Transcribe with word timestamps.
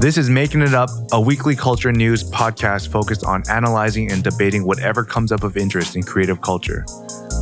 This 0.00 0.16
is 0.16 0.30
Making 0.30 0.62
It 0.62 0.72
Up, 0.72 0.88
a 1.12 1.20
weekly 1.20 1.54
culture 1.54 1.92
news 1.92 2.24
podcast 2.24 2.88
focused 2.88 3.22
on 3.22 3.42
analyzing 3.50 4.10
and 4.10 4.24
debating 4.24 4.64
whatever 4.64 5.04
comes 5.04 5.30
up 5.30 5.42
of 5.42 5.58
interest 5.58 5.94
in 5.94 6.02
creative 6.02 6.40
culture. 6.40 6.86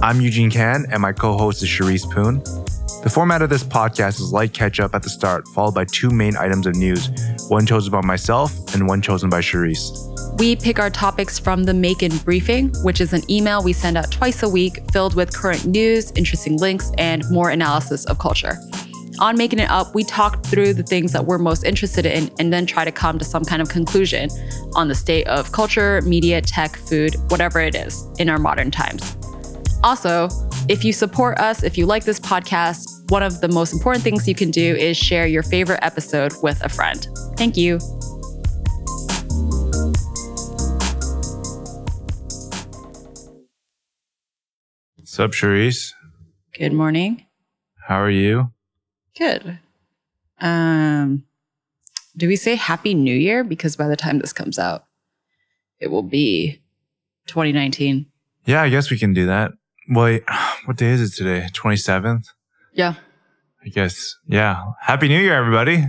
I'm 0.03 0.21
Eugene 0.21 0.51
Kan, 0.51 0.85
and 0.91 1.01
my 1.01 1.13
co 1.13 1.39
host 1.39 1.63
is 1.63 1.69
Cherise 1.69 2.11
Poon. 2.11 2.41
The 3.05 3.11
format 3.15 3.43
of 3.43 3.49
this 3.49 3.63
podcast 3.63 4.19
is 4.19 4.33
light 4.33 4.55
catch 4.55 4.81
up 4.81 4.93
at 4.97 5.05
the 5.05 5.09
start, 5.09 5.47
followed 5.55 5.77
by 5.77 5.85
two 5.85 6.11
main 6.11 6.37
items 6.37 6.67
of 6.67 6.75
news 6.75 7.11
one 7.49 7.65
chosen 7.65 7.93
by 7.93 8.01
myself 8.01 8.75
and 8.75 8.89
one 8.89 9.03
chosen 9.03 9.31
by 9.31 9.41
Cherise. 9.41 9.89
We 10.41 10.57
pick 10.57 10.81
our 10.81 10.91
topics 10.91 11.39
from 11.39 11.63
the 11.63 11.73
MAEKAN 11.73 12.25
Briefing, 12.25 12.73
which 12.83 13.01
is 13.01 13.13
an 13.13 13.23
email 13.31 13.63
we 13.63 13.73
send 13.73 13.97
out 13.97 14.11
twice 14.11 14.43
a 14.43 14.49
week 14.49 14.81
filled 14.91 15.15
with 15.15 15.33
current 15.33 15.65
news, 15.65 16.11
interesting 16.17 16.57
links, 16.57 16.91
and 16.99 17.23
more 17.31 17.51
analysis 17.51 18.05
of 18.07 18.19
culture. 18.19 18.59
On 19.21 19.37
Making 19.37 19.59
It 19.59 19.69
Up, 19.69 19.97
we 19.97 20.05
talk 20.05 20.45
through 20.45 20.75
the 20.75 20.85
things 20.85 21.13
that 21.13 21.25
we're 21.25 21.39
most 21.39 21.65
interested 21.65 22.07
in 22.07 22.31
and 22.39 22.53
then 22.53 22.67
try 22.67 22.85
to 22.85 22.93
come 22.93 23.19
to 23.19 23.25
some 23.25 23.45
kind 23.45 23.61
of 23.61 23.69
conclusion 23.69 24.31
on 24.77 24.87
the 24.87 24.95
state 24.95 25.27
of 25.27 25.51
culture, 25.51 26.01
media, 26.03 26.41
tech, 26.41 26.77
food, 26.77 27.17
whatever 27.29 27.59
it 27.59 27.75
is 27.75 28.07
in 28.21 28.29
our 28.29 28.39
modern 28.39 28.71
times. 28.71 29.17
Also, 29.83 30.29
if 30.69 30.85
you 30.85 30.93
support 30.93 31.39
us, 31.39 31.65
if 31.65 31.77
you 31.77 31.85
like 31.85 32.05
this 32.05 32.21
podcast, 32.21 33.11
one 33.11 33.25
of 33.25 33.41
the 33.41 33.49
most 33.49 33.73
important 33.73 34.05
things 34.05 34.29
you 34.29 34.37
can 34.37 34.53
do 34.53 34.77
is 34.77 34.97
share 34.97 35.27
your 35.27 35.43
favorite 35.43 35.81
episode 35.83 36.33
with 36.41 36.63
a 36.65 36.69
friend. 36.69 37.09
Thank 37.37 37.57
you. 37.57 37.79
What's 44.97 45.19
up, 45.19 45.33
Cherise? 45.33 45.93
Good 46.57 46.73
morning. 46.73 47.27
How 47.89 48.01
are 48.01 48.11
you? 48.11 48.53
Good. 49.19 49.59
Um, 50.41 51.25
do 52.17 52.29
we 52.29 52.37
say 52.37 52.55
Happy 52.55 52.95
New 52.95 53.15
Year? 53.17 53.43
Because 53.43 53.75
by 53.77 53.89
the 53.89 53.97
time 53.97 54.21
this 54.21 54.33
comes 54.33 54.59
out, 54.59 54.85
it 55.81 55.89
will 55.89 56.05
be 56.05 56.63
2019. 57.27 58.07
Yeah, 58.47 58.63
I 58.63 58.69
guess 58.69 58.91
we 58.91 58.99
can 58.99 59.13
do 59.13 59.27
that. 59.27 59.53
Wait, 59.89 60.23
what 60.65 60.77
day 60.77 60.91
is 60.91 61.01
it 61.01 61.17
today? 61.17 61.49
27th? 61.53 62.27
Yeah. 62.73 62.95
I 63.65 63.69
guess. 63.69 64.17
Yeah. 64.27 64.63
Happy 64.81 65.09
New 65.09 65.21
Year, 65.21 65.35
everybody. 65.35 65.85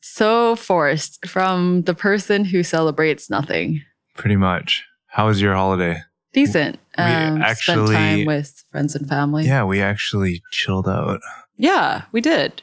So 0.00 0.56
forced 0.56 1.26
from 1.26 1.82
the 1.82 1.94
person 1.94 2.44
who 2.44 2.62
celebrates 2.62 3.30
nothing. 3.30 3.82
Pretty 4.16 4.36
much. 4.36 4.84
How 5.06 5.28
was 5.28 5.40
your 5.40 5.54
holiday? 5.54 6.02
Decent. 6.32 6.78
We 6.96 7.02
Um, 7.04 7.42
actually- 7.42 7.86
spent 7.86 7.98
time 7.98 8.24
with 8.26 8.64
friends 8.70 8.94
and 8.94 9.08
family. 9.08 9.46
Yeah, 9.46 9.64
we 9.64 9.80
actually 9.80 10.42
chilled 10.52 10.88
out. 10.88 11.20
Yeah, 11.56 12.02
we 12.12 12.20
did. 12.20 12.62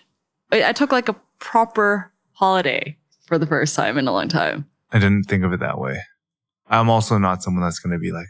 I, 0.51 0.69
I 0.69 0.73
took 0.73 0.91
like 0.91 1.09
a 1.09 1.15
proper 1.39 2.11
holiday 2.33 2.97
for 3.25 3.37
the 3.37 3.45
first 3.45 3.75
time 3.75 3.97
in 3.97 4.07
a 4.07 4.11
long 4.11 4.27
time. 4.29 4.65
I 4.91 4.99
didn't 4.99 5.23
think 5.23 5.43
of 5.43 5.53
it 5.53 5.59
that 5.59 5.79
way. 5.79 5.99
I'm 6.69 6.89
also 6.89 7.17
not 7.17 7.43
someone 7.43 7.63
that's 7.63 7.79
going 7.79 7.91
to 7.93 7.99
be 7.99 8.11
like, 8.11 8.27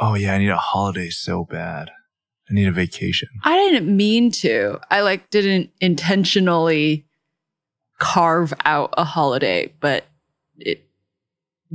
oh, 0.00 0.14
yeah, 0.14 0.34
I 0.34 0.38
need 0.38 0.48
a 0.48 0.56
holiday 0.56 1.10
so 1.10 1.44
bad. 1.44 1.90
I 2.50 2.54
need 2.54 2.66
a 2.66 2.72
vacation. 2.72 3.28
I 3.44 3.56
didn't 3.56 3.96
mean 3.96 4.30
to. 4.32 4.78
I 4.90 5.00
like 5.02 5.30
didn't 5.30 5.70
intentionally 5.80 7.06
carve 7.98 8.52
out 8.64 8.92
a 8.98 9.04
holiday, 9.04 9.72
but 9.80 10.04
it 10.58 10.84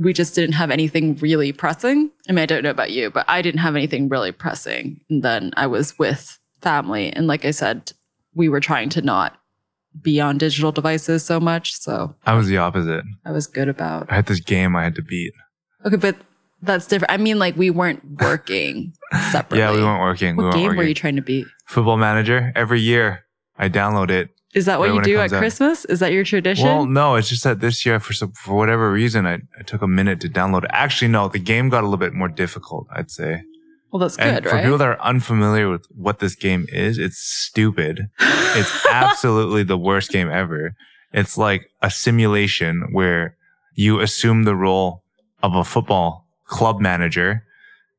we 0.00 0.12
just 0.12 0.34
didn't 0.34 0.54
have 0.54 0.70
anything 0.70 1.14
really 1.16 1.52
pressing. 1.52 2.10
I 2.28 2.32
mean, 2.32 2.42
I 2.42 2.46
don't 2.46 2.62
know 2.64 2.70
about 2.70 2.90
you, 2.90 3.10
but 3.10 3.24
I 3.28 3.42
didn't 3.42 3.60
have 3.60 3.76
anything 3.76 4.08
really 4.08 4.32
pressing. 4.32 5.00
And 5.10 5.22
then 5.22 5.52
I 5.56 5.66
was 5.66 5.98
with 5.98 6.38
family, 6.62 7.12
and 7.12 7.26
like 7.26 7.44
I 7.44 7.50
said, 7.52 7.92
we 8.34 8.48
were 8.48 8.60
trying 8.60 8.88
to 8.90 9.02
not 9.02 9.36
be 10.02 10.20
on 10.20 10.38
digital 10.38 10.72
devices 10.72 11.24
so 11.24 11.38
much. 11.40 11.74
So 11.74 12.14
I 12.24 12.34
was 12.34 12.46
the 12.48 12.56
opposite. 12.58 13.04
I 13.24 13.32
was 13.32 13.46
good 13.46 13.68
about. 13.68 14.10
I 14.10 14.14
had 14.16 14.26
this 14.26 14.40
game 14.40 14.74
I 14.76 14.84
had 14.84 14.94
to 14.96 15.02
beat. 15.02 15.32
Okay, 15.84 15.96
but 15.96 16.16
that's 16.62 16.86
different. 16.86 17.10
I 17.12 17.16
mean, 17.16 17.38
like 17.38 17.56
we 17.56 17.70
weren't 17.70 18.02
working 18.20 18.92
separately. 19.30 19.58
Yeah, 19.64 19.72
we 19.72 19.82
weren't 19.82 20.00
working. 20.00 20.36
we 20.36 20.44
What 20.44 20.50
weren't 20.50 20.56
game 20.56 20.66
working. 20.68 20.78
were 20.78 20.84
you 20.84 20.94
trying 20.94 21.16
to 21.16 21.22
beat? 21.22 21.46
Football 21.66 21.96
Manager. 21.96 22.52
Every 22.54 22.80
year 22.80 23.24
I 23.58 23.68
download 23.68 24.10
it. 24.10 24.30
Is 24.54 24.66
that 24.66 24.80
what 24.80 24.90
Right 24.90 24.96
you 24.96 25.02
do 25.02 25.20
at 25.20 25.32
out. 25.32 25.38
Christmas? 25.38 25.84
Is 25.84 26.00
that 26.00 26.12
your 26.12 26.24
tradition? 26.24 26.66
Well, 26.66 26.84
no, 26.86 27.14
it's 27.14 27.28
just 27.28 27.44
that 27.44 27.60
this 27.60 27.86
year, 27.86 28.00
for 28.00 28.12
some, 28.12 28.32
for 28.32 28.56
whatever 28.56 28.90
reason, 28.90 29.26
I, 29.26 29.34
I 29.58 29.62
took 29.64 29.80
a 29.80 29.86
minute 29.86 30.20
to 30.22 30.28
download. 30.28 30.66
Actually, 30.70 31.08
no, 31.08 31.28
the 31.28 31.38
game 31.38 31.68
got 31.68 31.82
a 31.82 31.86
little 31.86 31.98
bit 31.98 32.14
more 32.14 32.28
difficult, 32.28 32.88
I'd 32.90 33.10
say. 33.10 33.42
Well, 33.92 34.00
that's 34.00 34.18
and 34.18 34.36
good, 34.36 34.48
for 34.48 34.56
right? 34.56 34.60
For 34.60 34.64
people 34.64 34.78
that 34.78 34.88
are 34.88 35.00
unfamiliar 35.00 35.70
with 35.70 35.86
what 35.94 36.18
this 36.18 36.34
game 36.34 36.66
is, 36.68 36.98
it's 36.98 37.18
stupid. 37.18 38.08
It's 38.18 38.86
absolutely 38.90 39.62
the 39.62 39.78
worst 39.78 40.10
game 40.10 40.30
ever. 40.30 40.74
It's 41.12 41.38
like 41.38 41.70
a 41.82 41.90
simulation 41.90 42.88
where 42.92 43.36
you 43.74 44.00
assume 44.00 44.44
the 44.44 44.54
role 44.56 45.02
of 45.42 45.54
a 45.54 45.64
football 45.64 46.26
club 46.46 46.80
manager 46.80 47.44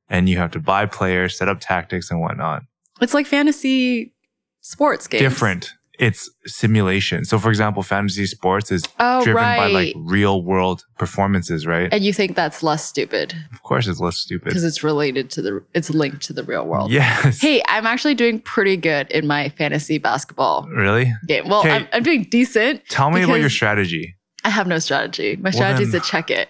and 0.10 0.28
you 0.28 0.38
have 0.38 0.52
to 0.52 0.60
buy 0.60 0.86
players, 0.86 1.38
set 1.38 1.48
up 1.48 1.60
tactics 1.62 2.12
and 2.12 2.20
whatnot. 2.20 2.64
it's 3.02 3.14
like 3.14 3.26
fantasy 3.26 4.14
sports 4.60 5.08
games. 5.08 5.22
Different. 5.22 5.74
It's 6.02 6.30
simulation. 6.48 7.26
So 7.26 7.38
for 7.38 7.50
example, 7.50 7.84
fantasy 7.84 8.26
sports 8.26 8.72
is 8.72 8.84
Oh, 9.00 9.24
driven 9.24 9.36
right. 9.44 9.58
by 9.58 9.68
like 9.68 9.94
real 9.96 10.42
world 10.44 10.84
performances, 10.98 11.68
right? 11.68 11.90
and 11.94 12.04
you 12.04 12.12
think 12.12 12.36
that's 12.36 12.64
less 12.64 12.84
stupid 12.84 13.36
Of 13.54 13.62
course 13.62 13.88
it's 13.88 14.00
less 14.00 14.18
stupid. 14.18 14.46
because 14.46 14.64
it's 14.64 14.84
related 14.84 15.30
to 15.32 15.42
the, 15.44 15.64
it's 15.76 15.92
linked 15.92 16.22
to 16.24 16.34
the 16.34 16.44
real 16.44 16.66
world. 16.66 16.90
Yes. 16.92 17.40
Hey, 17.40 17.62
I'm 17.68 17.86
actually 17.86 18.16
doing 18.16 18.40
pretty 18.40 18.78
good 18.78 19.12
in 19.12 19.28
my 19.28 19.50
fantasy 19.50 20.00
basketball 20.00 20.68
Really? 20.76 21.14
game. 21.28 21.48
Well, 21.48 21.62
I'm, 21.66 21.88
I'm 21.94 22.02
doing 22.02 22.24
decent. 22.24 22.82
Tell 22.90 23.12
me 23.12 23.22
about 23.22 23.40
your 23.40 23.50
strategy. 23.52 24.16
I 24.44 24.50
have 24.50 24.66
no 24.68 24.80
strategy. 24.80 25.36
My 25.36 25.44
Well, 25.50 25.54
strategy 25.54 25.84
is 25.84 25.92
to 25.92 26.00
check 26.00 26.32
it. 26.32 26.50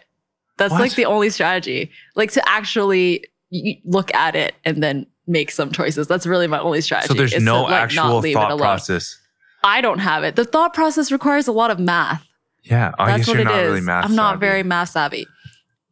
That's 0.57 0.71
What? 0.71 0.79
like 0.79 0.95
the 0.95 1.05
only 1.05 1.29
strategy. 1.29 1.91
Like 2.15 2.31
to 2.31 2.49
actually 2.49 3.25
look 3.83 4.13
at 4.13 4.35
it 4.35 4.55
and 4.63 4.81
then 4.81 5.07
make 5.27 5.51
some 5.51 5.71
choices. 5.73 6.07
That's 6.07 6.25
really 6.25 6.47
my 6.47 6.59
only 6.59 6.79
strategy. 6.79 7.07
So 7.09 7.13
there's 7.15 7.33
is 7.33 7.39
to, 7.39 7.43
no 7.45 7.63
like, 7.63 7.73
actual 7.73 8.21
thought 8.21 8.51
alone. 8.51 8.59
process. 8.59 9.17
I 9.63 9.81
don't 9.81 9.99
have 9.99 10.23
it. 10.23 10.35
The 10.35 10.45
thought 10.45 10.73
process 10.73 11.11
requires 11.11 11.47
a 11.47 11.51
lot 11.51 11.71
of 11.71 11.79
math. 11.79 12.25
Yeah. 12.63 12.91
I 12.99 13.17
That's 13.17 13.27
what 13.27 13.39
it 13.39 13.43
not 13.45 13.59
is. 13.59 13.67
really 13.69 13.81
math 13.81 14.05
I'm 14.05 14.15
not 14.15 14.33
savvy. 14.33 14.39
very 14.39 14.63
math 14.63 14.89
savvy. 14.89 15.27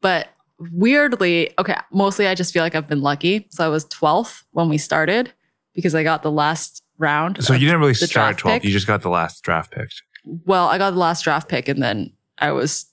But 0.01 0.29
weirdly, 0.73 1.51
okay, 1.59 1.75
mostly 1.91 2.27
I 2.27 2.35
just 2.35 2.53
feel 2.53 2.63
like 2.63 2.75
I've 2.75 2.87
been 2.87 3.01
lucky. 3.01 3.47
So 3.49 3.65
I 3.65 3.69
was 3.69 3.85
12th 3.85 4.43
when 4.51 4.69
we 4.69 4.77
started 4.77 5.31
because 5.73 5.95
I 5.95 6.03
got 6.03 6.23
the 6.23 6.31
last 6.31 6.83
round. 6.97 7.43
So 7.43 7.53
you 7.53 7.59
didn't 7.59 7.79
really 7.79 7.93
start 7.93 8.37
12th. 8.37 8.43
pick? 8.53 8.63
You 8.65 8.71
just 8.71 8.87
got 8.87 9.01
the 9.01 9.09
last 9.09 9.43
draft 9.43 9.71
picked. 9.71 10.01
well, 10.45 10.67
I 10.67 10.77
got 10.77 10.91
the 10.91 10.97
last 10.99 11.23
draft 11.23 11.47
pick 11.49 11.67
and 11.67 11.81
then 11.81 12.11
I 12.37 12.51
was 12.51 12.85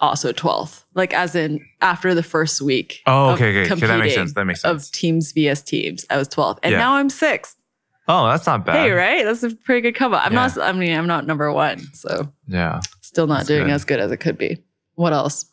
also 0.00 0.32
12th. 0.32 0.84
Like 0.94 1.12
as 1.12 1.34
in 1.34 1.64
after 1.80 2.14
the 2.14 2.22
first 2.22 2.60
week. 2.60 3.00
Oh, 3.06 3.30
okay, 3.30 3.50
okay. 3.62 3.72
okay. 3.72 3.86
That 3.86 3.98
makes 4.00 4.14
sense. 4.14 4.32
That 4.34 4.44
makes 4.44 4.62
sense. 4.62 4.86
Of 4.86 4.92
teams 4.92 5.32
vs 5.32 5.62
teams. 5.62 6.04
I 6.10 6.16
was 6.16 6.28
12th. 6.28 6.58
And 6.62 6.72
Yeah. 6.72 6.78
now 6.78 6.94
I'm 6.96 7.10
sixth. 7.10 7.56
Oh, 8.10 8.26
that's 8.28 8.46
not 8.46 8.64
bad. 8.64 8.76
Hey, 8.76 8.90
right? 8.90 9.24
That's 9.24 9.42
a 9.42 9.54
pretty 9.54 9.82
good 9.82 9.94
come 9.94 10.14
up. 10.14 10.24
I'm 10.24 10.32
Yeah. 10.32 10.46
not 10.46 10.58
I 10.58 10.72
mean, 10.72 10.96
I'm 10.96 11.06
not 11.06 11.26
number 11.26 11.52
one. 11.52 11.80
So 11.94 12.32
Yeah. 12.46 12.80
still 13.02 13.26
not 13.26 13.38
That's 13.38 13.48
doing 13.48 13.66
good. 13.66 13.72
as 13.72 13.84
good 13.84 14.00
as 14.00 14.10
it 14.10 14.16
could 14.18 14.38
be. 14.38 14.62
What 14.94 15.12
else? 15.12 15.44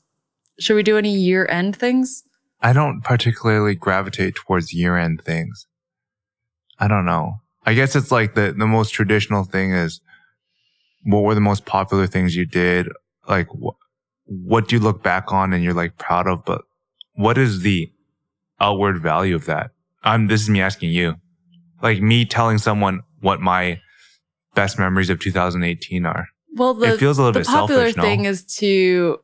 Should 0.60 0.76
we 0.76 0.84
do 0.84 0.98
any 0.98 1.14
year 1.14 1.46
end 1.50 1.76
things? 1.76 2.24
I 2.62 2.72
don't 2.74 3.02
particularly 3.02 3.76
gravitate 3.76 4.36
towards 4.36 4.74
year 4.74 4.98
end 4.98 5.22
things. 5.22 5.68
I 6.80 6.88
don't 6.88 7.06
know. 7.06 7.42
I 7.66 7.74
guess 7.74 7.96
it's 7.96 8.12
like 8.12 8.36
the, 8.36 8.54
the 8.58 8.68
most 8.68 8.92
traditional 8.92 9.44
thing 9.44 9.72
is 9.72 10.00
what 11.04 11.24
were 11.24 11.36
the 11.36 11.42
most 11.42 11.66
popular 11.66 12.08
things 12.08 12.36
you 12.36 12.46
did? 12.46 12.88
Like 13.28 13.48
wh- 13.50 13.76
what 14.28 14.68
do 14.70 14.76
you 14.78 14.82
look 14.82 15.04
back 15.04 15.32
on 15.34 15.52
and 15.52 15.62
you're 15.64 15.74
like 15.74 15.98
proud 15.98 16.26
of? 16.28 16.46
But 16.46 16.62
what 17.16 17.38
is 17.38 17.62
the 17.62 17.92
outward 18.62 19.00
value 19.02 19.36
of 19.36 19.46
that? 19.46 19.72
I'm, 20.04 20.28
this 20.28 20.42
is 20.42 20.50
me 20.50 20.62
asking 20.62 20.92
you. 20.92 21.16
Like 21.86 22.02
me 22.02 22.26
telling 22.26 22.58
someone 22.58 23.02
what 23.22 23.42
my 23.42 23.80
best 24.56 24.80
memories 24.80 25.12
of 25.12 25.20
2018 25.20 26.04
are. 26.04 26.28
Well, 26.56 26.74
the, 26.74 26.94
it 26.94 27.00
feels 27.00 27.20
a 27.20 27.22
little 27.22 27.34
the 27.34 27.42
bit 27.42 27.48
popular 27.48 27.82
selfish, 27.82 27.98
no? 27.98 28.02
thing 28.02 28.26
is 28.26 28.44
to 28.56 29.20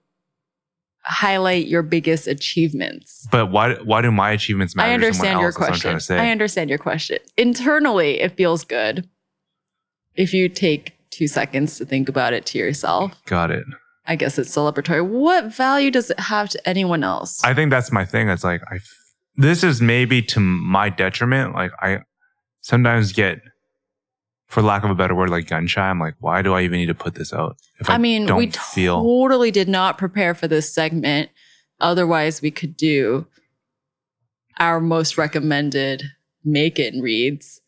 highlight 1.04 1.66
your 1.66 1.82
biggest 1.82 2.28
achievements. 2.28 3.28
But 3.32 3.52
why, 3.52 3.74
why 3.78 4.04
do 4.04 4.12
my 4.12 4.30
achievements 4.30 4.76
matter 4.76 4.92
I 4.92 4.94
understand 4.94 5.40
your 5.40 5.48
else? 5.48 5.56
That's 5.56 5.70
what 5.84 5.86
I'm 5.86 5.94
question. 5.94 6.20
I 6.20 6.30
understand 6.30 6.70
your 6.70 6.78
question. 6.78 7.18
Internally, 7.36 8.20
it 8.20 8.38
feels 8.38 8.64
good 8.64 9.10
if 10.14 10.32
you 10.32 10.48
take 10.48 10.94
two 11.10 11.28
seconds 11.28 11.78
to 11.78 11.86
think 11.86 12.10
about 12.10 12.34
it 12.34 12.46
to 12.48 12.60
yourself. 12.60 13.12
Got 13.26 13.50
it. 13.50 13.66
I 14.06 14.16
guess 14.16 14.38
it's 14.38 14.56
celebratory. 14.56 15.04
What 15.04 15.46
value 15.46 15.90
does 15.90 16.12
it 16.12 16.20
have 16.20 16.50
to 16.50 16.70
anyone 16.70 17.04
else? 17.04 17.44
I 17.44 17.56
think 17.56 17.72
that's 17.72 17.92
my 17.92 18.06
thing. 18.06 18.30
It's 18.30 18.44
like 18.44 18.62
I, 18.70 18.80
this 19.36 19.64
is 19.64 19.82
maybe 19.82 20.22
to 20.24 20.40
my 20.40 20.90
detriment. 20.90 21.56
Like 21.56 21.72
I 21.80 22.02
sometimes 22.62 23.12
get, 23.12 23.42
for 24.48 24.62
lack 24.62 24.84
of 24.84 24.90
a 24.90 24.96
better 24.96 25.16
word, 25.16 25.30
like 25.30 25.48
gun 25.48 25.68
shy. 25.68 25.90
I'm 25.90 26.00
like, 26.00 26.16
why 26.20 26.42
do 26.42 26.54
I 26.54 26.62
even 26.64 26.80
need 26.80 26.88
to 26.88 26.94
put 26.96 27.16
this 27.16 27.34
out? 27.34 27.58
If 27.80 27.90
I 27.90 27.98
mean, 27.98 28.26
don't 28.26 28.38
we 28.38 28.48
feel 28.52 29.02
totally 29.02 29.52
did 29.52 29.68
not 29.70 29.98
prepare 29.98 30.34
for 30.34 30.48
this 30.48 30.72
segment. 30.74 31.30
Otherwise, 31.80 32.42
we 32.42 32.52
could 32.52 32.78
do 32.78 33.26
our 34.60 34.80
most 34.80 35.18
recommended 35.18 36.04
make 36.44 36.80
it 36.80 36.94
reads, 37.02 37.62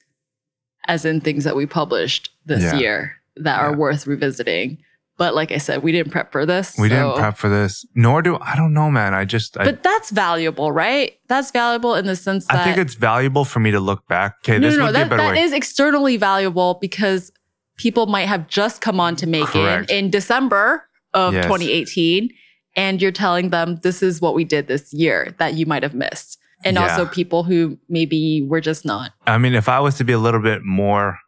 as 0.88 1.06
in 1.06 1.22
things 1.22 1.44
that 1.44 1.56
we 1.56 1.66
published 1.66 2.30
this 2.46 2.64
Yeah. 2.64 2.76
year 2.76 3.16
that 3.38 3.60
are 3.60 3.76
worth 3.76 4.06
revisiting. 4.06 4.78
But 5.18 5.36
like 5.36 5.52
I 5.52 5.58
said, 5.58 5.84
we 5.84 5.92
didn't 5.92 6.12
prep 6.12 6.32
for 6.32 6.46
this. 6.46 6.76
We 6.78 6.90
didn't 6.90 7.16
prep 7.16 7.38
for 7.38 7.48
this, 7.48 7.86
nor 7.94 8.22
do 8.24 8.38
I 8.42 8.56
don't 8.56 8.74
know, 8.74 8.90
man. 8.90 9.14
I 9.14 9.26
just 9.26 9.58
I, 9.58 9.66
But 9.66 9.84
that's 9.84 10.10
valuable, 10.10 10.72
right? 10.72 11.14
That's 11.28 11.52
valuable 11.52 11.94
in 11.96 12.08
the 12.08 12.16
sense 12.16 12.48
that 12.48 12.58
I 12.58 12.64
think 12.64 12.78
it's 12.78 12.96
valuable 12.96 13.46
for 13.46 13.60
me 13.60 13.70
to 13.72 13.80
look 13.80 14.08
back. 14.08 14.38
Okay, 14.44 14.58
no, 14.58 14.68
this 14.68 14.76
no, 14.78 14.80
no, 14.80 14.86
would 14.88 14.94
be 14.96 15.02
a 15.02 15.06
better 15.06 15.18
that 15.18 15.34
way. 15.36 15.42
is 15.42 15.54
externally 15.54 16.18
valuable 16.18 16.80
because 16.82 17.32
people 17.78 18.08
might 18.08 18.28
have 18.28 18.48
just 18.48 18.82
come 18.82 19.00
on 19.00 19.16
to 19.18 19.28
make 19.28 19.46
Correct. 19.46 19.92
it 19.92 19.96
in 19.96 20.10
December 20.10 20.88
of 21.14 21.34
Yes. 21.34 21.46
2018, 21.46 22.30
and 22.76 23.00
you're 23.02 23.12
telling 23.12 23.50
them 23.52 23.76
this 23.84 24.02
is 24.02 24.20
what 24.20 24.34
we 24.34 24.44
did 24.44 24.68
this 24.68 24.92
year 24.94 25.36
that 25.38 25.54
you 25.54 25.68
might 25.68 25.84
have 25.84 25.94
missed, 25.94 26.40
and 26.66 26.76
Yeah. 26.76 26.84
also 26.84 27.06
people 27.06 27.44
who 27.44 27.78
maybe 27.88 28.44
were 28.50 28.62
just 28.62 28.84
not. 28.84 29.12
I 29.28 29.38
mean, 29.38 29.54
if 29.54 29.70
I 29.70 29.80
was 29.80 29.96
to 29.98 30.04
be 30.04 30.14
a 30.14 30.18
little 30.18 30.42
bit 30.42 30.64
more 30.64 31.20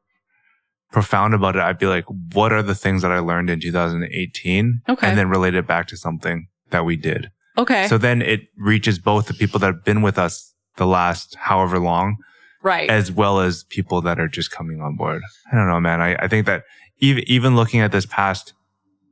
profound 0.96 1.34
about 1.34 1.58
it, 1.58 1.62
I'd 1.62 1.78
be 1.78 1.88
like, 1.88 2.06
what 2.32 2.54
are 2.54 2.64
the 2.64 2.74
things 2.74 3.02
that 3.02 3.12
I 3.12 3.20
learned 3.20 3.50
in 3.50 3.60
2018? 3.60 4.82
Okay. 4.88 5.06
And 5.06 5.18
then 5.18 5.28
relate 5.28 5.54
it 5.54 5.68
back 5.68 5.90
to 5.90 5.98
something 5.98 6.48
that 6.70 6.86
we 6.86 6.96
did. 6.96 7.32
Okay, 7.58 7.90
So 7.90 7.98
then 7.98 8.22
it 8.22 8.48
reaches 8.58 8.98
both 8.98 9.28
the 9.28 9.34
people 9.34 9.60
that 9.60 9.68
have 9.68 9.84
been 9.84 10.02
with 10.02 10.18
us 10.18 10.54
the 10.78 10.88
last 10.88 11.36
however 11.36 11.80
long, 11.80 12.16
right. 12.64 12.90
as 12.90 13.12
well 13.12 13.42
as 13.42 13.66
people 13.66 14.00
that 14.04 14.22
are 14.22 14.30
just 14.30 14.52
coming 14.52 14.80
on 14.80 14.96
board. 14.96 15.22
I 15.52 15.58
don't 15.58 15.68
know, 15.68 15.82
man. 15.82 16.00
I, 16.00 16.16
I 16.16 16.30
think 16.30 16.46
that 16.46 16.64
even, 17.00 17.26
even 17.28 17.58
looking 17.58 17.82
at 17.82 17.92
this 17.92 18.06
past 18.06 18.54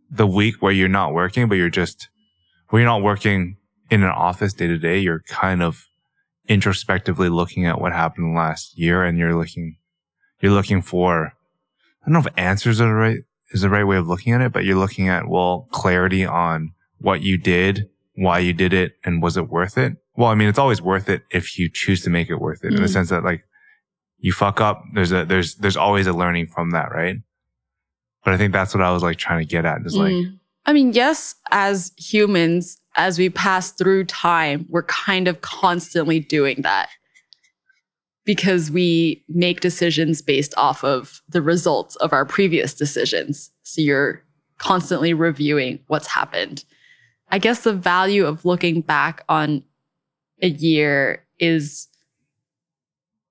the 0.09 0.25
week 0.25 0.61
where 0.61 0.71
you're 0.71 0.87
not 0.87 1.13
working, 1.13 1.49
but 1.49 1.55
you're 1.55 1.69
just, 1.69 2.07
where 2.69 2.81
you're 2.81 2.89
not 2.89 3.03
working 3.03 3.57
in 3.91 4.03
an 4.03 4.09
office 4.09 4.53
day 4.53 4.67
to 4.67 4.77
day, 4.77 4.99
you're 4.99 5.21
kind 5.27 5.61
of 5.61 5.85
introspectively 6.47 7.27
looking 7.27 7.65
at 7.65 7.81
what 7.81 7.91
happened 7.91 8.33
last 8.35 8.77
year 8.77 9.03
and 9.03 9.17
you're 9.17 9.35
looking, 9.35 9.75
you're 10.39 10.53
looking 10.53 10.81
for, 10.81 11.33
I 12.03 12.09
don't 12.09 12.13
know 12.13 12.19
if 12.29 12.33
answers 12.37 12.81
are 12.81 12.87
the 12.87 12.93
right, 12.93 13.19
is 13.51 13.61
the 13.61 13.69
right 13.69 13.83
way 13.83 13.97
of 13.97 14.07
looking 14.07 14.33
at 14.33 14.41
it, 14.41 14.51
but 14.51 14.65
you're 14.65 14.77
looking 14.77 15.07
at, 15.09 15.27
well, 15.27 15.67
clarity 15.71 16.25
on 16.25 16.73
what 16.99 17.21
you 17.21 17.37
did, 17.37 17.89
why 18.15 18.39
you 18.39 18.53
did 18.53 18.73
it, 18.73 18.93
and 19.05 19.21
was 19.21 19.37
it 19.37 19.49
worth 19.49 19.77
it? 19.77 19.93
Well, 20.15 20.29
I 20.29 20.35
mean, 20.35 20.47
it's 20.49 20.59
always 20.59 20.81
worth 20.81 21.09
it 21.09 21.23
if 21.31 21.57
you 21.57 21.69
choose 21.69 22.01
to 22.03 22.09
make 22.09 22.29
it 22.29 22.35
worth 22.35 22.63
it 22.63 22.73
in 22.73 22.75
the 22.75 22.81
Mm. 22.83 22.93
sense 22.93 23.09
that 23.09 23.23
like 23.23 23.43
you 24.19 24.31
fuck 24.31 24.61
up, 24.61 24.83
there's 24.93 25.11
a, 25.11 25.25
there's, 25.25 25.55
there's 25.55 25.77
always 25.77 26.07
a 26.07 26.13
learning 26.13 26.47
from 26.47 26.71
that, 26.71 26.91
right? 26.91 27.17
But 28.23 28.33
I 28.33 28.37
think 28.37 28.53
that's 28.53 28.73
what 28.73 28.83
I 28.83 28.91
was 28.91 29.03
like 29.03 29.17
trying 29.17 29.39
to 29.39 29.45
get 29.45 29.65
at 29.65 29.81
is 29.85 29.95
like, 29.95 30.13
Mm. 30.13 30.39
I 30.65 30.71
mean, 30.71 30.93
yes, 30.93 31.35
as 31.51 31.91
humans, 31.97 32.77
as 32.95 33.19
we 33.19 33.29
pass 33.29 33.71
through 33.71 34.05
time, 34.05 34.65
we're 34.69 34.83
kind 34.83 35.27
of 35.27 35.41
constantly 35.41 36.19
doing 36.21 36.61
that 36.61 36.87
because 38.25 38.71
we 38.71 39.23
make 39.27 39.59
decisions 39.59 40.21
based 40.21 40.53
off 40.57 40.83
of 40.83 41.21
the 41.29 41.41
results 41.41 41.95
of 41.97 42.13
our 42.13 42.25
previous 42.25 42.73
decisions. 42.73 43.51
So 43.63 43.81
you're 43.81 44.23
constantly 44.57 45.13
reviewing 45.13 45.79
what's 45.87 46.07
happened. 46.07 46.63
I 47.29 47.39
guess 47.39 47.63
the 47.63 47.73
value 47.73 48.25
of 48.25 48.45
looking 48.45 48.81
back 48.81 49.23
on 49.27 49.63
a 50.41 50.49
year 50.49 51.25
is 51.39 51.87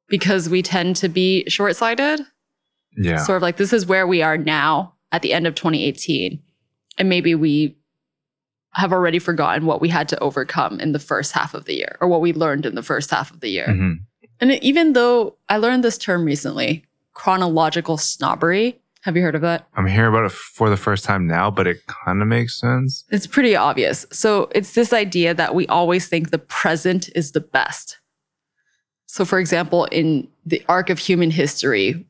because 0.09 0.49
we 0.49 0.63
tend 0.63 0.97
to 0.97 1.09
be 1.09 1.49
short 1.49 1.77
sighted 1.77 2.21
yeah, 2.97 3.17
sort 3.17 3.37
of 3.37 3.43
like 3.43 3.57
this 3.57 3.73
is 3.73 3.87
where 3.87 4.07
we 4.07 4.21
are 4.23 4.37
now 4.37 4.93
at 5.13 5.23
the 5.23 5.33
end 5.33 5.47
of 5.47 5.55
2018 5.55 6.43
and 6.99 7.09
maybe 7.09 7.35
we 7.35 7.77
have 8.75 8.93
already 8.93 9.19
forgotten 9.19 9.65
what 9.65 9.81
we 9.81 9.89
had 9.89 10.09
to 10.09 10.19
overcome 10.19 10.79
in 10.81 10.93
the 10.93 10.99
first 10.99 11.33
half 11.33 11.55
of 11.55 11.65
the 11.65 11.75
year 11.75 11.97
or 12.01 12.09
what 12.09 12.21
we 12.21 12.33
learned 12.35 12.67
in 12.67 12.75
the 12.75 12.83
first 12.83 13.11
half 13.11 13.31
of 13.31 13.41
the 13.41 13.49
year 13.49 13.69
Mhm. 13.69 14.01
And 14.43 14.53
even 14.63 14.93
though 14.93 15.35
i 15.49 15.57
learned 15.57 15.83
this 15.83 15.97
term 15.97 16.25
recently 16.27 16.85
chronological 17.15 17.97
snobbery 17.97 18.79
have 19.03 19.17
you 19.17 19.23
heard 19.23 19.35
of 19.35 19.41
that 19.41 19.67
I'm 19.75 19.87
hearing 19.87 20.11
about 20.11 20.27
it 20.27 20.31
for 20.33 20.71
the 20.71 20.77
first 20.77 21.05
time 21.05 21.27
now, 21.27 21.51
but 21.51 21.67
it 21.67 21.85
kind 21.89 22.23
of 22.23 22.29
makes 22.29 22.61
sense. 22.61 23.05
it's 23.11 23.27
pretty 23.27 23.57
obvious 23.57 24.05
so 24.13 24.49
it's 24.55 24.75
this 24.75 24.93
idea 24.93 25.33
that 25.35 25.55
we 25.55 25.67
always 25.69 26.07
think 26.09 26.31
the 26.31 26.39
present 26.39 27.09
is 27.15 27.33
the 27.33 27.41
best 27.41 27.99
so 29.07 29.25
for 29.25 29.39
example 29.39 29.87
in 29.87 30.29
the 30.47 30.63
arc 30.69 30.91
of 30.91 30.99
human 30.99 31.31
history 31.31 32.05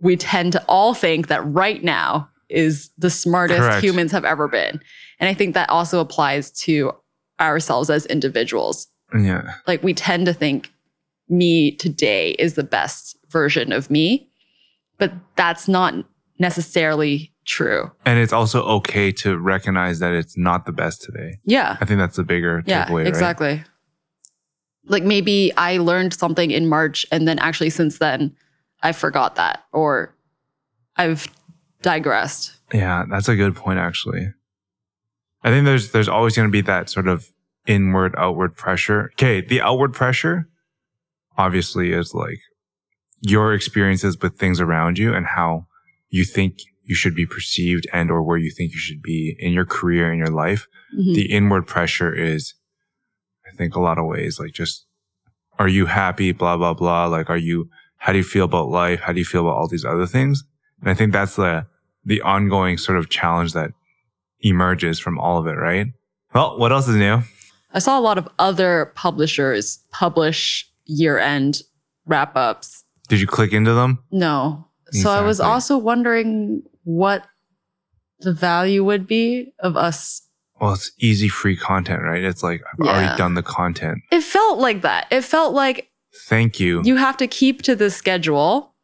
we 0.00 0.16
tend 0.16 0.52
to 0.52 0.64
all 0.66 0.94
think 0.94 1.28
that 1.28 1.44
right 1.46 1.82
now 1.84 2.28
is 2.48 2.90
the 2.98 3.10
smartest 3.10 3.60
Correct. 3.60 3.84
humans 3.84 4.12
have 4.12 4.24
ever 4.24 4.48
been 4.48 4.80
and 5.18 5.28
i 5.28 5.34
think 5.34 5.54
that 5.54 5.68
also 5.70 6.00
applies 6.00 6.50
to 6.52 6.92
ourselves 7.40 7.90
as 7.90 8.06
individuals 8.06 8.88
Yeah. 9.14 9.54
like 9.66 9.82
we 9.82 9.92
tend 9.94 10.26
to 10.26 10.32
think 10.32 10.72
me 11.30 11.72
today 11.72 12.30
is 12.32 12.54
the 12.54 12.64
best 12.64 13.16
version 13.30 13.72
of 13.72 13.90
me 13.90 14.28
but 14.98 15.12
that's 15.36 15.66
not 15.68 15.94
necessarily 16.38 17.32
true 17.46 17.90
And 18.04 18.18
it's 18.18 18.32
also 18.32 18.62
okay 18.64 19.12
to 19.12 19.38
recognize 19.38 19.98
that 20.00 20.12
it's 20.12 20.36
not 20.36 20.66
the 20.66 20.72
best 20.72 21.02
today. 21.02 21.38
yeah 21.44 21.76
I 21.80 21.84
think 21.84 21.98
that's 21.98 22.16
the 22.16 22.24
bigger 22.24 22.62
Yeah, 22.66 22.86
takeaway, 22.86 22.98
right? 22.98 23.06
exactly. 23.06 23.64
Like 24.86 25.04
maybe 25.04 25.52
I 25.56 25.78
learned 25.78 26.12
something 26.14 26.50
in 26.50 26.68
March 26.68 27.06
and 27.12 27.26
then 27.28 27.38
actually 27.38 27.70
since 27.70 27.98
then 27.98 28.34
I 28.82 28.92
forgot 28.92 29.36
that 29.36 29.64
or 29.72 30.14
I've 30.96 31.28
digressed. 31.82 32.52
Yeah, 32.74 33.04
that's 33.08 33.28
a 33.28 33.36
good 33.36 33.54
point 33.56 33.78
actually. 33.78 34.32
I 35.42 35.48
think 35.50 35.64
there's 35.64 35.92
there's 35.92 36.08
always 36.08 36.36
going 36.36 36.48
to 36.48 36.52
be 36.52 36.60
that 36.62 36.90
sort 36.90 37.08
of 37.08 37.28
inward 37.66 38.14
outward 38.18 38.54
pressure. 38.56 39.10
Okay, 39.14 39.40
the 39.40 39.60
outward 39.62 39.92
pressure 39.94 40.48
obviously 41.38 41.92
is 41.92 42.14
like 42.14 42.38
your 43.20 43.54
experiences 43.54 44.18
with 44.18 44.38
things 44.38 44.60
around 44.60 44.98
you 44.98 45.14
and 45.14 45.26
how 45.26 45.66
you 46.08 46.24
think 46.24 46.58
you 46.84 46.94
should 46.94 47.14
be 47.14 47.26
perceived 47.26 47.86
and 47.92 48.10
or 48.10 48.22
where 48.22 48.38
you 48.38 48.50
think 48.50 48.72
you 48.72 48.78
should 48.78 49.02
be 49.02 49.36
in 49.38 49.52
your 49.52 49.64
career 49.66 50.12
in 50.12 50.18
your 50.18 50.30
life. 50.30 50.66
Mhm. 50.98 51.14
The 51.14 51.30
inward 51.30 51.66
pressure 51.66 52.12
is 52.12 52.54
I 53.46 53.54
think 53.56 53.74
a 53.76 53.80
lot 53.80 53.98
of 53.98 54.06
ways 54.06 54.38
like 54.40 54.52
just 54.52 54.86
are 55.58 55.68
you 55.68 55.86
happy? 55.86 56.32
blah 56.32 56.56
blah 56.56 56.74
blah. 56.74 57.06
Like 57.06 57.28
are 57.30 57.36
you 57.36 57.68
how 57.98 58.12
do 58.12 58.18
you 58.18 58.24
feel 58.24 58.44
about 58.46 58.68
life? 58.70 59.00
How 59.00 59.12
do 59.12 59.18
you 59.18 59.24
feel 59.24 59.42
about 59.42 59.56
all 59.56 59.68
these 59.68 59.84
other 59.84 60.06
things? 60.06 60.42
And 60.80 60.88
i 60.90 60.94
think 60.94 61.12
that's 61.12 61.36
the 61.36 61.66
the 62.04 62.22
ongoing 62.22 62.78
sort 62.78 62.96
of 62.98 63.10
challenge 63.10 63.52
that 63.52 63.72
emerges 64.40 64.98
from 64.98 65.18
all 65.18 65.38
of 65.38 65.46
it 65.46 65.58
right? 65.58 65.88
Well 66.34 66.58
what 66.58 66.72
else 66.72 66.88
is 66.88 66.96
new? 66.96 67.22
I 67.72 67.78
saw 67.78 67.98
a 67.98 68.00
lot 68.00 68.18
of 68.18 68.28
other 68.38 68.92
publishers 68.96 69.78
publish 69.92 70.66
year-end 70.90 71.62
wrap-ups. 72.06 72.84
did 73.08 73.20
you 73.20 73.26
click 73.26 73.52
into 73.52 73.72
them 73.74 73.98
No. 74.10 74.66
So 74.92 75.10
I 75.10 75.20
was 75.20 75.38
also 75.38 75.78
wondering 75.78 76.62
what 76.82 77.24
the 78.18 78.32
value 78.32 78.82
would 78.84 79.06
be 79.06 79.52
of 79.60 79.76
us. 79.76 80.22
well 80.60 80.72
it's 80.74 80.90
easy 80.98 81.28
free 81.28 81.56
content 81.56 82.02
right 82.02 82.24
it's 82.24 82.42
like 82.42 82.60
i've 82.68 82.84
Yeah. 82.84 82.92
already 82.92 83.16
done 83.16 83.34
the 83.34 83.42
content 83.42 83.98
It 84.10 84.22
felt 84.22 84.58
like 84.58 84.82
that. 84.82 85.06
It 85.10 85.22
felt 85.22 85.54
like 85.54 85.88
thank 86.28 86.58
you 86.60 86.82
you 86.84 86.96
have 86.96 87.16
to 87.18 87.26
keep 87.26 87.62
to 87.62 87.76
the 87.76 87.90
schedule. 87.90 88.74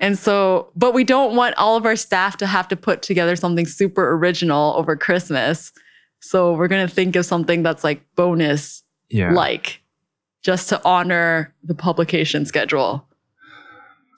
And 0.00 0.18
so, 0.18 0.72
but 0.74 0.94
we 0.94 1.04
don't 1.04 1.36
want 1.36 1.54
all 1.58 1.76
of 1.76 1.84
our 1.86 1.94
staff 1.94 2.36
to 2.38 2.46
have 2.46 2.66
to 2.68 2.76
put 2.76 3.02
together 3.02 3.36
something 3.36 3.66
super 3.66 4.10
original 4.16 4.74
over 4.76 4.96
Christmas. 4.96 5.70
So 6.20 6.54
we're 6.54 6.66
going 6.66 6.88
to 6.88 6.92
think 6.92 7.14
of 7.14 7.24
something 7.24 7.62
that's 7.62 7.84
like 7.84 8.00
bonus 8.16 8.82
yeah 9.10 9.32
like 9.32 9.81
just 10.42 10.68
to 10.70 10.80
honor 10.84 11.54
the 11.62 11.74
publication 11.74 12.44
schedule. 12.46 13.06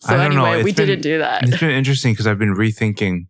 So 0.00 0.14
I 0.14 0.16
don't 0.18 0.34
know. 0.34 0.44
anyway, 0.44 0.62
we 0.64 0.72
been- 0.72 0.86
didn't 0.86 1.02
do 1.02 1.18
that. 1.18 1.44
it's 1.44 1.60
been 1.60 1.70
interesting 1.70 2.12
because 2.12 2.26
I've 2.26 2.38
been 2.38 2.54
rethinking 2.54 3.26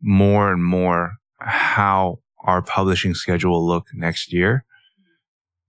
more 0.00 0.52
and 0.52 0.62
more 0.64 1.14
how 1.38 2.20
our 2.44 2.62
publishing 2.62 3.14
schedule 3.14 3.52
will 3.52 3.66
look 3.66 3.86
next 3.94 4.32
year. 4.32 4.64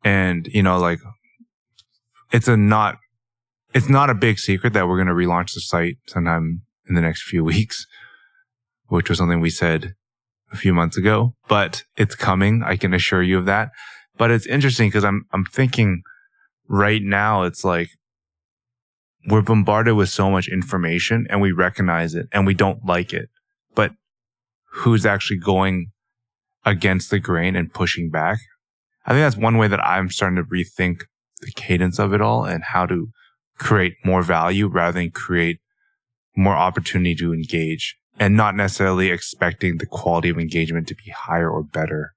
And, 0.03 0.47
you 0.47 0.63
know, 0.63 0.77
like 0.79 0.99
it's 2.31 2.47
a 2.47 2.55
not, 2.57 2.97
it's 3.73 3.89
not 3.89 4.09
a 4.09 4.13
big 4.13 4.39
secret 4.39 4.73
that 4.73 4.87
we're 4.87 4.97
going 4.97 5.07
to 5.07 5.13
relaunch 5.13 5.53
the 5.53 5.61
site 5.61 5.97
sometime 6.07 6.61
in 6.87 6.95
the 6.95 7.01
next 7.01 7.23
few 7.23 7.43
weeks, 7.53 7.85
which 8.87 9.09
was 9.09 9.17
something 9.17 9.41
we 9.41 9.49
said 9.49 9.93
a 10.51 10.57
few 10.57 10.73
months 10.73 10.97
ago, 10.97 11.35
but 11.47 11.83
it's 11.95 12.15
coming. 12.15 12.63
I 12.63 12.75
can 12.75 12.93
assure 12.93 13.21
you 13.21 13.37
of 13.37 13.45
that. 13.45 13.69
But 14.17 14.31
it's 14.31 14.47
interesting 14.47 14.89
because 14.89 15.03
I'm, 15.05 15.25
I'm 15.31 15.45
thinking 15.45 16.01
right 16.69 17.01
now, 17.01 17.43
it's 17.43 17.65
like, 17.65 17.89
we're 19.27 19.41
bombarded 19.41 19.95
with 19.95 20.09
so 20.09 20.31
much 20.31 20.47
information 20.47 21.27
and 21.29 21.41
we 21.41 21.51
recognize 21.51 22.15
it 22.15 22.27
and 22.31 22.45
we 22.45 22.53
don't 22.53 22.85
like 22.85 23.11
it. 23.11 23.29
But 23.75 23.91
who's 24.71 25.05
actually 25.05 25.39
going 25.39 25.91
against 26.65 27.09
the 27.09 27.19
grain 27.19 27.55
and 27.55 27.73
pushing 27.73 28.09
back? 28.09 28.39
I 29.05 29.11
think 29.11 29.21
that's 29.21 29.35
one 29.35 29.57
way 29.57 29.67
that 29.67 29.85
I'm 29.85 30.09
starting 30.09 30.37
to 30.37 30.43
rethink 30.43 31.03
the 31.41 31.51
cadence 31.51 31.99
of 31.99 32.13
it 32.13 32.21
all 32.21 32.45
and 32.45 32.63
how 32.63 32.85
to 32.85 33.09
create 33.57 33.95
more 34.05 34.21
value 34.21 34.67
rather 34.67 34.99
than 34.99 35.11
create 35.11 35.59
more 36.35 36.55
opportunity 36.55 37.15
to 37.15 37.33
engage 37.33 37.97
and 38.19 38.35
not 38.35 38.55
necessarily 38.55 39.09
expecting 39.09 39.77
the 39.77 39.85
quality 39.85 40.29
of 40.29 40.37
engagement 40.37 40.87
to 40.87 40.95
be 40.95 41.11
higher 41.11 41.49
or 41.49 41.63
better. 41.63 42.13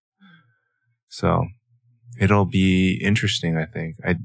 So 1.09 1.47
it'll 2.21 2.45
be 2.45 3.01
interesting, 3.03 3.57
I 3.57 3.67
think. 3.67 3.97
I, 4.05 4.17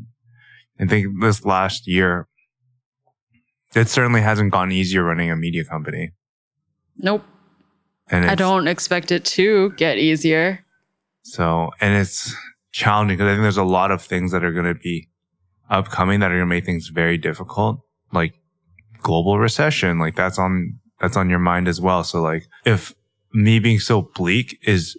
I 0.79 0.85
think 0.85 1.21
this 1.21 1.45
last 1.45 1.87
year, 1.87 2.27
it 3.75 3.89
certainly 3.89 4.21
hasn't 4.21 4.51
gone 4.51 4.71
easier 4.71 5.03
running 5.03 5.31
a 5.31 5.35
media 5.35 5.63
company. 5.65 6.11
Nope. 6.97 7.23
And 8.09 8.25
I 8.25 8.35
don't 8.35 8.67
expect 8.67 9.11
it 9.11 9.25
to 9.25 9.71
get 9.71 9.97
easier. 9.97 10.65
So, 11.23 11.71
and 11.81 11.93
it's 11.93 12.33
challenging 12.71 13.17
because 13.17 13.29
I 13.29 13.33
think 13.33 13.41
there's 13.41 13.57
a 13.57 13.63
lot 13.63 13.91
of 13.91 14.01
things 14.01 14.31
that 14.31 14.43
are 14.43 14.53
going 14.53 14.65
to 14.65 14.75
be 14.75 15.09
upcoming 15.69 16.21
that 16.21 16.31
are 16.31 16.35
going 16.35 16.47
to 16.47 16.55
make 16.55 16.65
things 16.65 16.87
very 16.87 17.17
difficult, 17.17 17.81
like 18.13 18.33
global 19.01 19.37
recession. 19.39 19.99
Like 19.99 20.15
that's 20.15 20.39
on, 20.39 20.79
that's 21.01 21.17
on 21.17 21.29
your 21.29 21.39
mind 21.39 21.67
as 21.67 21.81
well. 21.81 22.03
So 22.03 22.21
like 22.21 22.47
if 22.65 22.95
me 23.33 23.59
being 23.59 23.79
so 23.79 24.03
bleak 24.15 24.57
is 24.63 24.97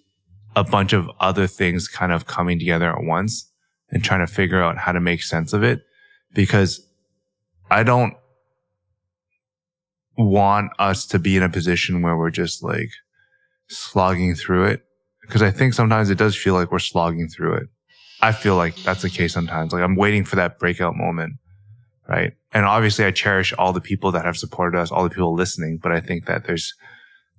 a 0.55 0.65
bunch 0.65 0.93
of 0.93 1.09
other 1.21 1.47
things 1.47 1.89
kind 1.89 2.13
of 2.13 2.27
coming 2.27 2.59
together 2.59 2.91
at 2.91 3.03
once 3.03 3.51
and 3.91 4.05
trying 4.05 4.21
to 4.21 4.33
figure 4.33 4.63
out 4.63 4.79
how 4.79 4.93
to 4.93 5.01
make 5.01 5.23
sense 5.23 5.53
of 5.53 5.63
it 5.63 5.83
because 6.35 6.87
I 7.71 7.83
don't 7.83 8.15
want 10.17 10.73
us 10.79 11.07
to 11.07 11.19
be 11.19 11.37
in 11.37 11.43
a 11.43 11.49
position 11.49 12.03
where 12.03 12.17
we're 12.17 12.31
just 12.31 12.63
like 12.63 12.91
slogging 13.69 14.35
through 14.35 14.67
it 14.67 14.85
because 15.23 15.43
I 15.43 15.51
think 15.51 15.75
sometimes 15.75 16.11
it 16.11 16.19
does 16.19 16.37
feel 16.37 16.55
like 16.55 16.73
we're 16.73 16.79
slogging 16.79 17.29
through 17.29 17.55
it. 17.55 17.69
I 18.21 18.33
feel 18.33 18.57
like 18.57 18.75
that's 18.77 19.03
the 19.03 19.11
case 19.11 19.33
sometimes. 19.33 19.73
Like 19.73 19.83
I'm 19.83 19.97
waiting 19.97 20.25
for 20.25 20.37
that 20.37 20.59
breakout 20.59 20.97
moment. 20.97 21.35
Right. 22.09 22.33
And 22.53 22.65
obviously 22.65 23.05
I 23.05 23.11
cherish 23.11 23.53
all 23.59 23.75
the 23.75 23.83
people 23.83 24.11
that 24.13 24.25
have 24.25 24.39
supported 24.39 24.79
us, 24.79 24.91
all 24.91 25.05
the 25.05 25.11
people 25.11 25.35
listening, 25.35 25.79
but 25.81 25.93
I 25.93 26.01
think 26.01 26.25
that 26.25 26.47
there's 26.47 26.75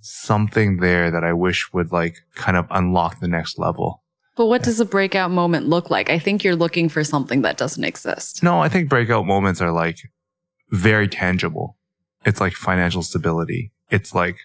something 0.02 0.78
there 0.78 1.10
that 1.12 1.24
I 1.24 1.34
wish 1.34 1.74
would 1.74 1.92
like 1.92 2.18
kind 2.36 2.56
of 2.56 2.68
unlock 2.70 3.20
the 3.20 3.28
next 3.28 3.58
level. 3.58 4.04
But 4.40 4.46
what 4.46 4.64
does 4.64 4.80
a 4.80 4.86
breakout 4.86 5.32
moment 5.32 5.68
look 5.68 5.90
like? 5.90 6.10
I 6.10 6.18
think 6.18 6.46
you're 6.46 6.56
looking 6.56 6.88
for 6.88 7.04
something 7.04 7.42
that 7.42 7.58
doesn't 7.58 7.84
exist. 7.84 8.42
No, 8.42 8.62
I 8.62 8.70
think 8.70 8.88
breakout 8.88 9.26
moments 9.26 9.60
are 9.60 9.74
like 9.74 9.98
very 10.70 11.10
tangible. 11.10 11.76
It's 12.26 12.40
like 12.40 12.54
financial 12.54 13.04
stability. 13.04 13.74
It's 13.92 14.16
like 14.16 14.38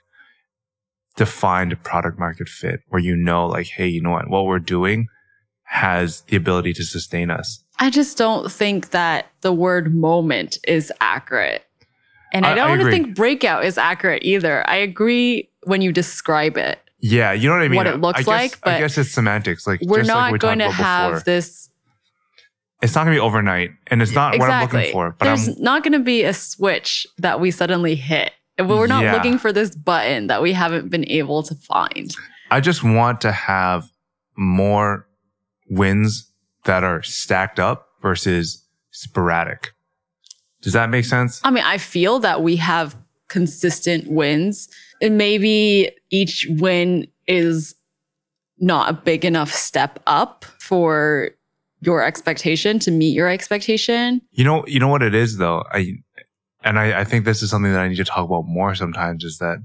defined 1.15 1.81
product 1.85 2.19
market 2.19 2.49
fit 2.49 2.81
where 2.89 3.01
you 3.01 3.15
know, 3.15 3.47
like, 3.47 3.69
hey, 3.69 3.87
you 3.87 4.03
know 4.03 4.11
what? 4.11 4.29
What 4.29 4.47
we're 4.47 4.59
doing 4.59 5.07
has 5.63 6.23
the 6.23 6.35
ability 6.35 6.73
to 6.73 6.83
sustain 6.83 7.31
us. 7.31 7.63
I 7.79 7.89
just 7.89 8.19
don't 8.19 8.51
think 8.51 8.91
that 8.91 9.27
the 9.43 9.53
word 9.53 9.95
moment 9.95 10.59
is 10.67 10.93
accurate. 11.01 11.65
And 12.33 12.45
I, 12.45 12.49
I- 12.49 12.53
I 12.53 12.55
don't 12.57 12.81
agree. 12.81 12.91
think 12.91 13.15
breakout 13.15 13.65
is 13.65 13.79
accurate 13.79 14.25
either. 14.25 14.69
I 14.69 14.75
agree 14.75 15.51
when 15.63 15.83
you 15.83 15.93
describe 15.93 16.57
it. 16.57 16.81
Yeah, 17.01 17.33
you 17.33 17.49
know 17.49 17.55
what 17.57 17.63
I 17.65 17.69
mean. 17.69 17.77
What 17.77 17.87
it 17.87 18.01
looks 18.01 18.21
I 18.21 18.23
guess, 18.23 18.27
like, 18.29 18.61
but 18.63 18.75
I 18.75 18.79
guess 18.81 18.97
it's 18.99 19.11
semantics. 19.11 19.67
Like 19.67 19.81
We're 19.83 19.99
just 19.99 20.09
like 20.09 20.17
not 20.17 20.33
we 20.33 20.39
going 20.39 20.59
to 20.61 20.71
have 20.71 21.11
before. 21.13 21.25
this. 21.25 21.71
It's 22.83 22.95
not 22.95 23.05
going 23.05 23.15
to 23.15 23.21
be 23.21 23.25
overnight, 23.25 23.71
and 23.87 24.03
it's 24.03 24.13
not 24.13 24.39
what 24.39 24.51
I'm 24.51 24.65
exactly. 24.65 24.79
looking 24.81 24.93
for. 24.93 25.11
But 25.19 25.25
There's 25.27 25.49
I'm 25.49 25.63
not 25.63 25.83
going 25.83 25.93
to 25.93 25.99
be 26.01 26.23
a 26.25 26.33
switch 26.35 27.07
that 27.19 27.41
we 27.41 27.51
suddenly 27.51 27.95
hit. 27.95 28.33
We're 28.59 28.87
not 28.87 29.03
Yeah. 29.03 29.15
looking 29.15 29.39
for 29.39 29.53
this 29.53 29.75
button 29.75 30.27
that 30.29 30.43
we 30.43 30.53
haven't 30.53 30.91
been 30.91 31.09
able 31.09 31.43
to 31.45 31.55
find. 31.55 32.15
I 32.51 32.61
just 32.61 32.85
want 32.85 33.21
to 33.23 33.33
have 33.33 33.91
more 34.37 35.07
wins 35.71 36.31
that 36.65 36.85
are 36.85 37.03
stacked 37.03 37.59
up 37.59 37.89
versus 38.03 38.63
sporadic. 38.91 39.73
Does 40.63 40.73
that 40.75 40.89
make 40.91 41.05
sense? 41.05 41.41
I 41.43 41.51
mean, 41.51 41.65
I 41.65 41.79
feel 41.79 42.19
that 42.21 42.43
we 42.43 42.57
have 42.57 42.97
consistent 43.29 44.09
wins, 44.11 44.69
and 45.01 45.17
maybe 45.19 45.91
each 46.15 46.47
win 46.49 47.09
is 47.27 47.75
not 48.59 48.89
a 48.89 48.93
big 48.93 49.25
enough 49.25 49.51
step 49.53 49.99
up 50.07 50.45
for 50.59 51.31
your 51.81 52.03
expectation 52.03 52.79
to 52.79 52.91
meet 52.91 53.15
your 53.15 53.29
expectation. 53.29 54.23
You 54.31 54.45
know, 54.45 54.65
you 54.67 54.79
know 54.79 54.89
what 54.89 55.03
it 55.03 55.15
is 55.15 55.39
though. 55.39 55.65
I 55.73 55.95
and 56.63 56.79
I, 56.79 57.01
I 57.01 57.05
think 57.05 57.25
this 57.25 57.43
is 57.43 57.51
something 57.51 57.73
that 57.73 57.81
I 57.81 57.89
need 57.89 57.97
to 57.97 58.05
talk 58.05 58.25
about 58.25 58.45
more 58.47 58.75
sometimes 58.75 59.25
is 59.25 59.39
that 59.39 59.59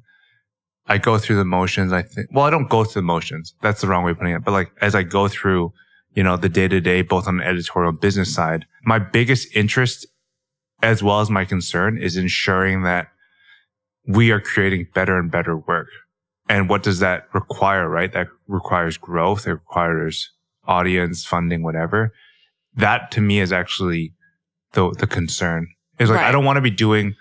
I 0.88 0.98
go 0.98 1.18
through 1.20 1.38
the 1.38 1.46
motions. 1.46 1.94
I 1.94 2.02
think, 2.02 2.28
well, 2.32 2.46
I 2.46 2.50
don't 2.50 2.70
go 2.70 2.84
through 2.84 3.04
the 3.04 3.06
motions. 3.06 3.54
That's 3.62 3.82
the 3.82 3.88
wrong 3.88 4.04
way 4.04 4.12
of 4.12 4.18
putting 4.18 4.34
it. 4.34 4.44
But 4.44 4.52
like, 4.52 4.72
as 4.82 4.96
I 4.96 5.04
go 5.04 5.28
through, 5.28 5.72
you 6.14 6.24
know, 6.24 6.36
the 6.36 6.50
day 6.50 6.68
to 6.68 6.82
day, 6.82 7.04
both 7.04 7.28
on 7.28 7.38
the 7.38 7.46
editorial 7.46 7.94
business 7.94 8.34
side, 8.34 8.66
my 8.84 8.98
biggest 9.00 9.56
interest 9.56 10.08
as 10.82 11.04
well 11.04 11.22
as 11.22 11.30
my 11.30 11.46
concern 11.46 11.98
is 11.98 12.18
ensuring 12.18 12.84
that 12.84 13.08
we 14.08 14.32
are 14.32 14.42
creating 14.42 14.88
better 14.94 15.18
and 15.20 15.32
better 15.32 15.56
work. 15.56 15.88
And 16.50 16.68
what 16.68 16.82
does 16.84 17.00
that 17.00 17.28
require, 17.34 17.88
right? 17.88 18.12
That 18.12 18.28
requires 18.48 18.98
growth. 18.98 19.46
It 19.48 19.52
requires 19.54 20.32
audience 20.68 21.24
funding, 21.24 21.62
whatever. 21.64 22.12
That 22.76 23.12
to 23.12 23.22
me 23.22 23.40
is 23.40 23.52
actually 23.54 24.14
the, 24.74 24.92
the 24.98 25.08
concern 25.08 25.68
is 26.00 26.10
like, 26.10 26.22
I 26.22 26.32
don't 26.32 26.46
want 26.46 26.58
to 26.58 26.62
be 26.62 26.72
doing 26.72 27.16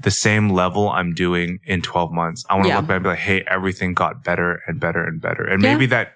the 0.00 0.10
same 0.12 0.50
level 0.50 0.88
I'm 0.88 1.12
doing 1.12 1.58
in 1.64 1.82
12 1.82 2.12
months. 2.12 2.44
I 2.48 2.54
want 2.54 2.66
to 2.66 2.68
Yeah. 2.68 2.76
look 2.76 2.86
back 2.86 2.96
and 2.96 3.02
be 3.04 3.08
like, 3.10 3.18
Hey, 3.18 3.42
everything 3.48 3.94
got 3.94 4.22
better 4.22 4.60
and 4.68 4.78
better 4.78 5.02
and 5.04 5.20
better. 5.20 5.44
And 5.44 5.60
Yeah. 5.62 5.72
maybe 5.72 5.86
that, 5.86 6.12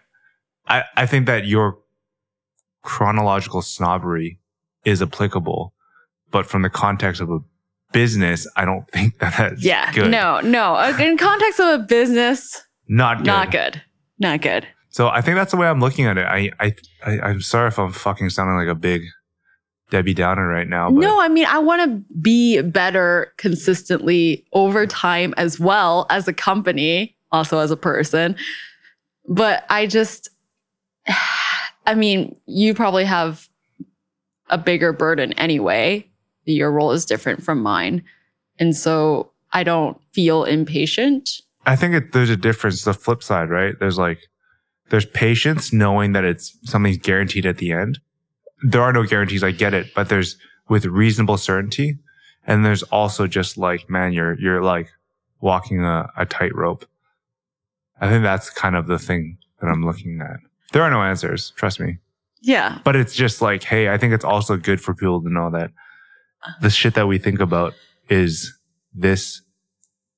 I, 0.69 0.85
I 0.97 1.07
think 1.07 1.26
that 1.26 1.47
your 1.47 1.78
chronological 2.83 3.62
snobbery 3.62 4.38
is 4.85 5.02
applicable, 5.02 5.75
but 6.31 6.47
from 6.47 6.62
the 6.62 6.71
context 6.71 7.21
of 7.21 7.31
a 7.31 7.38
business, 7.93 8.47
I 8.57 8.65
don't 8.65 8.89
think 8.91 9.19
that 9.19 9.35
that's 9.37 9.65
Yeah. 9.65 9.93
good. 9.93 10.11
No, 10.11 10.41
no. 10.41 10.75
Uh, 10.75 10.97
In 11.01 11.17
context 11.17 11.61
of 11.61 11.81
a 11.81 11.83
business, 11.85 12.63
not 12.89 13.19
good. 13.19 13.27
not 13.27 13.51
good. 13.51 13.83
Not 14.19 14.41
good. 14.41 14.67
So 14.91 15.09
I 15.09 15.21
think 15.23 15.37
that's 15.37 15.51
the 15.53 15.57
way 15.57 15.67
I'm 15.69 15.81
looking 15.81 16.05
at 16.07 16.19
it. 16.19 16.27
I, 16.27 16.51
I, 16.61 16.75
I 17.07 17.21
I'm 17.21 17.41
sorry 17.41 17.69
if 17.69 17.79
I'm 17.79 17.93
fucking 17.93 18.31
sounding 18.31 18.57
like 18.57 18.69
a 18.69 18.79
big 18.79 19.03
Debbie 19.91 20.15
Downer 20.15 20.47
right 20.49 20.69
now, 20.69 20.91
but 20.91 21.01
No, 21.01 21.21
I 21.21 21.29
mean, 21.29 21.47
I 21.47 21.59
want 21.59 21.83
to 21.83 22.15
be 22.19 22.61
better 22.63 23.33
consistently 23.37 24.45
over 24.53 24.87
time 24.87 25.35
as 25.37 25.61
well 25.61 26.07
as 26.11 26.27
a 26.29 26.33
company, 26.33 27.15
also 27.31 27.59
as 27.59 27.71
a 27.71 27.77
person. 27.77 28.37
But 29.29 29.65
I 29.71 29.87
just, 29.87 30.31
I 31.87 31.95
mean, 31.95 32.39
you 32.47 32.75
probably 32.75 33.05
have 33.05 33.49
a 34.49 34.57
bigger 34.59 34.93
burden 34.93 35.33
anyway. 35.35 36.07
Your 36.45 36.71
role 36.71 36.93
is 36.93 37.05
different 37.05 37.43
from 37.43 37.63
mine. 37.63 38.03
And 38.59 38.77
so 38.77 39.31
I 39.53 39.65
don't 39.65 40.01
feel 40.13 40.45
impatient. 40.45 41.43
I 41.67 41.77
think 41.77 41.95
it, 41.95 42.13
there's 42.13 42.31
a 42.31 42.37
difference. 42.37 42.85
The 42.85 42.95
flip 42.95 43.23
side, 43.23 43.51
right? 43.51 43.79
There's 43.79 43.99
like, 43.99 44.19
there's 44.91 45.07
patience 45.07 45.73
knowing 45.73 46.13
that 46.13 46.25
it's 46.25 46.57
something's 46.65 46.99
guaranteed 46.99 47.47
at 47.47 47.59
the 47.59 47.73
end. 47.73 48.01
There 48.63 48.83
are 48.83 48.93
no 48.93 49.05
guarantees. 49.05 49.43
I 49.43 49.51
get 49.51 49.75
it, 49.75 49.95
but 49.95 50.09
there's 50.09 50.37
with 50.69 50.85
reasonable 50.85 51.37
certainty. 51.37 51.99
And 52.47 52.65
there's 52.65 52.83
also 52.85 53.27
just 53.27 53.57
like, 53.57 53.89
man, 53.89 54.13
you're, 54.13 54.39
you're 54.39 54.63
like 54.63 54.91
walking 55.41 55.85
a, 55.85 56.09
a 56.17 56.27
tightrope. 56.27 56.85
I 58.01 58.09
think 58.09 58.23
that's 58.23 58.51
kind 58.51 58.75
of 58.75 58.87
the 58.89 58.99
thing 58.99 59.39
that 59.61 59.69
I'm 59.69 59.85
looking 59.85 60.21
at. 60.21 60.41
There 60.73 60.83
are 60.83 60.91
no 60.91 61.03
answers. 61.03 61.53
Trust 61.57 61.79
me. 61.79 61.99
Yeah. 62.41 62.81
But 62.83 62.97
it's 62.97 63.15
just 63.15 63.41
like, 63.41 63.63
hey, 63.63 63.89
I 63.91 63.99
think 63.99 64.13
it's 64.13 64.25
also 64.25 64.57
good 64.57 64.81
for 64.81 64.95
people 64.95 65.23
to 65.23 65.33
know 65.33 65.51
that 65.51 65.71
the 66.61 66.71
shit 66.71 66.95
that 66.95 67.07
we 67.07 67.19
think 67.19 67.41
about 67.41 67.75
is 68.09 68.57
this 68.95 69.43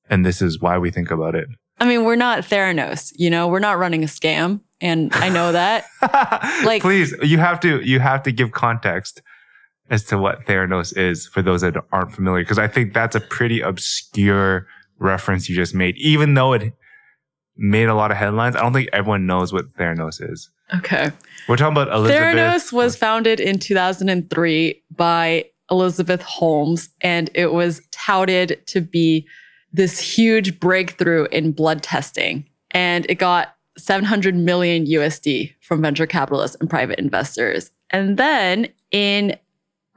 and 0.09 0.25
this 0.25 0.41
is 0.41 0.59
why 0.59 0.77
we 0.77 0.91
think 0.91 1.11
about 1.11 1.35
it. 1.35 1.47
I 1.79 1.85
mean, 1.85 2.03
we're 2.05 2.15
not 2.15 2.39
Theranos, 2.43 3.11
you 3.15 3.29
know, 3.29 3.47
we're 3.47 3.59
not 3.59 3.77
running 3.77 4.03
a 4.03 4.07
scam. 4.07 4.61
And 4.81 5.13
I 5.15 5.29
know 5.29 5.51
that. 5.51 5.85
Like- 6.65 6.81
please, 6.81 7.13
you 7.21 7.37
have 7.37 7.59
to 7.61 7.81
you 7.81 7.99
have 7.99 8.23
to 8.23 8.31
give 8.31 8.51
context 8.51 9.21
as 9.89 10.03
to 10.05 10.17
what 10.17 10.45
Theranos 10.45 10.95
is 10.97 11.27
for 11.27 11.41
those 11.41 11.61
that 11.61 11.75
aren't 11.91 12.11
familiar 12.13 12.43
because 12.43 12.59
I 12.59 12.67
think 12.67 12.93
that's 12.93 13.15
a 13.15 13.19
pretty 13.19 13.61
obscure 13.61 14.67
reference 14.97 15.49
you 15.49 15.55
just 15.55 15.75
made 15.75 15.95
even 15.97 16.33
though 16.33 16.53
it 16.53 16.73
made 17.57 17.87
a 17.87 17.93
lot 17.93 18.11
of 18.11 18.17
headlines. 18.17 18.55
I 18.55 18.61
don't 18.61 18.73
think 18.73 18.89
everyone 18.93 19.25
knows 19.25 19.53
what 19.53 19.67
Theranos 19.73 20.21
is. 20.21 20.49
Okay. 20.75 21.11
We're 21.47 21.57
talking 21.57 21.73
about 21.73 21.93
Elizabeth. 21.93 22.35
Theranos 22.35 22.73
was 22.73 22.95
founded 22.95 23.39
in 23.39 23.59
2003 23.59 24.83
by 24.95 25.45
Elizabeth 25.71 26.21
Holmes, 26.21 26.89
and 27.01 27.29
it 27.33 27.53
was 27.53 27.81
touted 27.91 28.61
to 28.67 28.81
be 28.81 29.27
this 29.73 29.99
huge 29.99 30.59
breakthrough 30.59 31.25
in 31.31 31.51
blood 31.51 31.83
testing. 31.83 32.47
And 32.71 33.05
it 33.09 33.15
got 33.15 33.55
700 33.77 34.35
million 34.35 34.85
USD 34.85 35.53
from 35.61 35.81
venture 35.81 36.07
capitalists 36.07 36.55
and 36.59 36.69
private 36.69 36.99
investors. 36.99 37.71
And 37.89 38.17
then 38.17 38.67
in 38.91 39.35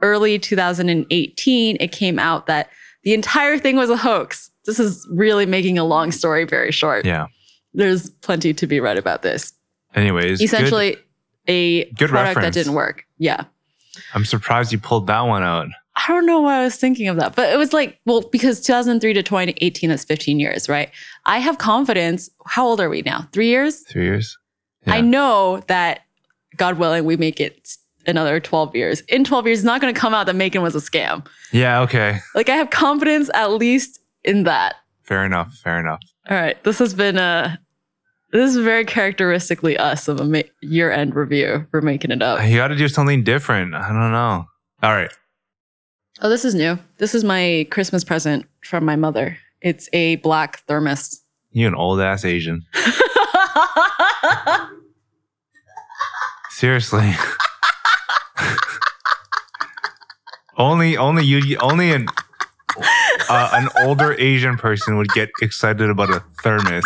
early 0.02 0.38
2018, 0.38 1.76
it 1.80 1.92
came 1.92 2.18
out 2.18 2.46
that 2.46 2.70
the 3.02 3.14
entire 3.14 3.58
thing 3.58 3.76
was 3.76 3.90
a 3.90 3.96
hoax. 3.96 4.50
This 4.64 4.80
is 4.80 5.06
really 5.10 5.46
making 5.46 5.78
a 5.78 5.84
long 5.84 6.10
story 6.12 6.44
very 6.44 6.72
short. 6.72 7.04
yeah. 7.04 7.26
There's 7.74 8.10
plenty 8.10 8.54
to 8.54 8.66
be 8.66 8.80
read 8.80 8.96
about 8.96 9.22
this. 9.22 9.52
Anyways, 9.94 10.38
good. 10.38 10.44
Essentially, 10.44 10.96
a 11.46 11.84
Good 11.92 12.08
product 12.08 12.36
reference. 12.36 12.54
that 12.56 12.60
didn't 12.60 12.74
work. 12.74 13.04
Yeah. 13.18 13.44
I'm 14.14 14.24
surprised 14.24 14.72
you 14.72 14.78
pulled 14.78 15.06
that 15.08 15.22
one 15.22 15.42
out. 15.42 15.68
I 15.96 16.04
don't 16.06 16.26
know 16.26 16.40
why 16.40 16.60
I 16.60 16.64
was 16.64 16.76
thinking 16.76 17.08
of 17.08 17.16
that, 17.16 17.34
but 17.34 17.52
it 17.52 17.56
was 17.56 17.72
like, 17.72 17.98
well, 18.06 18.20
because 18.20 18.60
2003 18.60 19.14
to 19.14 19.22
2018, 19.22 19.90
that's 19.90 20.04
15 20.04 20.38
years, 20.38 20.68
right? 20.68 20.90
I 21.26 21.38
have 21.38 21.58
confidence. 21.58 22.30
How 22.46 22.66
old 22.66 22.80
are 22.80 22.88
we 22.88 23.02
now? 23.02 23.28
Three 23.32 23.48
years? 23.48 23.80
Three 23.80 24.04
years. 24.04 24.38
I 24.86 25.00
know 25.00 25.60
that, 25.66 26.00
God 26.56 26.78
willing, 26.78 27.04
we 27.04 27.16
make 27.16 27.40
it 27.40 27.76
another 28.06 28.40
12 28.40 28.74
years. 28.74 29.00
In 29.02 29.24
12 29.24 29.46
years, 29.46 29.58
it's 29.58 29.66
not 29.66 29.80
going 29.80 29.92
to 29.92 30.00
come 30.00 30.14
out 30.14 30.26
that 30.26 30.36
MAEKAN 30.36 30.62
was 30.62 30.74
a 30.74 30.78
scam. 30.78 31.26
Yeah. 31.52 31.80
Okay. 31.82 32.20
Like, 32.34 32.48
I 32.48 32.56
have 32.56 32.70
confidence 32.70 33.28
at 33.34 33.50
least 33.50 34.00
in 34.24 34.44
that. 34.44 34.76
Fair 35.02 35.24
enough. 35.24 35.52
Fair 35.62 35.78
enough. 35.78 36.00
All 36.30 36.36
right. 36.36 36.62
This 36.64 36.78
has 36.78 36.94
been 36.94 37.18
a. 37.18 37.58
This 38.30 38.54
is 38.54 38.62
very 38.62 38.84
characteristically 38.84 39.78
us 39.78 40.06
of 40.06 40.20
a 40.20 40.24
ma- 40.24 40.42
year-end 40.60 41.14
review. 41.14 41.66
We're 41.72 41.80
making 41.80 42.10
it 42.10 42.20
up. 42.22 42.46
You 42.46 42.56
got 42.56 42.68
to 42.68 42.76
do 42.76 42.88
something 42.88 43.24
different. 43.24 43.74
I 43.74 43.88
don't 43.88 44.12
know. 44.12 44.44
All 44.82 44.92
right. 44.92 45.10
Oh, 46.20 46.28
this 46.28 46.44
is 46.44 46.54
new. 46.54 46.78
This 46.98 47.14
is 47.14 47.24
my 47.24 47.66
Christmas 47.70 48.04
present 48.04 48.44
from 48.62 48.84
my 48.84 48.96
mother. 48.96 49.38
It's 49.62 49.88
a 49.92 50.16
black 50.16 50.58
thermos. 50.66 51.22
You 51.52 51.66
an 51.68 51.74
old 51.74 52.00
ass 52.00 52.24
Asian. 52.24 52.66
Seriously. 56.50 57.12
only, 60.58 60.96
only 60.96 61.24
you, 61.24 61.56
only 61.58 61.92
an 61.92 62.08
uh, 63.30 63.50
an 63.52 63.68
older 63.84 64.14
Asian 64.14 64.56
person 64.56 64.96
would 64.96 65.08
get 65.08 65.30
excited 65.40 65.88
about 65.88 66.10
a 66.10 66.22
thermos. 66.42 66.84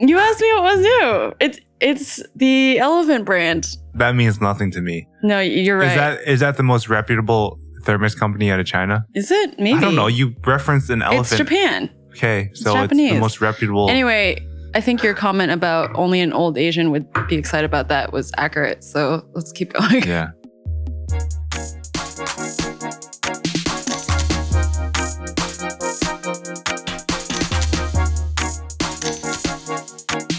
You 0.00 0.18
asked 0.18 0.40
me 0.40 0.52
what 0.54 0.62
was 0.62 0.80
new. 0.80 1.34
It's 1.40 1.60
it's 1.80 2.22
the 2.34 2.78
Elephant 2.78 3.24
brand. 3.24 3.76
That 3.94 4.14
means 4.14 4.40
nothing 4.40 4.70
to 4.72 4.80
me. 4.80 5.06
No, 5.22 5.40
you're 5.40 5.78
right. 5.78 5.88
Is 5.88 5.94
that 5.96 6.20
is 6.26 6.40
that 6.40 6.56
the 6.56 6.62
most 6.62 6.88
reputable 6.88 7.58
thermos 7.84 8.14
company 8.14 8.50
out 8.50 8.60
of 8.60 8.66
China? 8.66 9.04
Is 9.14 9.30
it? 9.30 9.58
Maybe. 9.58 9.78
I 9.78 9.80
don't 9.80 9.94
know. 9.94 10.06
You 10.06 10.34
referenced 10.44 10.90
an 10.90 11.02
elephant. 11.02 11.26
It's. 11.26 11.36
Japan. 11.36 11.90
Okay, 12.10 12.50
so 12.52 12.70
it's, 12.70 12.80
Japanese. 12.80 13.12
the 13.12 13.20
most 13.20 13.40
reputable. 13.40 13.88
Anyway, 13.88 14.44
I 14.74 14.80
think 14.80 15.02
your 15.02 15.14
comment 15.14 15.52
about 15.52 15.94
only 15.94 16.20
an 16.20 16.32
old 16.32 16.58
Asian 16.58 16.90
would 16.90 17.06
be 17.28 17.36
excited 17.36 17.64
about 17.64 17.88
that 17.88 18.12
was 18.12 18.32
accurate. 18.36 18.82
So 18.82 19.24
let's 19.34 19.52
keep 19.52 19.72
going. 19.72 20.02
Yeah. 20.02 20.30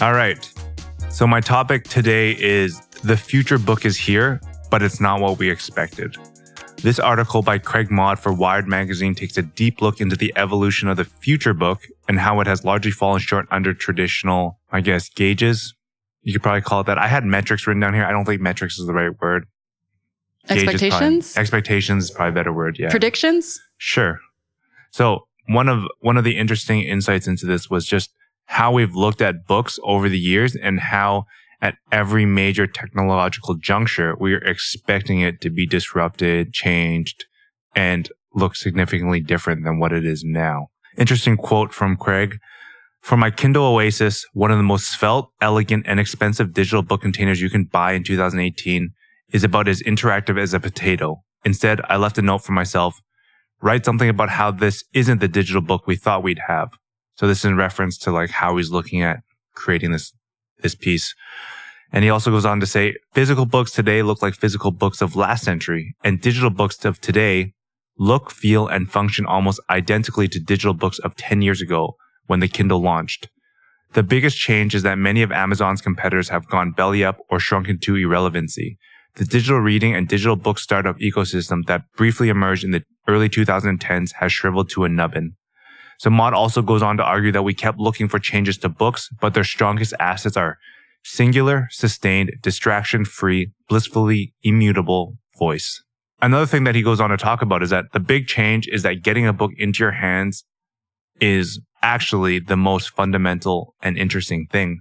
All 0.00 0.14
right. 0.14 0.50
So, 1.10 1.26
my 1.26 1.40
topic 1.42 1.84
today 1.84 2.32
is 2.38 2.80
The 3.04 3.16
Future 3.16 3.58
Book 3.58 3.84
is 3.84 3.98
Here, 3.98 4.40
but 4.70 4.82
it's 4.82 4.98
not 4.98 5.20
what 5.20 5.38
we 5.38 5.50
expected. 5.50 6.16
This 6.78 6.98
article 6.98 7.42
by 7.42 7.58
Craig 7.58 7.90
Mod 7.90 8.18
for 8.18 8.32
Wired 8.32 8.66
Magazine 8.66 9.14
takes 9.14 9.36
a 9.36 9.42
deep 9.42 9.82
look 9.82 10.00
into 10.00 10.16
the 10.16 10.32
evolution 10.36 10.88
of 10.88 10.96
the 10.96 11.04
future 11.04 11.52
book 11.52 11.82
and 12.08 12.18
how 12.18 12.40
it 12.40 12.46
has 12.46 12.64
largely 12.64 12.90
fallen 12.90 13.20
short 13.20 13.46
under 13.50 13.74
traditional, 13.74 14.58
I 14.72 14.80
guess, 14.80 15.10
gauges. 15.10 15.74
You 16.22 16.32
could 16.32 16.42
probably 16.42 16.62
call 16.62 16.80
it 16.80 16.86
that. 16.86 16.96
I 16.96 17.06
had 17.06 17.24
metrics 17.26 17.66
written 17.66 17.80
down 17.80 17.92
here. 17.92 18.04
I 18.04 18.10
don't 18.12 18.24
think 18.24 18.40
metrics 18.40 18.78
is 18.78 18.86
the 18.86 18.94
right 18.94 19.12
word. 19.20 19.44
Gauge 20.48 20.56
is 20.56 20.62
probably- 20.64 20.74
Expectations? 20.74 21.36
expectations 21.36 22.04
is 22.04 22.10
probably 22.10 22.30
a 22.30 22.34
better 22.34 22.52
word. 22.54 22.78
Yeah. 22.78 22.88
Predictions? 22.88 23.60
Sure. 23.76 24.18
So 24.92 25.26
one 25.48 25.68
of 25.68 25.84
one 26.00 26.16
of 26.16 26.24
the 26.24 26.38
interesting 26.38 26.80
insights 26.82 27.26
into 27.26 27.44
this 27.44 27.68
was 27.68 27.84
just 27.84 28.14
how 28.50 28.72
we've 28.72 28.96
looked 28.96 29.22
at 29.22 29.46
books 29.46 29.78
over 29.84 30.08
the 30.08 30.18
years 30.18 30.56
and 30.56 30.80
how 30.80 31.24
at 31.62 31.76
every 31.92 32.26
major 32.26 32.66
technological 32.66 33.54
juncture 33.54 34.16
we 34.18 34.34
are 34.34 34.44
expecting 34.44 35.20
it 35.20 35.40
to 35.40 35.50
be 35.50 35.66
disrupted, 35.66 36.52
changed, 36.52 37.26
and 37.76 38.10
look 38.34 38.56
significantly 38.56 39.20
different 39.20 39.62
than 39.64 39.78
what 39.78 39.92
it 39.92 40.04
is 40.04 40.24
now. 40.24 40.66
Interesting 40.98 41.36
quote 41.36 41.72
from 41.72 41.96
Craig. 41.96 42.38
For 43.00 43.16
my 43.16 43.30
Kindle 43.30 43.64
Oasis, 43.64 44.26
one 44.32 44.50
of 44.50 44.56
the 44.56 44.64
most 44.64 44.96
felt, 44.96 45.30
elegant, 45.40 45.86
and 45.86 46.00
expensive 46.00 46.52
digital 46.52 46.82
book 46.82 47.02
containers 47.02 47.40
you 47.40 47.50
can 47.50 47.64
buy 47.64 47.92
in 47.92 48.02
2018 48.02 48.90
is 49.32 49.44
about 49.44 49.68
as 49.68 49.80
interactive 49.82 50.38
as 50.38 50.52
a 50.52 50.58
potato. 50.58 51.22
Instead, 51.44 51.80
I 51.88 51.96
left 51.98 52.18
a 52.18 52.22
note 52.22 52.42
for 52.42 52.52
myself 52.52 53.00
write 53.62 53.84
something 53.84 54.08
about 54.08 54.30
how 54.30 54.50
this 54.50 54.82
isn't 54.92 55.20
the 55.20 55.28
digital 55.28 55.60
book 55.60 55.86
we 55.86 55.94
thought 55.94 56.22
we'd 56.22 56.40
have. 56.48 56.70
So 57.20 57.26
this 57.26 57.40
is 57.40 57.44
in 57.44 57.56
reference 57.58 57.98
to 57.98 58.12
like 58.12 58.30
how 58.30 58.56
he's 58.56 58.70
looking 58.70 59.02
at 59.02 59.20
creating 59.54 59.92
this, 59.92 60.14
this 60.62 60.74
piece. 60.74 61.14
And 61.92 62.02
he 62.02 62.08
also 62.08 62.30
goes 62.30 62.46
on 62.46 62.60
to 62.60 62.66
say, 62.66 62.94
physical 63.12 63.44
books 63.44 63.72
today 63.72 64.00
look 64.00 64.22
like 64.22 64.32
physical 64.32 64.70
books 64.70 65.02
of 65.02 65.16
last 65.16 65.44
century 65.44 65.94
and 66.02 66.18
digital 66.18 66.48
books 66.48 66.82
of 66.82 66.98
today 66.98 67.52
look, 67.98 68.30
feel, 68.30 68.68
and 68.68 68.90
function 68.90 69.26
almost 69.26 69.60
identically 69.68 70.28
to 70.28 70.40
digital 70.40 70.72
books 70.72 70.98
of 71.00 71.14
10 71.14 71.42
years 71.42 71.60
ago 71.60 71.94
when 72.26 72.40
the 72.40 72.48
Kindle 72.48 72.80
launched. 72.80 73.28
The 73.92 74.02
biggest 74.02 74.38
change 74.38 74.74
is 74.74 74.82
that 74.84 74.96
many 74.96 75.20
of 75.20 75.30
Amazon's 75.30 75.82
competitors 75.82 76.30
have 76.30 76.48
gone 76.48 76.72
belly 76.72 77.04
up 77.04 77.18
or 77.28 77.38
shrunk 77.38 77.68
into 77.68 77.96
irrelevancy. 77.96 78.78
The 79.16 79.26
digital 79.26 79.58
reading 79.58 79.94
and 79.94 80.08
digital 80.08 80.36
book 80.36 80.58
startup 80.58 80.98
ecosystem 81.00 81.66
that 81.66 81.82
briefly 81.98 82.30
emerged 82.30 82.64
in 82.64 82.70
the 82.70 82.82
early 83.06 83.28
2010s 83.28 84.14
has 84.20 84.32
shriveled 84.32 84.70
to 84.70 84.84
a 84.84 84.88
nubbin. 84.88 85.36
So 86.00 86.08
Mod 86.08 86.32
also 86.32 86.62
goes 86.62 86.80
on 86.80 86.96
to 86.96 87.04
argue 87.04 87.30
that 87.30 87.42
we 87.42 87.52
kept 87.52 87.78
looking 87.78 88.08
for 88.08 88.18
changes 88.18 88.56
to 88.58 88.70
books, 88.70 89.10
but 89.20 89.34
their 89.34 89.44
strongest 89.44 89.92
assets 90.00 90.34
are 90.34 90.56
singular, 91.04 91.68
sustained, 91.70 92.32
distraction 92.40 93.04
free, 93.04 93.52
blissfully 93.68 94.32
immutable 94.42 95.18
voice. 95.38 95.82
Another 96.22 96.46
thing 96.46 96.64
that 96.64 96.74
he 96.74 96.80
goes 96.80 97.02
on 97.02 97.10
to 97.10 97.18
talk 97.18 97.42
about 97.42 97.62
is 97.62 97.68
that 97.68 97.92
the 97.92 98.00
big 98.00 98.26
change 98.26 98.66
is 98.68 98.82
that 98.82 99.02
getting 99.02 99.26
a 99.26 99.32
book 99.34 99.50
into 99.58 99.84
your 99.84 99.90
hands 99.90 100.46
is 101.20 101.60
actually 101.82 102.38
the 102.38 102.56
most 102.56 102.96
fundamental 102.96 103.74
and 103.82 103.98
interesting 103.98 104.46
thing. 104.46 104.80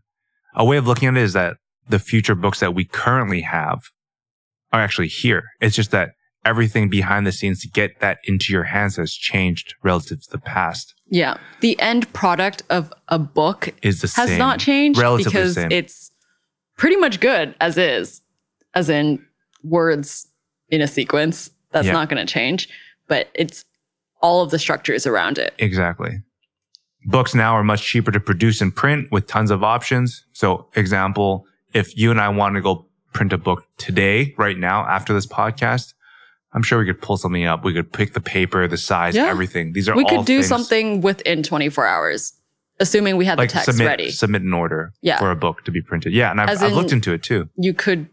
A 0.56 0.64
way 0.64 0.78
of 0.78 0.88
looking 0.88 1.10
at 1.10 1.18
it 1.18 1.24
is 1.24 1.34
that 1.34 1.58
the 1.90 2.00
future 2.00 2.34
books 2.34 2.62
that 2.62 2.74
we 2.74 2.86
currently 2.86 3.42
have 3.42 3.82
are 4.72 4.80
actually 4.80 5.10
here. 5.10 5.44
It's 5.60 5.76
just 5.76 5.92
that 5.92 6.12
everything 6.46 6.90
behind 6.90 7.28
the 7.28 7.32
scenes 7.32 7.62
to 7.62 7.68
get 7.70 8.00
that 8.00 8.20
into 8.24 8.54
your 8.54 8.64
hands 8.64 8.96
has 8.96 9.14
changed 9.14 9.76
relative 9.84 10.22
to 10.24 10.30
the 10.32 10.38
past 10.38 10.94
Yeah. 11.10 11.38
The 11.62 11.80
end 11.80 12.12
product 12.14 12.64
of 12.70 12.94
a 13.10 13.20
book 13.20 13.70
is 13.82 14.02
the 14.02 14.08
same. 14.08 14.22
has 14.24 14.30
same. 14.30 14.40
not 14.40 14.60
changed 14.60 15.00
Relatively 15.00 15.32
because 15.32 15.56
same. 15.56 15.72
it's 15.72 16.12
pretty 16.78 16.96
much 16.98 17.20
good 17.20 17.56
as 17.60 17.78
is, 17.78 18.22
as 18.74 18.90
in 18.90 19.24
words 19.64 20.28
in 20.70 20.82
a 20.82 20.88
sequence. 20.88 21.50
That's 21.72 21.88
Yeah. 21.88 21.94
not 21.94 22.10
going 22.10 22.26
to 22.26 22.32
change, 22.32 22.70
but 23.08 23.30
it's 23.36 23.66
all 24.22 24.42
of 24.44 24.52
the 24.52 24.60
structures 24.60 25.06
around 25.06 25.38
it. 25.38 25.54
Exactly. 25.60 26.22
Books 27.06 27.34
now 27.36 27.54
are 27.54 27.64
much 27.64 27.82
cheaper 27.84 28.12
to 28.12 28.20
produce 28.20 28.62
and 28.62 28.76
print 28.76 29.12
with 29.12 29.28
tons 29.28 29.52
of 29.52 29.64
options. 29.64 30.26
So, 30.34 30.68
example, 30.76 31.46
if 31.74 31.98
you 31.98 32.12
and 32.12 32.20
I 32.22 32.30
want 32.30 32.56
to 32.56 32.62
go 32.62 32.86
print 33.14 33.34
a 33.34 33.38
book 33.38 33.66
today, 33.78 34.34
right 34.38 34.58
now, 34.58 34.86
after 34.88 35.14
this 35.14 35.26
podcast, 35.26 35.94
I'm 36.54 36.64
sure 36.64 36.80
we 36.80 36.86
could 36.86 37.02
pull 37.02 37.18
something 37.18 37.46
up. 37.46 37.64
We 37.64 37.74
could 37.74 37.92
pick 37.94 38.14
the 38.14 38.22
paper, 38.22 38.68
the 38.68 38.78
size, 38.78 39.16
Yeah. 39.16 39.26
everything. 39.28 39.74
These 39.74 39.88
are 39.88 39.96
We 39.96 40.06
could 40.06 40.26
do 40.26 40.38
things 40.38 40.48
something 40.48 41.02
within 41.02 41.44
24 41.44 41.86
hours, 41.86 42.34
assuming 42.80 43.18
we 43.18 43.26
had 43.26 43.38
like 43.38 43.50
the 43.50 43.54
text 43.54 43.66
submit 43.68 43.88
ready. 43.88 44.10
submit 44.12 44.42
an 44.42 44.54
order 44.54 44.92
Yeah. 45.02 45.20
for 45.20 45.30
a 45.32 45.36
book 45.36 45.64
to 45.66 45.72
be 45.72 45.82
printed. 45.82 46.14
Yeah, 46.14 46.32
and 46.32 46.42
I've, 46.42 46.62
I've 46.62 46.74
looked 46.74 46.92
into 46.92 47.14
it 47.14 47.22
too. 47.22 47.50
You 47.56 47.74
could, 47.74 48.08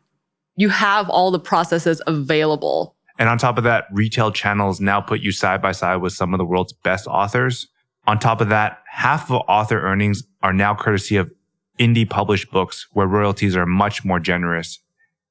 you 0.57 0.69
have 0.69 1.09
all 1.09 1.31
the 1.31 1.39
processes 1.41 2.03
available. 2.07 2.95
And 3.19 3.29
on 3.31 3.39
top 3.39 3.57
of 3.57 3.65
that, 3.65 3.87
retail 3.91 4.31
channels 4.31 4.81
now 4.81 5.01
put 5.01 5.21
you 5.21 5.33
side 5.33 5.63
by 5.63 5.73
side 5.73 5.97
with 5.97 6.13
some 6.13 6.35
of 6.35 6.39
the 6.39 6.45
world's 6.45 6.75
best 6.75 7.07
authors. 7.07 7.69
On 8.07 8.19
top 8.19 8.43
of 8.43 8.51
that, 8.51 8.81
half 8.91 9.31
of 9.31 9.41
author 9.49 9.81
earnings 9.81 10.23
are 10.43 10.53
now 10.53 10.75
courtesy 10.75 11.17
of 11.17 11.33
indie 11.81 12.09
published 12.09 12.51
books 12.51 12.87
where 12.93 13.07
royalties 13.07 13.57
are 13.57 13.65
much 13.67 14.05
more 14.05 14.21
generous. 14.21 14.79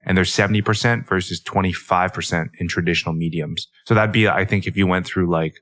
And 0.05 0.15
they're 0.17 0.23
70% 0.23 1.07
versus 1.07 1.41
25% 1.41 2.49
in 2.59 2.67
traditional 2.67 3.13
mediums. 3.15 3.67
So 3.85 3.95
that'd 3.95 4.11
be, 4.11 4.27
I 4.27 4.45
think, 4.45 4.67
if 4.67 4.77
you 4.77 4.85
went 4.85 5.05
through 5.05 5.29
like, 5.29 5.55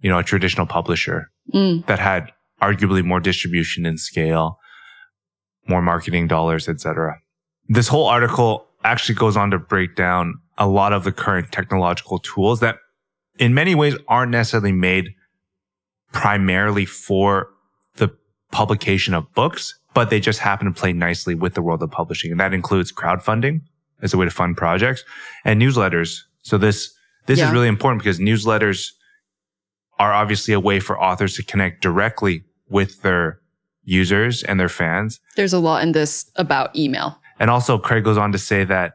you 0.00 0.10
know, 0.10 0.18
a 0.18 0.22
traditional 0.24 0.66
publisher 0.66 1.30
Mm. 1.54 1.86
that 1.86 1.98
had 1.98 2.30
arguably 2.60 3.02
more 3.02 3.20
distribution 3.20 3.86
and 3.86 3.98
scale, 3.98 4.58
more 5.66 5.80
marketing 5.80 6.26
dollars, 6.28 6.68
etc. 6.68 7.16
This 7.68 7.88
whole 7.88 8.06
article 8.06 8.66
actually 8.84 9.14
goes 9.14 9.36
on 9.36 9.50
to 9.52 9.58
break 9.58 9.96
down 9.96 10.34
a 10.58 10.68
lot 10.68 10.92
of 10.92 11.04
the 11.04 11.12
current 11.12 11.50
technological 11.50 12.18
tools 12.18 12.60
that 12.60 12.76
in 13.38 13.54
many 13.54 13.74
ways 13.74 13.96
aren't 14.08 14.32
necessarily 14.32 14.72
made 14.72 15.14
primarily 16.12 16.84
for 16.84 17.48
the 17.96 18.10
publication 18.52 19.14
of 19.14 19.32
books, 19.34 19.78
but 19.94 20.10
they 20.10 20.20
just 20.20 20.40
happen 20.40 20.66
to 20.66 20.72
play 20.78 20.92
nicely 20.92 21.34
with 21.34 21.54
the 21.54 21.62
world 21.62 21.82
of 21.82 21.90
publishing. 21.90 22.30
And 22.30 22.40
that 22.40 22.52
includes 22.52 22.92
crowdfunding 22.92 23.60
as 24.02 24.14
a 24.14 24.16
way 24.16 24.24
to 24.24 24.30
fund 24.30 24.56
projects 24.56 25.04
and 25.44 25.60
newsletters. 25.60 26.20
So 26.42 26.58
this, 26.58 26.92
this 27.26 27.38
Yeah. 27.38 27.46
is 27.46 27.52
really 27.52 27.68
important 27.68 28.02
because 28.02 28.18
newsletters 28.18 28.92
are 29.98 30.12
obviously 30.12 30.54
a 30.54 30.60
way 30.60 30.80
for 30.80 31.00
authors 31.00 31.34
to 31.36 31.42
connect 31.42 31.82
directly 31.82 32.44
with 32.68 33.02
their 33.02 33.40
users 33.84 34.42
and 34.44 34.60
their 34.60 34.68
fans. 34.68 35.20
There's 35.36 35.52
a 35.52 35.58
lot 35.58 35.82
in 35.82 35.92
this 35.92 36.30
about 36.36 36.74
email. 36.76 37.18
And 37.40 37.50
also 37.50 37.78
Craig 37.78 38.04
goes 38.04 38.18
on 38.18 38.32
to 38.32 38.38
say 38.38 38.64
that 38.64 38.94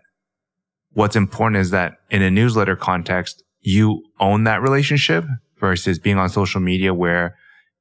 what's 0.94 1.16
important 1.16 1.60
is 1.60 1.72
that 1.72 1.98
in 2.10 2.22
a 2.22 2.30
newsletter 2.32 2.76
context, 2.76 3.44
you 3.62 4.04
own 4.20 4.44
that 4.44 4.62
relationship 4.62 5.26
versus 5.60 5.98
being 6.00 6.18
on 6.18 6.30
social 6.30 6.62
media 6.62 6.94
where 6.94 7.36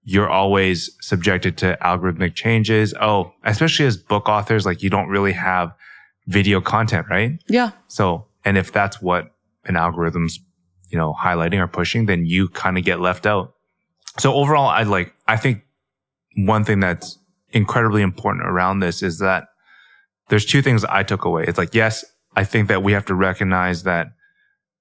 you're 0.04 0.28
always 0.28 0.90
subjected 1.00 1.56
to 1.58 1.76
algorithmic 1.80 2.34
changes. 2.34 2.94
Oh, 3.00 3.32
especially 3.44 3.86
as 3.86 3.96
book 3.96 4.28
authors, 4.28 4.64
like 4.66 4.82
you 4.82 4.90
don't 4.90 5.08
really 5.08 5.32
have 5.32 5.72
video 6.26 6.60
content, 6.60 7.06
right? 7.10 7.42
Yeah. 7.48 7.72
So, 7.88 8.26
and 8.44 8.56
if 8.56 8.72
that's 8.72 9.00
what 9.00 9.34
an 9.64 9.76
algorithm's, 9.76 10.40
you 10.88 10.98
know, 10.98 11.14
highlighting 11.14 11.58
or 11.58 11.66
pushing, 11.66 12.06
then 12.06 12.26
you 12.26 12.48
kind 12.48 12.78
of 12.78 12.84
get 12.84 13.00
left 13.00 13.26
out. 13.26 13.54
so 14.18 14.34
overall, 14.34 14.68
I 14.68 14.82
like, 14.82 15.14
I 15.26 15.36
think 15.36 15.62
one 16.36 16.64
thing 16.64 16.80
that's 16.80 17.18
incredibly 17.50 18.02
important 18.02 18.46
around 18.46 18.80
this 18.80 19.02
is 19.02 19.18
that 19.18 19.48
there's 20.28 20.44
two 20.44 20.62
things 20.62 20.84
I 20.84 21.02
took 21.02 21.24
away. 21.24 21.44
It's 21.46 21.58
like, 21.58 21.74
yes, 21.74 22.04
I 22.36 22.44
think 22.44 22.68
that 22.68 22.82
we 22.82 22.92
have 22.92 23.04
to 23.06 23.14
recognize 23.14 23.82
that 23.82 24.08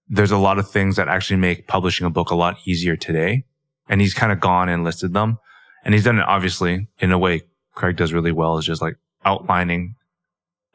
there's 0.08 0.32
a 0.32 0.38
lot 0.38 0.60
of 0.60 0.70
things 0.70 0.96
that 0.96 1.08
actually 1.08 1.38
make 1.38 1.68
publishing 1.68 2.06
a 2.06 2.10
book 2.10 2.32
a 2.32 2.36
lot 2.36 2.58
easier 2.66 2.96
today. 2.96 3.46
And 3.90 4.02
he's 4.02 4.14
kind 4.14 4.32
of 4.32 4.40
gone 4.40 4.70
and 4.70 4.84
listed 4.84 5.14
them. 5.14 5.40
And 5.84 5.94
he's 5.94 6.04
done 6.04 6.20
it 6.20 6.26
obviously 6.28 6.88
in 7.00 7.12
a 7.12 7.18
way 7.18 7.42
Craig 7.74 7.96
does 7.96 8.14
really 8.14 8.32
well 8.32 8.58
is 8.58 8.66
just 8.66 8.82
like 8.82 8.98
outlining 9.26 9.96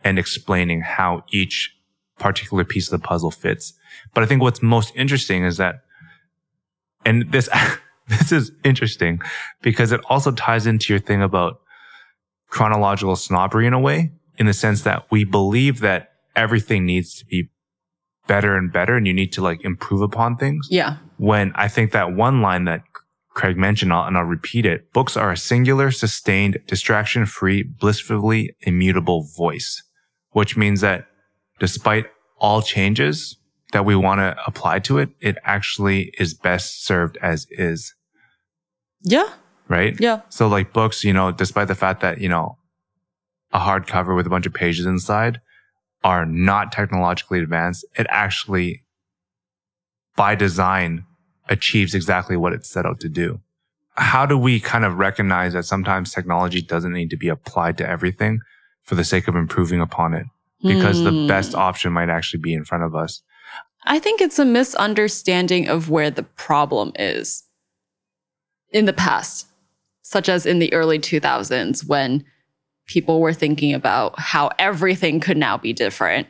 and 0.06 0.20
explaining 0.20 0.82
how 0.82 1.24
each 1.32 1.74
particular 2.16 2.64
piece 2.64 2.86
of 2.86 2.92
the 2.92 3.04
puzzle 3.04 3.32
fits. 3.32 3.72
But 4.14 4.22
I 4.22 4.26
think 4.26 4.40
what's 4.40 4.62
most 4.62 4.92
interesting 4.94 5.44
is 5.44 5.56
that, 5.56 5.82
and 7.04 7.32
this, 7.32 7.48
this 8.08 8.30
is 8.30 8.52
interesting 8.64 9.20
because 9.62 9.90
it 9.90 10.00
also 10.08 10.30
ties 10.30 10.64
into 10.64 10.92
your 10.92 11.00
thing 11.00 11.22
about 11.22 11.58
chronological 12.48 13.16
snobbery 13.16 13.66
in 13.66 13.72
a 13.72 13.80
way, 13.80 14.12
in 14.38 14.46
the 14.46 14.54
sense 14.54 14.82
that 14.82 15.10
we 15.10 15.24
believe 15.24 15.80
that 15.80 16.12
everything 16.36 16.86
needs 16.86 17.18
to 17.18 17.24
be 17.26 17.50
better 18.28 18.56
and 18.56 18.72
better 18.72 18.96
and 18.96 19.08
you 19.08 19.12
need 19.12 19.32
to 19.32 19.42
like 19.42 19.64
improve 19.64 20.02
upon 20.02 20.36
things. 20.36 20.68
Yeah. 20.70 20.98
When 21.16 21.52
I 21.56 21.66
think 21.66 21.90
that 21.90 22.12
one 22.14 22.42
line 22.42 22.64
that 22.66 22.82
Craig 23.30 23.56
mentioned, 23.56 23.92
I'll, 23.92 24.06
and 24.06 24.16
I'll 24.16 24.24
repeat 24.24 24.64
it, 24.64 24.92
books 24.92 25.16
are 25.16 25.32
a 25.32 25.36
singular, 25.36 25.90
sustained, 25.90 26.58
distraction 26.66 27.26
free, 27.26 27.62
blissfully 27.62 28.56
immutable 28.60 29.26
voice, 29.36 29.82
which 30.36 30.54
means 30.54 30.82
that 30.82 31.06
despite 31.60 32.04
all 32.38 32.60
changes 32.60 33.38
that 33.72 33.86
we 33.86 33.96
want 33.96 34.18
to 34.18 34.36
apply 34.46 34.78
to 34.78 34.98
it, 34.98 35.08
it 35.18 35.38
actually 35.44 36.12
is 36.18 36.34
best 36.34 36.84
served 36.84 37.16
as 37.22 37.46
is. 37.52 37.94
Yeah. 39.00 39.30
Right. 39.68 39.98
Yeah. 39.98 40.20
So 40.28 40.46
like 40.46 40.74
books, 40.74 41.04
you 41.04 41.14
know, 41.14 41.32
despite 41.32 41.68
the 41.68 41.74
fact 41.74 42.02
that, 42.02 42.20
you 42.20 42.28
know, 42.28 42.58
a 43.54 43.60
hardcover 43.60 44.14
with 44.14 44.26
a 44.26 44.28
bunch 44.28 44.44
of 44.44 44.52
pages 44.52 44.84
inside 44.84 45.40
are 46.04 46.26
not 46.26 46.70
technologically 46.70 47.38
advanced, 47.38 47.86
it 47.98 48.06
actually 48.10 48.84
by 50.16 50.34
design 50.34 51.06
achieves 51.48 51.94
exactly 51.94 52.36
what 52.36 52.52
it's 52.52 52.68
set 52.68 52.84
out 52.84 53.00
to 53.00 53.08
do. 53.08 53.40
How 53.94 54.26
do 54.26 54.36
we 54.36 54.60
kind 54.60 54.84
of 54.84 54.98
recognize 54.98 55.54
that 55.54 55.64
sometimes 55.64 56.12
technology 56.12 56.60
doesn't 56.60 56.92
need 56.92 57.08
to 57.08 57.16
be 57.16 57.28
applied 57.28 57.78
to 57.78 57.88
everything 57.88 58.40
for 58.86 58.94
the 58.94 59.04
sake 59.04 59.28
of 59.28 59.36
improving 59.36 59.80
upon 59.80 60.14
it? 60.14 60.26
Because 60.62 61.02
the 61.04 61.12
Hmm. 61.12 61.26
best 61.26 61.54
option 61.54 61.92
might 61.92 62.08
actually 62.08 62.40
be 62.40 62.54
in 62.54 62.64
front 62.64 62.82
of 62.84 62.94
us. 62.94 63.22
I 63.84 63.98
think 63.98 64.20
it's 64.20 64.38
a 64.38 64.44
misunderstanding 64.44 65.68
of 65.68 65.90
where 65.90 66.10
the 66.10 66.22
problem 66.22 66.92
is 66.98 67.44
in 68.72 68.86
the 68.86 68.92
past, 68.92 69.46
such 70.02 70.28
as 70.28 70.46
in 70.46 70.58
the 70.58 70.72
early 70.72 70.98
2000s 70.98 71.84
when 71.84 72.24
people 72.86 73.20
were 73.20 73.32
thinking 73.34 73.74
about 73.74 74.18
how 74.18 74.50
everything 74.58 75.20
could 75.20 75.36
now 75.36 75.56
be 75.56 75.72
different 75.72 76.26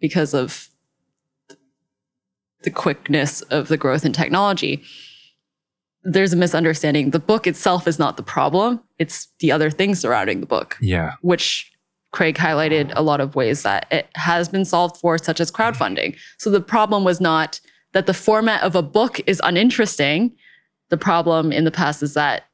because 0.00 0.34
of 0.34 0.68
the 2.62 2.70
quickness 2.70 3.40
of 3.42 3.68
the 3.68 3.76
growth 3.76 4.04
in 4.04 4.12
technology. 4.12 4.82
There's 6.02 6.32
a 6.32 6.36
misunderstanding. 6.36 7.10
The 7.10 7.18
book 7.18 7.46
itself 7.46 7.88
is 7.88 7.98
not 7.98 8.16
the 8.16 8.22
problem, 8.22 8.80
it's 8.98 9.28
the 9.40 9.50
other 9.52 9.70
things 9.70 10.00
surrounding 10.00 10.40
the 10.40 10.46
book 10.46 10.76
Yeah. 10.80 11.12
which 11.22 11.69
Craig 12.12 12.36
highlighted 12.36 12.92
a 12.96 13.02
lot 13.02 13.20
of 13.20 13.34
ways 13.36 13.62
that 13.62 13.86
it 13.90 14.08
has 14.16 14.48
been 14.48 14.64
solved 14.64 14.96
for, 14.96 15.16
such 15.16 15.40
as 15.40 15.50
crowdfunding. 15.50 16.16
So 16.38 16.50
the 16.50 16.60
problem 16.60 17.04
was 17.04 17.20
not 17.20 17.60
that 17.92 18.06
the 18.06 18.14
format 18.14 18.62
of 18.62 18.74
a 18.74 18.82
book 18.82 19.20
is 19.26 19.40
uninteresting. 19.44 20.32
The 20.88 20.96
problem 20.96 21.52
in 21.52 21.64
the 21.64 21.70
past 21.70 22.02
is 22.02 22.14
that 22.14 22.44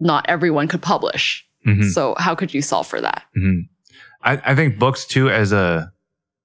not 0.00 0.26
everyone 0.28 0.66
could 0.66 0.82
publish. 0.82 1.46
Mhm. 1.66 1.90
So 1.92 2.16
how 2.18 2.34
could 2.34 2.52
you 2.52 2.62
solve 2.62 2.86
for 2.88 3.00
that? 3.00 3.22
hmm 3.34 3.60
I, 4.24 4.40
I 4.44 4.54
think 4.54 4.78
books 4.78 5.04
too, 5.04 5.30
as 5.30 5.52
a 5.52 5.92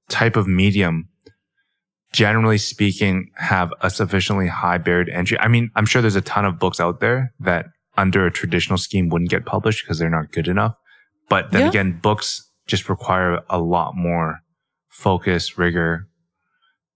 type 0.10 0.36
of 0.36 0.48
medium, 0.48 1.10
generally 2.12 2.58
speaking, 2.58 3.30
have 3.38 3.72
a 3.82 3.90
sufficiently 3.92 4.48
high 4.48 4.78
barrier 4.80 5.06
to 5.06 5.14
entry. 5.14 5.40
I 5.40 5.48
mean, 5.48 5.70
I'm 5.76 5.86
sure 5.86 6.02
there's 6.02 6.16
a 6.16 6.22
ton 6.22 6.46
of 6.46 6.58
books 6.58 6.80
out 6.80 7.00
there 7.02 7.34
that 7.40 7.68
under 7.96 8.26
a 8.26 8.32
traditional 8.32 8.78
scheme 8.78 9.10
wouldn't 9.10 9.30
get 9.30 9.46
published 9.46 9.84
because 9.84 10.00
they're 10.00 10.10
not 10.10 10.32
good 10.32 10.48
enough. 10.48 10.76
But 11.30 11.52
then 11.52 11.62
Yeah. 11.62 11.70
again, 11.70 12.00
books 12.02 12.50
just 12.68 12.90
require 12.90 13.42
a 13.50 13.60
lot 13.60 13.96
more 13.96 14.42
focus, 14.90 15.58
rigor, 15.58 16.08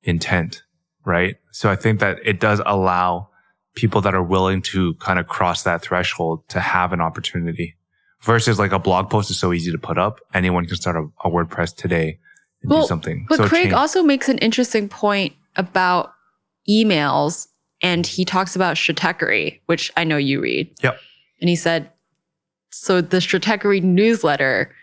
intent, 0.04 0.64
right? 1.06 1.36
So 1.52 1.70
I 1.70 1.76
think 1.76 2.00
that 2.00 2.20
it 2.24 2.40
does 2.40 2.62
allow 2.66 3.30
people 3.76 4.02
that 4.02 4.14
are 4.14 4.24
willing 4.24 4.62
to 4.62 4.94
kind 4.96 5.20
of 5.20 5.28
cross 5.28 5.64
that 5.64 5.82
threshold 5.82 6.48
to 6.50 6.60
have 6.60 6.92
an 6.94 7.02
opportunity 7.02 7.76
versus 8.22 8.60
like 8.60 8.72
a 8.72 8.80
blog 8.80 9.10
post 9.10 9.32
is 9.32 9.38
so 9.40 9.54
easy 9.54 9.72
to 9.72 9.78
put 9.78 9.98
up. 9.98 10.20
Anyone 10.34 10.66
can 10.66 10.76
start 10.76 10.96
a, 10.96 11.08
a 11.28 11.32
WordPress 11.32 11.76
today 11.76 12.20
and 12.62 12.72
Well, 12.72 12.82
do 12.82 12.88
something. 12.88 13.26
But 13.30 13.38
so 13.38 13.48
Craig 13.48 13.74
also 13.74 14.04
makes 14.04 14.30
an 14.30 14.38
interesting 14.40 14.90
point 14.90 15.34
about 15.56 16.14
emails, 16.70 17.48
and 17.82 18.06
he 18.06 18.26
talks 18.26 18.56
about 18.56 18.76
Stratechery, 18.76 19.62
which 19.66 19.92
I 19.98 20.04
know 20.04 20.18
you 20.18 20.42
read. 20.42 20.70
Yep. 20.84 21.00
And 21.40 21.50
he 21.50 21.56
said, 21.56 21.90
so 22.72 23.02
the 23.02 23.18
Stratechery 23.18 23.82
newsletter, 23.84 24.74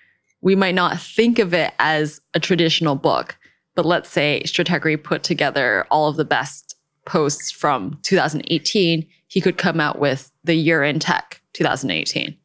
we 0.41 0.55
might 0.55 0.75
not 0.75 1.01
think 1.01 1.39
of 1.39 1.53
it 1.53 1.73
as 1.79 2.21
a 2.35 2.41
traditional 2.41 2.95
book, 2.95 3.37
but 3.75 3.87
let's 3.87 4.09
say 4.09 4.43
Stratechery 4.45 5.03
put 5.03 5.23
together 5.23 5.87
all 5.91 6.09
of 6.09 6.17
the 6.17 6.25
best 6.25 6.77
posts 7.07 7.51
from 7.51 7.99
2018. 8.03 9.07
He 9.27 9.41
could 9.41 9.59
come 9.59 9.81
out 9.81 9.99
with 9.99 10.31
the 10.45 10.55
year 10.55 10.85
in 10.85 10.99
tech 10.99 11.41
2018. 11.55 12.37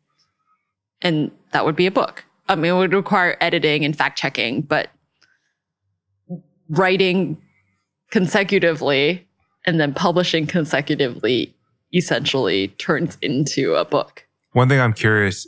And 1.02 1.32
that 1.52 1.66
would 1.66 1.76
be 1.76 1.86
a 1.86 1.92
book. 1.92 2.24
I 2.48 2.56
mean, 2.56 2.74
it 2.74 2.78
would 2.78 2.94
require 2.94 3.38
editing 3.42 3.84
and 3.84 3.96
fact 3.96 4.18
checking, 4.18 4.62
but 4.62 4.90
writing 6.70 7.42
consecutively 8.10 9.28
and 9.66 9.80
then 9.80 9.94
publishing 9.94 10.48
consecutively 10.48 11.54
essentially 11.94 12.70
turns 12.70 13.18
into 13.22 13.76
a 13.76 13.86
book. 13.86 14.26
One 14.54 14.70
thing 14.70 14.80
I'm 14.80 14.94
curious 14.94 15.48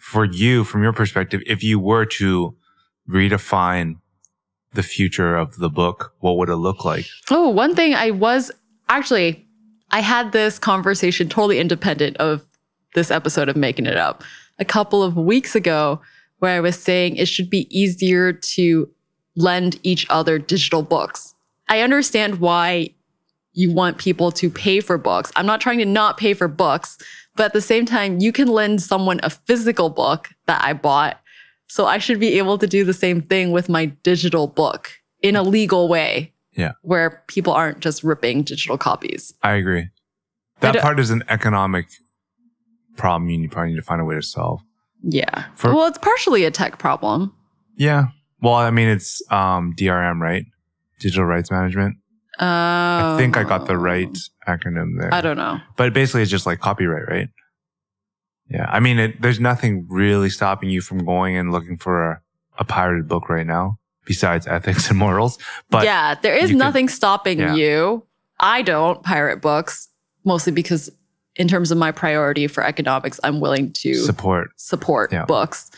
for 0.00 0.24
you, 0.24 0.64
from 0.64 0.82
your 0.82 0.92
perspective, 0.92 1.40
if 1.46 1.62
you 1.62 1.78
were 1.78 2.04
to 2.04 2.56
redefine 3.08 3.96
the 4.74 4.82
future 4.82 5.36
of 5.36 5.56
the 5.56 5.68
book, 5.68 6.14
what 6.18 6.36
would 6.36 6.48
it 6.48 6.56
look 6.56 6.84
like? 6.84 7.06
Oh, 7.30 7.48
one 7.48 7.74
thing 7.74 7.94
I 7.94 8.10
was 8.10 8.50
actually, 8.88 9.46
I 9.90 10.00
had 10.00 10.32
this 10.32 10.58
conversation 10.58 11.28
totally 11.28 11.58
independent 11.58 12.16
of 12.18 12.42
this 12.94 13.10
episode 13.10 13.48
of 13.48 13.56
Making 13.56 13.86
It 13.86 13.96
Up 13.96 14.24
a 14.58 14.64
couple 14.64 15.02
of 15.02 15.16
weeks 15.16 15.54
ago, 15.54 16.00
where 16.38 16.56
I 16.56 16.60
was 16.60 16.76
saying 16.76 17.16
it 17.16 17.26
should 17.26 17.50
be 17.50 17.66
easier 17.76 18.32
to 18.32 18.90
lend 19.36 19.78
each 19.84 20.06
other 20.10 20.38
digital 20.38 20.82
books. 20.82 21.34
I 21.68 21.80
understand 21.82 22.40
why 22.40 22.94
you 23.52 23.72
want 23.72 23.98
people 23.98 24.32
to 24.32 24.50
pay 24.50 24.80
for 24.80 24.98
books. 24.98 25.30
I'm 25.36 25.46
not 25.46 25.60
trying 25.60 25.78
to 25.78 25.84
not 25.84 26.16
pay 26.16 26.34
for 26.34 26.48
books, 26.48 26.98
but 27.40 27.46
at 27.46 27.52
the 27.54 27.62
same 27.62 27.86
time, 27.86 28.18
you 28.20 28.32
can 28.32 28.48
lend 28.48 28.82
someone 28.82 29.18
a 29.22 29.30
physical 29.30 29.88
book 29.88 30.28
that 30.44 30.62
I 30.62 30.74
bought. 30.74 31.18
So 31.68 31.86
I 31.86 31.96
should 31.96 32.20
be 32.20 32.36
able 32.36 32.58
to 32.58 32.66
do 32.66 32.84
the 32.84 32.92
same 32.92 33.22
thing 33.22 33.50
with 33.50 33.70
my 33.70 33.86
digital 33.86 34.46
book 34.46 34.90
in 35.22 35.36
a 35.36 35.42
legal 35.42 35.88
way. 35.88 36.34
Yeah. 36.52 36.72
Where 36.82 37.24
people 37.28 37.54
aren't 37.54 37.80
just 37.80 38.04
ripping 38.04 38.42
digital 38.42 38.76
copies. 38.76 39.32
I 39.42 39.52
agree. 39.52 39.88
That 40.60 40.72
don't- 40.74 40.82
part 40.82 41.00
is 41.00 41.08
an 41.08 41.24
economic 41.30 41.86
problem 42.98 43.30
you 43.30 43.48
probably 43.48 43.70
need 43.70 43.76
to 43.76 43.82
find 43.82 44.02
a 44.02 44.04
way 44.04 44.16
to 44.16 44.22
solve. 44.22 44.60
Yeah. 45.02 45.46
For- 45.54 45.74
well, 45.74 45.86
it's 45.86 45.96
partially 45.96 46.44
a 46.44 46.50
tech 46.50 46.78
problem. 46.78 47.32
Yeah. 47.74 48.08
Well, 48.42 48.52
I 48.52 48.70
mean, 48.70 48.88
it's 48.88 49.22
um, 49.32 49.72
DRM, 49.78 50.20
right? 50.20 50.44
Digital 50.98 51.24
rights 51.24 51.50
management. 51.50 51.96
I 52.38 53.16
think 53.18 53.38
I 53.38 53.44
got 53.44 53.66
the 53.66 53.78
right 53.78 54.14
acronym 54.58 54.98
there. 54.98 55.12
I 55.12 55.20
don't 55.20 55.36
know. 55.36 55.58
But 55.76 55.92
basically, 55.94 56.22
it's 56.22 56.30
just 56.30 56.46
like 56.46 56.60
copyright, 56.60 57.08
right? 57.08 57.28
Yeah. 58.48 58.66
I 58.68 58.80
mean, 58.80 58.98
it, 58.98 59.22
there's 59.22 59.38
nothing 59.40 59.86
really 59.88 60.28
stopping 60.30 60.70
you 60.70 60.80
from 60.80 61.04
going 61.04 61.36
and 61.36 61.52
looking 61.52 61.76
for 61.76 62.10
a, 62.10 62.20
a 62.58 62.64
pirated 62.64 63.06
book 63.08 63.28
right 63.28 63.46
now, 63.46 63.78
besides 64.04 64.46
ethics 64.46 64.90
and 64.90 64.98
morals. 64.98 65.38
But 65.70 65.84
yeah, 65.84 66.14
there 66.20 66.34
is 66.34 66.50
you 66.50 66.56
could- 66.56 66.58
nothing 66.58 66.88
stopping 66.88 67.38
Yeah. 67.38 67.54
you. 67.54 68.06
I 68.40 68.62
don't 68.62 69.02
pirate 69.02 69.40
books, 69.42 69.88
mostly 70.24 70.52
because 70.52 70.90
in 71.36 71.46
terms 71.46 71.70
of 71.70 71.78
my 71.78 71.92
priority 71.92 72.46
for 72.48 72.64
economics, 72.64 73.20
I'm 73.22 73.38
willing 73.40 73.72
to 73.74 73.94
support. 73.94 74.50
support 74.56 75.12
Yeah. 75.12 75.26
books. 75.26 75.70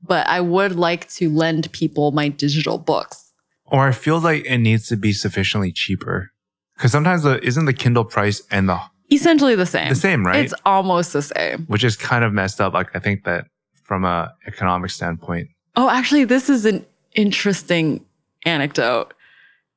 But 0.00 0.28
I 0.28 0.40
would 0.40 0.76
like 0.76 1.08
to 1.14 1.28
lend 1.30 1.72
people 1.72 2.12
my 2.12 2.28
digital 2.28 2.78
books. 2.78 3.32
Or 3.64 3.88
I 3.88 3.92
feel 3.92 4.20
like 4.20 4.44
it 4.46 4.58
needs 4.58 4.86
to 4.88 4.96
be 4.96 5.12
sufficiently 5.12 5.72
cheaper. 5.72 6.30
Because 6.78 6.92
sometimes 6.92 7.24
the, 7.24 7.44
isn't 7.44 7.64
the 7.64 7.72
Kindle 7.74 8.04
price 8.04 8.40
and 8.52 8.68
the 8.68 8.80
Essentially 9.10 9.54
the 9.54 9.66
same. 9.66 9.88
the 9.88 9.94
same, 9.94 10.24
right? 10.24 10.44
It's 10.44 10.54
almost 10.64 11.12
the 11.12 11.22
same. 11.22 11.64
Which 11.66 11.82
is 11.82 11.96
kind 11.96 12.24
of 12.24 12.32
messed 12.32 12.60
up. 12.60 12.72
Like 12.72 12.94
I 12.94 13.00
think 13.00 13.24
that 13.24 13.46
from 13.82 14.04
a 14.04 14.32
economic 14.46 14.90
standpoint. 14.90 15.48
Oh, 15.76 15.88
actually, 15.90 16.24
this 16.24 16.48
is 16.48 16.64
an 16.64 16.84
interesting 17.14 18.04
anecdote. 18.44 19.12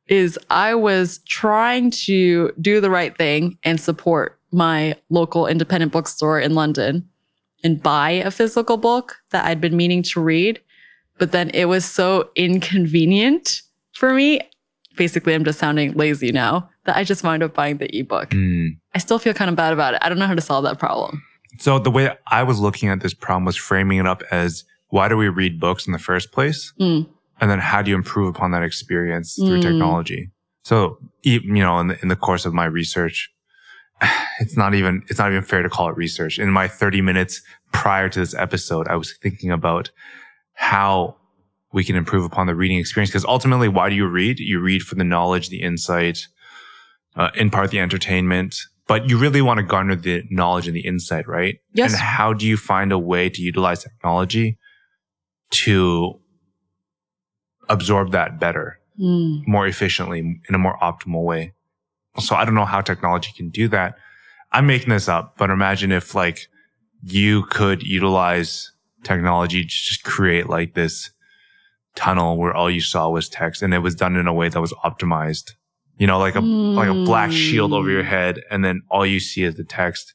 Is 0.07 0.37
I 0.49 0.75
was 0.75 1.19
trying 1.27 1.91
to 1.91 2.51
do 2.59 2.81
the 2.81 2.89
right 2.89 3.17
thing 3.17 3.57
and 3.63 3.79
support 3.79 4.37
my 4.51 4.95
local 5.09 5.47
independent 5.47 5.93
bookstore 5.93 6.39
in 6.39 6.53
London 6.53 7.07
and 7.63 7.81
buy 7.81 8.09
a 8.11 8.31
physical 8.31 8.77
book 8.77 9.15
that 9.29 9.45
I'd 9.45 9.61
been 9.61 9.77
meaning 9.77 10.03
to 10.03 10.19
read. 10.19 10.59
But 11.17 11.31
then 11.31 11.49
it 11.51 11.65
was 11.65 11.85
so 11.85 12.29
inconvenient 12.35 13.61
for 13.93 14.13
me. 14.13 14.41
Basically, 14.95 15.33
I'm 15.33 15.45
just 15.45 15.59
sounding 15.59 15.93
lazy 15.93 16.31
now 16.31 16.69
that 16.85 16.97
I 16.97 17.03
just 17.03 17.23
wound 17.23 17.43
up 17.43 17.53
buying 17.53 17.77
the 17.77 17.95
ebook. 17.97 18.29
Mm. 18.31 18.77
I 18.93 18.99
still 18.99 19.19
feel 19.19 19.33
kind 19.33 19.49
of 19.49 19.55
bad 19.55 19.73
about 19.73 19.93
it. 19.93 19.99
I 20.03 20.09
don't 20.09 20.19
know 20.19 20.27
how 20.27 20.35
to 20.35 20.41
solve 20.41 20.63
that 20.65 20.79
problem. 20.79 21.23
So 21.59 21.79
the 21.79 21.91
way 21.91 22.15
I 22.27 22.43
was 22.43 22.59
looking 22.59 22.89
at 22.89 23.01
this 23.01 23.13
problem 23.13 23.45
was 23.45 23.55
framing 23.55 23.99
it 23.99 24.07
up 24.07 24.23
as 24.31 24.63
why 24.89 25.07
do 25.07 25.15
we 25.15 25.29
read 25.29 25.59
books 25.59 25.85
in 25.87 25.93
the 25.93 25.99
first 25.99 26.31
place? 26.31 26.73
Mm. 26.79 27.07
And 27.39 27.49
then 27.49 27.59
how 27.59 27.81
do 27.81 27.89
you 27.89 27.95
improve 27.95 28.35
upon 28.35 28.51
that 28.51 28.63
experience 28.63 29.35
through 29.35 29.59
Mm. 29.59 29.61
technology? 29.61 30.29
So, 30.63 30.97
you 31.23 31.39
know, 31.41 31.79
in 31.79 31.87
the, 31.87 32.01
in 32.01 32.07
the 32.09 32.15
course 32.15 32.45
of 32.45 32.53
my 32.53 32.65
research, 32.65 33.31
it's 34.39 34.57
not 34.57 34.73
even, 34.73 35.03
it's 35.07 35.19
not 35.19 35.31
even 35.31 35.43
fair 35.43 35.63
to 35.63 35.69
call 35.69 35.89
it 35.89 35.95
research. 35.97 36.37
In 36.39 36.49
my 36.51 36.67
30 36.67 37.01
minutes 37.01 37.41
prior 37.71 38.09
to 38.09 38.19
this 38.19 38.33
episode, 38.35 38.87
I 38.87 38.95
was 38.95 39.13
thinking 39.21 39.51
about 39.51 39.89
how 40.53 41.15
we 41.73 41.83
can 41.83 41.95
improve 41.95 42.25
upon 42.25 42.47
the 42.47 42.55
reading 42.55 42.77
experience. 42.79 43.09
Because 43.09 43.25
ultimately, 43.25 43.67
why 43.67 43.89
do 43.89 43.95
you 43.95 44.07
read? 44.07 44.39
You 44.39 44.59
read 44.59 44.81
for 44.83 44.95
the 44.95 45.03
knowledge, 45.03 45.49
the 45.49 45.61
insight, 45.61 46.27
uh, 47.15 47.29
in 47.35 47.49
part 47.49 47.71
the 47.71 47.79
entertainment, 47.79 48.55
but 48.87 49.09
you 49.09 49.17
really 49.17 49.41
want 49.41 49.57
to 49.59 49.63
garner 49.63 49.95
the 49.95 50.23
knowledge 50.29 50.67
and 50.67 50.75
the 50.75 50.85
insight, 50.85 51.27
right? 51.27 51.59
Yes. 51.73 51.91
And 51.93 52.01
how 52.01 52.33
do 52.33 52.45
you 52.45 52.57
find 52.57 52.91
a 52.91 52.99
way 52.99 53.29
to 53.29 53.41
utilize 53.41 53.83
technology 53.83 54.57
to 55.51 56.19
absorb 57.69 58.11
that 58.11 58.39
better, 58.39 58.79
Mm. 58.99 59.47
more 59.47 59.65
efficiently, 59.67 60.19
in 60.19 60.55
a 60.55 60.57
more 60.57 60.77
optimal 60.81 61.23
way? 61.23 61.53
So 62.19 62.35
I 62.35 62.43
don't 62.43 62.55
know 62.55 62.65
how 62.65 62.81
technology 62.81 63.31
can 63.35 63.49
do 63.49 63.67
that. 63.69 63.95
I'm 64.51 64.65
making 64.67 64.89
this 64.89 65.07
up, 65.07 65.37
but 65.37 65.49
imagine 65.49 65.93
if 65.93 66.13
like 66.13 66.47
you 67.03 67.43
could 67.43 67.83
utilize 67.83 68.71
technology 69.03 69.61
to 69.63 69.67
just 69.69 70.03
create 70.03 70.49
like 70.49 70.73
this 70.73 71.11
tunnel 71.95 72.37
where 72.37 72.53
all 72.53 72.69
you 72.69 72.81
saw 72.81 73.09
was 73.09 73.27
text 73.29 73.61
and 73.61 73.73
it 73.73 73.79
was 73.79 73.95
done 73.95 74.15
in 74.15 74.27
a 74.27 74.33
way 74.33 74.49
that 74.49 74.61
was 74.61 74.73
optimized. 74.85 75.51
You 75.97 76.07
know, 76.07 76.17
like 76.19 76.35
a 76.35 76.39
like 76.41 76.89
a 76.89 76.93
black 77.05 77.31
shield 77.31 77.73
over 77.73 77.89
your 77.89 78.03
Mm. 78.03 78.07
head 78.07 78.41
and 78.49 78.65
then 78.65 78.81
all 78.89 79.05
you 79.05 79.19
see 79.19 79.43
is 79.43 79.55
the 79.55 79.63
text 79.63 80.13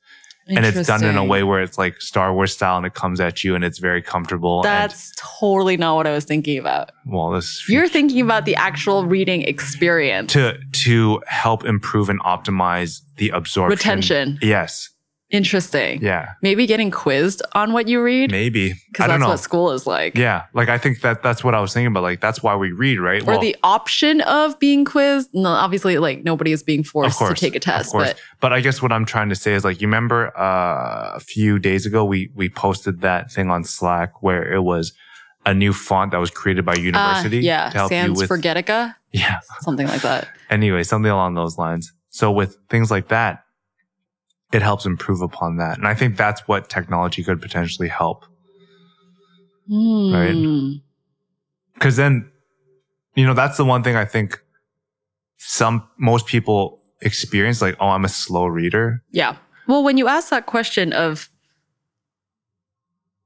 and 0.48 0.64
it's 0.64 0.86
done 0.86 1.04
in 1.04 1.16
a 1.16 1.24
way 1.24 1.42
where 1.42 1.60
it's 1.60 1.76
like 1.76 2.00
Star 2.00 2.32
Wars 2.32 2.52
style 2.52 2.76
and 2.76 2.86
it 2.86 2.94
comes 2.94 3.18
at 3.20 3.42
you 3.42 3.54
and 3.56 3.64
it's 3.64 3.78
very 3.78 4.00
comfortable. 4.00 4.62
That's 4.62 5.12
totally 5.16 5.76
not 5.76 5.96
what 5.96 6.06
I 6.06 6.12
was 6.12 6.24
thinking 6.24 6.58
about. 6.58 6.90
well, 7.04 7.30
this 7.30 7.68
You're 7.68 7.88
thinking 7.88 8.20
about 8.20 8.44
the 8.46 8.54
actual 8.56 9.06
reading 9.06 9.42
experience. 9.42 10.32
to 10.32 10.56
to 10.84 11.20
help 11.26 11.64
improve 11.64 12.08
and 12.08 12.20
optimize 12.20 13.00
the 13.16 13.30
absorption 13.30 13.76
Retention. 13.76 14.38
Yes, 14.40 14.88
Interesting. 15.30 16.00
yeah, 16.02 16.34
Maybe 16.40 16.66
getting 16.66 16.92
quizzed 16.92 17.42
on 17.52 17.72
what 17.72 17.88
you 17.88 18.00
read 18.00 18.30
maybe. 18.30 18.74
because 18.92 19.08
that's 19.08 19.20
know. 19.20 19.28
what 19.28 19.40
school 19.40 19.72
is 19.72 19.84
like. 19.84 20.16
Yeah, 20.16 20.44
like 20.54 20.68
I 20.68 20.78
think 20.78 21.00
that 21.00 21.22
that's 21.22 21.42
what 21.42 21.54
I 21.54 21.60
was 21.60 21.72
thinking 21.72 21.88
about. 21.88 22.04
Like 22.04 22.20
that's 22.20 22.44
why 22.44 22.54
we 22.54 22.70
read, 22.70 23.00
right? 23.00 23.26
Or 23.26 23.38
the 23.40 23.56
option 23.64 24.20
of 24.20 24.56
being 24.60 24.84
quizzed. 24.84 25.30
No, 25.34 25.48
obviously, 25.48 25.98
like 25.98 26.22
nobody 26.22 26.52
is 26.52 26.62
being 26.62 26.84
forced 26.84 27.18
to 27.18 27.34
take 27.34 27.54
a 27.54 27.56
of 27.56 27.62
test, 27.62 27.90
course. 27.90 28.12
but 28.12 28.20
But 28.40 28.52
I 28.52 28.60
guess 28.60 28.80
what 28.80 28.92
I'm 28.92 29.04
trying 29.04 29.28
to 29.30 29.34
say 29.34 29.54
is 29.54 29.64
like 29.64 29.80
you 29.80 29.88
remember 29.88 30.36
uh, 30.38 31.16
a 31.16 31.20
few 31.20 31.58
days 31.58 31.86
ago 31.86 32.04
we 32.04 32.30
we 32.36 32.48
posted 32.48 33.00
that 33.00 33.32
thing 33.32 33.50
on 33.50 33.64
Slack 33.64 34.22
where 34.22 34.52
it 34.52 34.62
was 34.62 34.92
a 35.44 35.54
new 35.54 35.72
font 35.72 36.10
that 36.10 36.18
was 36.18 36.30
created 36.30 36.64
by 36.64 36.74
uh, 36.74 36.78
university 36.80 37.38
yeah, 37.38 37.70
to 37.70 37.78
help 37.78 37.90
you 37.90 37.98
Sans 37.98 38.18
with 38.18 38.28
Forgetica, 38.28 38.94
yeah. 39.12 39.38
something 39.60 39.86
like 39.86 40.02
that. 40.02 40.28
Anyway, 40.48 40.84
something 40.84 41.10
along 41.10 41.34
those 41.34 41.58
lines. 41.58 41.92
So 42.10 42.30
with 42.30 42.56
things 42.70 42.88
like 42.88 43.08
that, 43.08 43.42
it 44.52 44.62
helps 44.62 44.86
improve 44.86 45.20
upon 45.20 45.56
that, 45.56 45.78
and 45.78 45.86
I 45.86 45.94
think 45.94 46.16
that's 46.16 46.46
what 46.48 46.68
technology 46.68 47.22
could 47.22 47.40
potentially 47.40 47.88
help. 47.88 48.24
Hmm. 49.68 50.14
right? 50.14 50.80
Because 51.74 51.96
then, 51.96 52.30
you 53.14 53.26
know, 53.26 53.34
that's 53.34 53.56
the 53.56 53.64
one 53.64 53.82
thing 53.82 53.96
I 53.96 54.04
think 54.04 54.40
some 55.38 55.86
most 55.98 56.26
people 56.26 56.80
experience. 57.00 57.60
Like, 57.60 57.76
oh, 57.80 57.88
I'm 57.88 58.04
a 58.04 58.08
slow 58.08 58.46
reader. 58.46 59.02
Yeah. 59.10 59.36
Well, 59.66 59.82
when 59.82 59.98
you 59.98 60.08
ask 60.08 60.30
that 60.30 60.46
question 60.46 60.92
of 60.92 61.28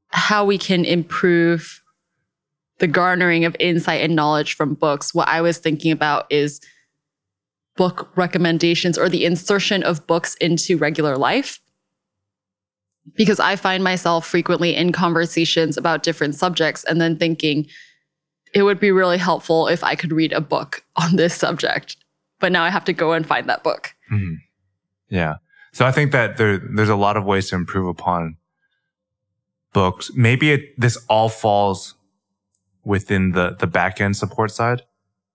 how 0.09 0.44
we 0.44 0.59
can 0.59 0.85
improve 0.85 1.83
the 2.78 2.87
garnering 2.87 3.44
of 3.44 3.54
insight 3.61 4.00
and 4.00 4.16
knowledge 4.16 4.54
from 4.54 4.74
books, 4.74 5.14
what 5.14 5.28
I 5.28 5.42
was 5.42 5.59
thinking 5.59 5.92
about 5.92 6.26
is 6.30 6.61
book 7.80 8.10
recommendations 8.14 8.98
or 8.98 9.08
the 9.08 9.24
insertion 9.24 9.82
of 9.82 10.06
books 10.06 10.34
into 10.34 10.76
regular 10.76 11.16
life. 11.16 11.62
Because 13.16 13.40
I 13.40 13.56
find 13.56 13.82
myself 13.82 14.26
frequently 14.26 14.76
in 14.76 14.92
conversations 14.92 15.78
about 15.78 16.02
different 16.02 16.34
subjects 16.34 16.84
and 16.84 17.00
then 17.00 17.16
thinking 17.16 17.66
it 18.52 18.64
would 18.64 18.80
be 18.80 18.92
really 18.92 19.16
helpful 19.16 19.66
if 19.66 19.82
I 19.82 19.94
could 19.94 20.12
read 20.12 20.34
a 20.34 20.42
book 20.42 20.84
on 20.96 21.16
this 21.16 21.34
subject. 21.34 21.96
But 22.38 22.52
now 22.52 22.64
I 22.64 22.68
have 22.68 22.84
to 22.84 22.92
go 22.92 23.12
and 23.12 23.26
find 23.26 23.48
that 23.48 23.64
book. 23.64 23.94
Mhm. 24.12 24.36
Yeah. 25.08 25.36
So 25.72 25.86
I 25.86 25.90
think 25.90 26.12
that 26.12 26.36
there, 26.36 26.58
there's 26.58 26.90
a 26.90 26.96
lot 27.06 27.16
of 27.16 27.24
ways 27.24 27.48
to 27.48 27.54
improve 27.54 27.88
upon 27.88 28.36
books. 29.72 30.10
Maybe 30.14 30.52
it, 30.52 30.78
this 30.78 30.98
all 31.08 31.30
falls 31.30 31.94
within 32.84 33.32
the, 33.32 33.56
the 33.58 33.66
back 33.66 34.02
end 34.02 34.18
support 34.18 34.50
side. 34.50 34.82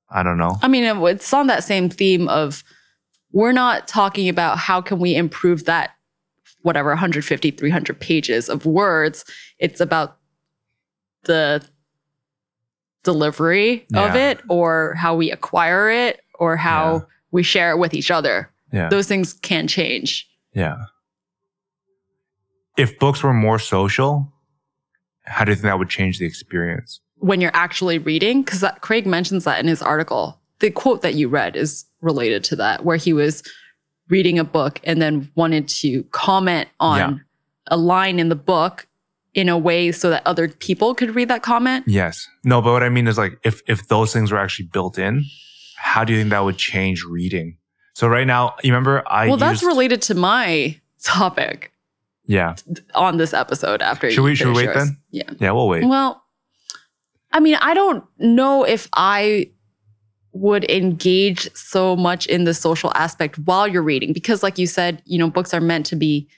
I 0.10 0.24
don't 0.24 0.38
know. 0.38 0.58
I 0.62 0.68
mean, 0.68 0.84
it's 1.08 1.34
on 1.34 1.48
that 1.48 1.64
same 1.64 1.90
theme 1.90 2.28
of 2.30 2.64
we're 3.32 3.52
not 3.52 3.88
talking 3.88 4.30
about 4.30 4.58
how 4.58 4.82
can 4.82 5.00
we 5.00 5.16
improve 5.16 5.66
that 5.66 5.92
whatever 6.62 6.90
150 6.90 7.52
300 7.52 8.00
pages 8.00 8.50
of 8.50 8.66
words 8.66 9.24
it's 9.60 9.80
about 9.80 10.18
the 11.26 11.64
delivery 13.04 13.86
of 13.94 14.16
it 14.16 14.40
or 14.50 14.96
how 14.96 15.16
we 15.16 15.30
acquire 15.32 15.90
it 15.92 16.22
or 16.40 16.56
how 16.58 16.94
Yeah. 16.94 17.00
we 17.32 17.44
share 17.44 17.72
it 17.72 17.78
with 17.78 17.94
each 17.94 18.10
other 18.10 18.50
Yeah. 18.72 18.90
those 18.90 19.08
things 19.08 19.34
can 19.34 19.68
change 19.68 20.28
Yeah. 20.54 20.86
If 22.78 22.98
books 23.00 23.22
were 23.22 23.34
more 23.34 23.60
social, 23.60 24.34
how 25.26 25.46
do 25.46 25.52
you 25.52 25.56
think 25.56 25.64
that 25.66 25.78
would 25.78 25.90
change 25.90 26.18
the 26.20 26.26
experience? 26.26 27.00
When 27.18 27.42
you're 27.42 27.56
actually 27.56 27.98
reading 27.98 28.44
because 28.44 28.64
craig 28.82 29.06
mentions 29.08 29.44
that 29.46 29.60
in 29.60 29.68
his 29.68 29.82
article 29.82 30.40
the 30.60 30.70
quote 30.72 31.02
that 31.02 31.16
you 31.16 31.28
read 31.28 31.56
is 31.56 31.86
related 32.02 32.44
to 32.44 32.56
that 32.56 32.86
where 32.86 32.98
he 32.98 33.14
was 33.14 33.44
reading 34.10 34.38
a 34.40 34.44
book 34.44 34.80
and 34.84 35.02
then 35.02 35.30
wanted 35.36 35.68
to 35.68 36.04
comment 36.12 36.70
on 36.80 36.98
Yeah. 37.00 37.14
a 37.68 37.78
line 37.78 38.20
in 38.20 38.30
the 38.30 38.36
book 38.36 38.88
in 39.34 39.50
a 39.50 39.58
way 39.58 39.92
so 39.92 40.10
that 40.12 40.22
other 40.26 40.48
people 40.48 40.94
could 40.96 41.16
read 41.16 41.28
that 41.30 41.42
comment 41.44 41.86
Yes. 41.88 42.28
No, 42.44 42.62
but 42.62 42.72
what 42.72 42.84
I 42.84 42.90
mean 42.90 43.08
is 43.08 43.18
like 43.18 43.38
if 43.44 43.62
if 43.68 43.88
those 43.88 44.14
things 44.14 44.32
were 44.32 44.38
actually 44.38 44.68
built 44.68 44.98
in, 44.98 45.24
how 45.78 46.04
do 46.04 46.14
you 46.14 46.20
think 46.20 46.30
that 46.32 46.44
would 46.44 46.58
change 46.58 47.04
reading? 47.04 47.58
So 47.94 48.08
right 48.08 48.28
now, 48.28 48.56
you 48.64 48.72
remember 48.72 49.04
I 49.08 49.28
well 49.28 49.38
that's 49.38 49.62
used- 49.62 49.74
related 49.74 50.02
to 50.04 50.16
my 50.16 50.80
topic 51.04 51.72
Yeah. 52.26 52.56
on 52.94 53.18
this 53.18 53.34
episode 53.34 53.82
after 53.82 54.10
Should 54.10 54.18
you 54.18 54.24
we- 54.24 54.36
should 54.36 54.48
we 54.48 54.54
wait 54.54 54.64
yours. 54.66 54.76
then? 54.78 54.98
yeah 55.12 55.30
Yeah, 55.40 55.52
we'll 55.52 55.68
wait. 55.68 55.84
Well, 55.86 56.22
I 57.36 57.42
mean, 57.42 57.56
I 57.56 57.74
don't 57.74 58.02
know 58.18 58.64
if 58.64 58.88
I 58.94 59.52
would 60.32 60.64
engage 60.72 61.54
so 61.54 61.94
much 61.98 62.26
in 62.28 62.46
the 62.46 62.54
social 62.54 62.94
aspect 62.96 63.38
while 63.40 63.68
you're 63.68 63.84
reading 63.84 64.14
because 64.14 64.42
like 64.42 64.58
you 64.58 64.66
said, 64.66 65.02
you 65.04 65.18
know, 65.18 65.30
books 65.30 65.54
are 65.54 65.60
meant 65.60 65.86
to 65.88 65.98
be 65.98 66.30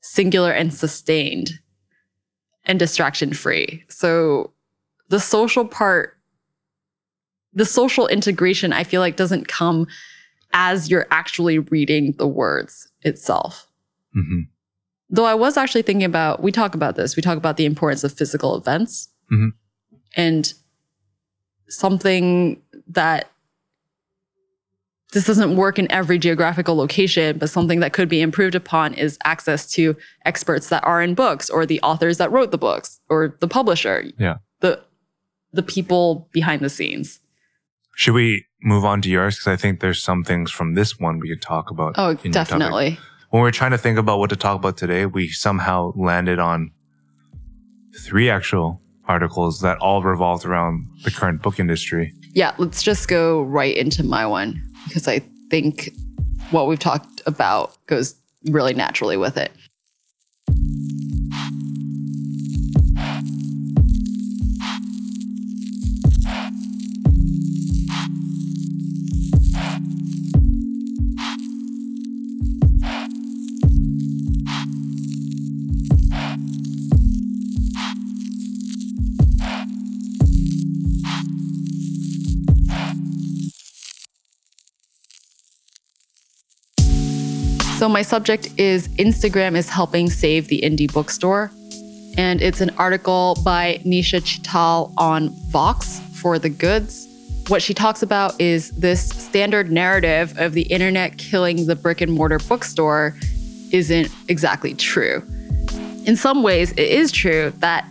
singular 0.00 0.50
and 0.50 0.74
sustained 0.74 1.52
and 2.64 2.80
distraction 2.80 3.32
free. 3.32 3.84
So 3.88 4.52
the 5.08 5.20
social 5.20 5.64
part 5.64 6.18
the 7.52 7.64
social 7.64 8.08
integration 8.08 8.72
I 8.72 8.82
feel 8.82 9.00
like 9.00 9.14
doesn't 9.14 9.46
come 9.46 9.86
as 10.52 10.90
you're 10.90 11.06
actually 11.12 11.60
reading 11.60 12.12
the 12.18 12.26
words 12.26 12.88
itself. 13.02 13.68
hmm 14.12 14.40
Though 15.10 15.26
I 15.26 15.34
was 15.34 15.56
actually 15.56 15.82
thinking 15.82 16.04
about, 16.04 16.42
we 16.42 16.50
talk 16.50 16.74
about 16.74 16.96
this, 16.96 17.14
we 17.14 17.22
talk 17.22 17.38
about 17.38 17.56
the 17.56 17.66
importance 17.66 18.02
of 18.02 18.12
physical 18.12 18.56
events. 18.56 19.10
Mhm. 19.30 19.52
And 20.16 20.52
something 21.68 22.62
that 22.88 23.30
this 25.12 25.26
doesn't 25.26 25.56
work 25.56 25.78
in 25.78 25.90
every 25.92 26.18
geographical 26.18 26.74
location, 26.74 27.38
but 27.38 27.48
something 27.48 27.80
that 27.80 27.92
could 27.92 28.08
be 28.08 28.20
improved 28.20 28.56
upon 28.56 28.94
is 28.94 29.16
access 29.24 29.70
to 29.72 29.96
experts 30.24 30.68
that 30.70 30.84
are 30.84 31.00
in 31.00 31.14
books 31.14 31.48
or 31.48 31.64
the 31.64 31.80
authors 31.82 32.18
that 32.18 32.32
wrote 32.32 32.50
the 32.50 32.58
books 32.58 33.00
or 33.08 33.36
the 33.38 33.48
publisher. 33.48 34.04
Yeah. 34.18 34.38
The 34.60 34.82
the 35.52 35.62
people 35.62 36.28
behind 36.32 36.62
the 36.62 36.68
scenes. 36.68 37.20
Should 37.94 38.14
we 38.14 38.44
move 38.60 38.84
on 38.84 39.00
to 39.02 39.08
yours? 39.08 39.36
Because 39.36 39.46
I 39.46 39.56
think 39.56 39.78
there's 39.78 40.02
some 40.02 40.24
things 40.24 40.50
from 40.50 40.74
this 40.74 40.98
one 40.98 41.20
we 41.20 41.28
could 41.28 41.42
talk 41.42 41.70
about. 41.70 41.94
Oh, 41.96 42.10
in 42.10 42.16
your 42.16 42.16
topic. 42.16 42.32
definitely. 42.32 42.98
When 43.30 43.42
we 43.42 43.48
are 43.48 43.52
trying 43.52 43.70
to 43.70 43.78
think 43.78 43.98
about 43.98 44.18
what 44.18 44.30
to 44.30 44.36
talk 44.36 44.56
about 44.56 44.76
today, 44.76 45.06
we 45.06 45.28
somehow 45.28 45.92
landed 45.94 46.40
on 46.40 46.72
three 48.00 48.28
actual 48.28 48.80
articles 49.06 49.60
that 49.60 49.78
all 49.78 50.02
revolved 50.02 50.44
around 50.44 50.86
the 51.04 51.10
current 51.10 51.42
book 51.42 51.60
industry. 51.60 52.12
Yeah, 52.32 52.54
let's 52.58 52.82
just 52.82 53.08
go 53.08 53.42
right 53.42 53.76
into 53.76 54.02
my 54.02 54.26
one 54.26 54.62
because 54.88 55.06
I 55.06 55.20
think 55.50 55.90
what 56.50 56.66
we've 56.66 56.78
talked 56.78 57.22
about 57.26 57.76
goes 57.86 58.14
really 58.46 58.74
naturally 58.74 59.16
with 59.16 59.36
it. 59.36 59.52
So, 87.84 87.88
my 87.90 88.00
subject 88.00 88.48
is 88.56 88.88
Instagram 88.96 89.54
is 89.54 89.68
helping 89.68 90.08
save 90.08 90.48
the 90.48 90.62
indie 90.62 90.90
bookstore. 90.90 91.50
And 92.16 92.40
it's 92.40 92.62
an 92.62 92.70
article 92.78 93.36
by 93.44 93.78
Nisha 93.84 94.22
Chital 94.22 94.90
on 94.96 95.28
Vox 95.50 96.00
for 96.14 96.38
the 96.38 96.48
Goods. 96.48 97.06
What 97.48 97.60
she 97.60 97.74
talks 97.74 98.02
about 98.02 98.40
is 98.40 98.70
this 98.70 99.06
standard 99.10 99.70
narrative 99.70 100.32
of 100.38 100.54
the 100.54 100.62
internet 100.62 101.18
killing 101.18 101.66
the 101.66 101.76
brick 101.76 102.00
and 102.00 102.10
mortar 102.10 102.38
bookstore 102.38 103.14
isn't 103.70 104.10
exactly 104.28 104.72
true. 104.72 105.22
In 106.06 106.16
some 106.16 106.42
ways, 106.42 106.72
it 106.72 106.78
is 106.78 107.12
true 107.12 107.52
that 107.58 107.86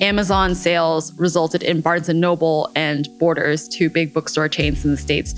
Amazon 0.00 0.54
sales 0.54 1.12
resulted 1.18 1.62
in 1.62 1.82
Barnes 1.82 2.08
and 2.08 2.22
Noble 2.22 2.70
and 2.74 3.06
Borders, 3.18 3.68
two 3.68 3.90
big 3.90 4.14
bookstore 4.14 4.48
chains 4.48 4.82
in 4.82 4.92
the 4.92 4.96
States, 4.96 5.34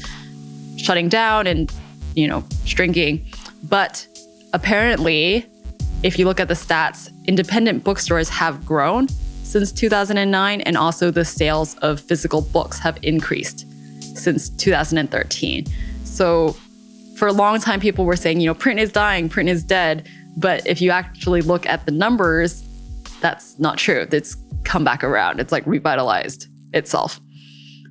shutting 0.77 1.09
down 1.09 1.49
and, 1.49 1.73
you 2.15 2.29
know, 2.29 2.45
shrinking. 2.65 3.27
But 3.65 4.07
apparently, 4.53 5.47
if 6.03 6.19
you 6.19 6.25
look 6.25 6.41
at 6.41 6.49
the 6.49 6.55
stats, 6.55 7.11
independent 7.27 7.85
bookstores 7.85 8.29
have 8.29 8.65
grown 8.65 9.09
since 9.43 9.73
2009, 9.73 10.61
and 10.61 10.77
also 10.77 11.11
the 11.11 11.25
sales 11.25 11.75
of 11.77 12.01
physical 12.01 12.43
books 12.43 12.79
have 12.79 12.99
increased 13.03 13.67
since 14.17 14.51
2013. 14.51 15.67
So, 16.05 16.55
for 17.17 17.29
a 17.29 17.33
long 17.33 17.59
time, 17.59 17.81
people 17.81 18.05
were 18.05 18.15
saying, 18.15 18.41
you 18.41 18.47
know, 18.47 18.55
print 18.55 18.79
is 18.79 18.93
dying, 18.93 19.29
print 19.29 19.49
is 19.49 19.65
dead. 19.65 20.09
But 20.37 20.65
if 20.67 20.81
you 20.81 20.91
actually 20.91 21.41
look 21.41 21.67
at 21.67 21.85
the 21.87 21.93
numbers, 21.93 22.63
that's 23.21 23.59
not 23.59 23.79
true. 23.79 24.07
It's 24.13 24.37
come 24.65 24.85
back 24.85 25.03
around, 25.03 25.41
it's 25.41 25.51
like 25.51 25.67
revitalized 25.67 26.47
itself. 26.75 27.19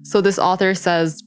So, 0.03 0.21
this 0.21 0.39
author 0.39 0.75
says 0.75 1.23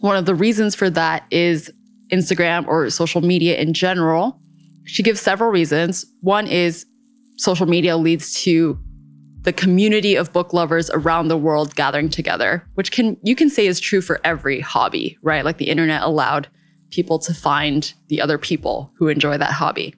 one 0.00 0.16
of 0.16 0.24
the 0.24 0.34
reasons 0.34 0.74
for 0.74 0.90
that 0.90 1.24
is 1.30 1.70
Instagram 2.12 2.66
or 2.66 2.88
social 2.90 3.20
media 3.20 3.56
in 3.56 3.72
general. 3.72 4.40
She 4.84 5.02
gives 5.02 5.20
several 5.20 5.50
reasons. 5.50 6.04
One 6.20 6.46
is 6.46 6.86
social 7.36 7.66
media 7.66 7.96
leads 7.96 8.34
to 8.42 8.78
the 9.42 9.52
community 9.52 10.14
of 10.14 10.32
book 10.32 10.52
lovers 10.52 10.88
around 10.90 11.28
the 11.28 11.36
world 11.36 11.74
gathering 11.74 12.08
together, 12.08 12.64
which 12.74 12.92
can 12.92 13.16
you 13.24 13.34
can 13.34 13.50
say 13.50 13.66
is 13.66 13.80
true 13.80 14.00
for 14.00 14.20
every 14.24 14.60
hobby, 14.60 15.18
right? 15.22 15.44
Like 15.44 15.58
the 15.58 15.68
internet 15.68 16.02
allowed 16.02 16.48
people 16.90 17.18
to 17.18 17.34
find 17.34 17.92
the 18.08 18.20
other 18.20 18.38
people 18.38 18.92
who 18.96 19.08
enjoy 19.08 19.38
that 19.38 19.52
hobby. 19.52 19.94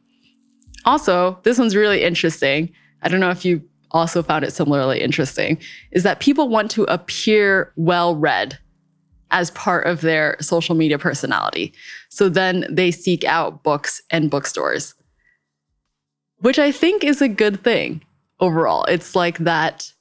Also, 0.87 1.39
this 1.43 1.59
one's 1.59 1.77
really 1.77 2.03
interesting. 2.03 2.73
I 3.03 3.09
don't 3.09 3.21
know 3.21 3.31
if 3.31 3.45
you 3.45 3.63
also 3.91 4.23
found 4.23 4.45
it 4.45 4.53
similarly 4.53 5.01
interesting, 5.01 5.59
is 5.93 6.03
that 6.03 6.21
people 6.21 6.49
want 6.49 6.71
to 6.73 6.85
appear 6.85 7.73
well 7.77 8.17
read 8.17 8.59
as 9.31 9.51
part 9.53 9.87
of 9.87 10.01
their 10.01 10.37
social 10.41 10.75
media 10.75 10.99
personality. 10.99 11.73
So 12.15 12.29
then 12.29 12.65
they 12.71 12.93
seek 12.93 13.25
out 13.25 13.65
books 13.65 14.01
and 14.09 14.31
bookstores, 14.31 14.95
which 16.37 16.61
I 16.61 16.71
think 16.71 17.03
is 17.03 17.21
a 17.21 17.27
good 17.27 17.65
thing 17.65 18.03
overall. 18.39 18.85
It's 18.85 19.17
like 19.17 19.39
that 19.39 19.93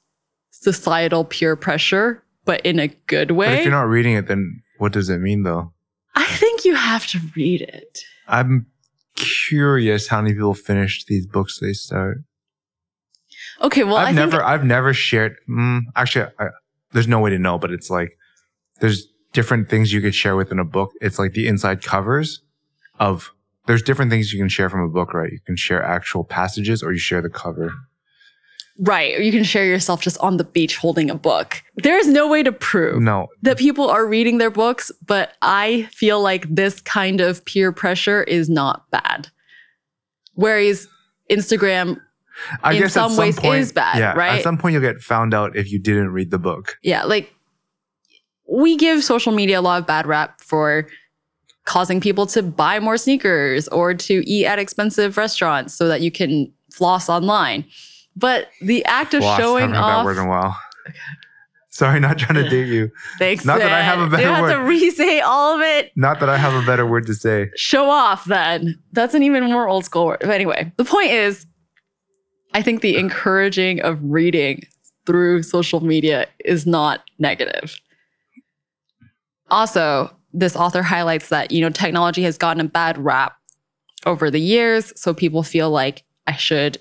societal 0.50 1.24
peer 1.24 1.56
pressure, 1.56 2.22
but 2.44 2.64
in 2.64 2.78
a 2.78 2.86
good 3.08 3.32
way. 3.32 3.46
But 3.46 3.54
if 3.54 3.64
you're 3.64 3.72
not 3.72 3.88
reading 3.88 4.14
it, 4.14 4.28
then 4.28 4.62
what 4.78 4.92
does 4.92 5.10
it 5.10 5.18
mean 5.18 5.42
though? 5.42 5.72
I 6.14 6.24
think 6.26 6.64
you 6.64 6.76
have 6.76 7.04
to 7.08 7.18
read 7.34 7.62
it. 7.62 8.04
I'm 8.28 8.66
curious 9.16 10.06
how 10.06 10.22
many 10.22 10.34
people 10.34 10.54
finish 10.54 11.04
these 11.06 11.26
books 11.26 11.58
they 11.58 11.72
start. 11.72 12.18
Okay, 13.60 13.82
well, 13.82 13.96
I've 13.96 14.10
I 14.10 14.12
never, 14.12 14.40
I've 14.40 14.64
never 14.64 14.94
shared. 14.94 15.34
Mm, 15.50 15.80
actually, 15.96 16.26
I, 16.38 16.50
there's 16.92 17.08
no 17.08 17.18
way 17.18 17.30
to 17.30 17.40
know, 17.40 17.58
but 17.58 17.72
it's 17.72 17.90
like 17.90 18.16
there's 18.78 19.08
different 19.34 19.68
things 19.68 19.92
you 19.92 20.00
could 20.00 20.14
share 20.14 20.34
within 20.36 20.58
a 20.58 20.64
book. 20.64 20.92
It's 21.02 21.18
like 21.18 21.32
the 21.34 21.46
inside 21.46 21.82
covers 21.82 22.40
of. 22.98 23.30
There's 23.66 23.82
different 23.82 24.10
things 24.10 24.30
you 24.30 24.38
can 24.38 24.50
share 24.50 24.68
from 24.68 24.80
a 24.80 24.88
book, 24.88 25.14
right? 25.14 25.32
You 25.32 25.40
can 25.40 25.56
share 25.56 25.82
actual 25.82 26.22
passages, 26.22 26.82
or 26.82 26.92
you 26.92 26.98
share 26.98 27.22
the 27.22 27.30
cover. 27.30 27.72
right, 28.78 29.16
or 29.16 29.22
you 29.22 29.32
can 29.32 29.42
share 29.44 29.64
yourself 29.64 30.02
just 30.02 30.18
on 30.18 30.36
the 30.36 30.44
beach 30.44 30.76
holding 30.76 31.08
a 31.10 31.14
book. 31.14 31.62
There 31.76 31.96
is 31.98 32.06
no 32.06 32.28
way 32.28 32.42
to 32.42 32.52
prove 32.52 33.00
No, 33.00 33.28
that 33.42 33.56
people 33.56 33.88
are 33.88 34.06
reading 34.06 34.36
their 34.38 34.50
books, 34.50 34.92
but 35.06 35.32
I 35.40 35.88
feel 35.92 36.20
like 36.20 36.46
this 36.54 36.80
kind 36.82 37.22
of 37.22 37.42
peer 37.46 37.72
pressure 37.72 38.22
is 38.24 38.50
not 38.50 38.90
bad. 38.90 39.28
Whereas 40.34 40.86
Instagram, 41.30 42.00
I 42.62 42.74
in 42.74 42.82
guess 42.82 42.92
some 42.92 43.12
at 43.12 43.14
some 43.14 43.24
ways 43.24 43.38
point, 43.38 43.60
is 43.60 43.72
bad, 43.72 43.98
yeah, 43.98 44.12
right? 44.12 44.38
At 44.38 44.42
some 44.42 44.58
point, 44.58 44.74
you'll 44.74 44.82
get 44.82 45.00
found 45.00 45.32
out 45.32 45.56
if 45.56 45.70
you 45.72 45.78
didn't 45.78 46.10
read 46.10 46.30
the 46.30 46.38
book. 46.38 46.76
yeah, 46.82 47.04
like 47.04 47.32
we 48.48 48.76
give 48.76 49.02
social 49.04 49.32
media 49.32 49.60
a 49.60 49.62
lot 49.62 49.80
of 49.80 49.86
bad 49.86 50.06
rap 50.06 50.40
for 50.40 50.86
causing 51.64 52.00
people 52.00 52.26
to 52.26 52.42
buy 52.42 52.78
more 52.78 52.96
sneakers 52.96 53.68
or 53.68 53.94
to 53.94 54.22
eat 54.28 54.44
at 54.44 54.58
expensive 54.58 55.16
restaurants 55.16 55.74
so 55.74 55.88
that 55.88 56.00
you 56.02 56.10
can 56.10 56.52
floss 56.70 57.08
online. 57.08 57.64
But 58.16 58.48
the 58.60 58.84
act 58.84 59.14
of 59.14 59.22
Floss, 59.22 59.38
showing 59.40 59.60
haven't 59.62 59.76
heard 59.76 59.82
off 59.82 59.98
that 60.00 60.04
word 60.04 60.18
in 60.18 60.26
a 60.26 60.28
while. 60.28 60.56
Sorry, 61.70 61.98
not 61.98 62.18
trying 62.18 62.42
to 62.42 62.48
date 62.48 62.68
you. 62.68 62.88
Thanks. 63.18 63.44
Not 63.44 63.58
that 63.58 63.72
I 63.72 63.80
have 63.80 63.98
a 63.98 64.02
Sid. 64.04 64.10
better 64.12 64.22
You 64.22 64.28
have 64.28 64.50
to 64.50 64.58
word. 64.58 64.68
re-say 64.68 65.20
all 65.20 65.56
of 65.56 65.60
it. 65.60 65.90
Not 65.96 66.20
that 66.20 66.28
I 66.28 66.36
have 66.36 66.54
a 66.54 66.64
better 66.64 66.86
word 66.86 67.06
to 67.06 67.14
say. 67.14 67.50
Show 67.56 67.90
off 67.90 68.26
then. 68.26 68.78
That's 68.92 69.14
an 69.14 69.24
even 69.24 69.44
more 69.44 69.66
old 69.66 69.84
school 69.84 70.06
word. 70.06 70.18
But 70.20 70.30
anyway, 70.30 70.70
the 70.76 70.84
point 70.84 71.10
is, 71.10 71.46
I 72.52 72.62
think 72.62 72.80
the 72.82 72.96
encouraging 72.96 73.80
of 73.80 73.98
reading 74.02 74.62
through 75.06 75.42
social 75.42 75.80
media 75.80 76.28
is 76.44 76.64
not 76.64 77.02
negative. 77.18 77.76
Also, 79.50 80.14
this 80.32 80.56
author 80.56 80.82
highlights 80.82 81.28
that, 81.28 81.50
you 81.50 81.60
know, 81.60 81.70
technology 81.70 82.22
has 82.22 82.36
gotten 82.36 82.60
a 82.60 82.68
bad 82.68 82.98
rap 82.98 83.36
over 84.06 84.30
the 84.30 84.40
years. 84.40 84.92
So 85.00 85.14
people 85.14 85.42
feel 85.42 85.70
like 85.70 86.04
I 86.26 86.34
should 86.34 86.78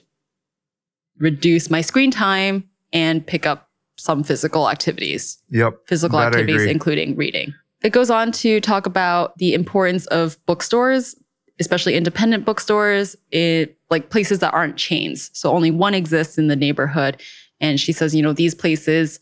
reduce 1.18 1.70
my 1.70 1.82
screen 1.82 2.12
time 2.12 2.68
and 2.92 3.26
pick 3.26 3.46
up 3.46 3.70
some 3.98 4.24
physical 4.24 4.70
activities 4.70 5.38
Yep. 5.52 5.76
physical 5.86 6.20
activities, 6.20 6.66
including 6.66 7.16
reading. 7.16 7.54
It 7.84 7.92
goes 7.92 8.10
on 8.10 8.32
to 8.34 8.60
talk 8.60 8.86
about 8.86 9.38
the 9.38 9.54
importance 9.54 10.08
of 10.08 10.44
bookstores, 10.46 11.16
especially 11.60 11.96
independent 11.96 12.46
bookstores, 12.46 13.16
it, 13.32 13.78
like 13.90 14.10
places 14.10 14.40
that 14.40 14.54
aren't 14.54 14.78
chains. 14.78 15.30
So 15.34 15.52
only 15.52 15.70
one 15.70 15.94
exists 15.94 16.38
in 16.38 16.48
the 16.48 16.56
neighborhood. 16.56 17.22
And 17.60 17.80
she 17.80 17.94
says, 17.94 18.16
you 18.16 18.22
know, 18.24 18.34
these 18.34 18.56
places, 18.56 19.20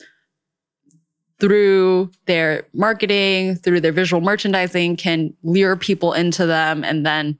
through 1.41 2.11
their 2.27 2.67
marketing, 2.71 3.55
through 3.55 3.81
their 3.81 3.91
visual 3.91 4.21
merchandising, 4.21 4.95
can 4.95 5.33
lure 5.41 5.75
people 5.75 6.13
into 6.13 6.45
them 6.45 6.83
and 6.83 7.03
then 7.03 7.37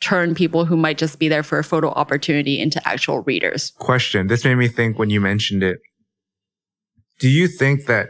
turn 0.00 0.34
people 0.34 0.64
who 0.64 0.76
might 0.76 0.98
just 0.98 1.20
be 1.20 1.28
there 1.28 1.44
for 1.44 1.58
a 1.58 1.64
photo 1.64 1.88
opportunity 1.90 2.60
into 2.60 2.86
actual 2.86 3.20
readers. 3.22 3.72
Question. 3.78 4.26
This 4.26 4.44
made 4.44 4.56
me 4.56 4.66
think 4.66 4.98
when 4.98 5.08
you 5.08 5.20
mentioned 5.20 5.62
it. 5.62 5.78
Do 7.20 7.28
you 7.28 7.46
think 7.46 7.86
that 7.86 8.08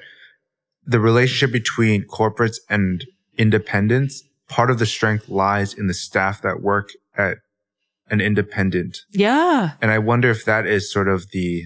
the 0.86 0.98
relationship 0.98 1.52
between 1.52 2.06
corporates 2.06 2.56
and 2.70 3.04
independents, 3.36 4.22
part 4.48 4.70
of 4.70 4.78
the 4.78 4.86
strength 4.86 5.28
lies 5.28 5.74
in 5.74 5.88
the 5.88 5.94
staff 5.94 6.40
that 6.40 6.62
work 6.62 6.88
at 7.18 7.36
an 8.10 8.22
independent? 8.22 9.00
Yeah. 9.10 9.72
And 9.82 9.90
I 9.90 9.98
wonder 9.98 10.30
if 10.30 10.46
that 10.46 10.66
is 10.66 10.90
sort 10.90 11.08
of 11.08 11.30
the 11.32 11.64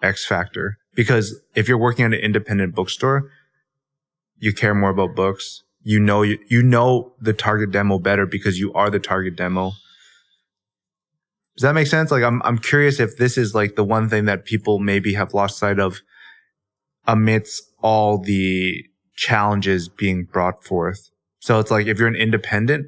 X 0.00 0.24
factor. 0.24 0.78
Because 0.94 1.40
if 1.54 1.68
you're 1.68 1.78
working 1.78 2.04
at 2.04 2.14
an 2.14 2.20
independent 2.20 2.74
bookstore, 2.74 3.30
you 4.38 4.52
care 4.52 4.74
more 4.74 4.90
about 4.90 5.14
books. 5.14 5.62
You 5.82 6.00
know, 6.00 6.22
you, 6.22 6.38
you 6.48 6.62
know 6.62 7.14
the 7.20 7.32
target 7.32 7.70
demo 7.70 7.98
better 7.98 8.26
because 8.26 8.58
you 8.58 8.72
are 8.74 8.90
the 8.90 8.98
target 8.98 9.36
demo. 9.36 9.72
Does 11.56 11.62
that 11.62 11.74
make 11.74 11.86
sense? 11.86 12.10
Like, 12.10 12.24
I'm, 12.24 12.42
I'm 12.42 12.58
curious 12.58 12.98
if 12.98 13.16
this 13.16 13.38
is 13.38 13.54
like 13.54 13.76
the 13.76 13.84
one 13.84 14.08
thing 14.08 14.24
that 14.24 14.44
people 14.44 14.78
maybe 14.78 15.14
have 15.14 15.34
lost 15.34 15.58
sight 15.58 15.78
of 15.78 16.00
amidst 17.06 17.62
all 17.82 18.18
the 18.18 18.84
challenges 19.14 19.88
being 19.88 20.24
brought 20.24 20.64
forth. 20.64 21.10
So 21.38 21.60
it's 21.60 21.70
like 21.70 21.86
if 21.86 21.98
you're 21.98 22.08
an 22.08 22.16
independent, 22.16 22.86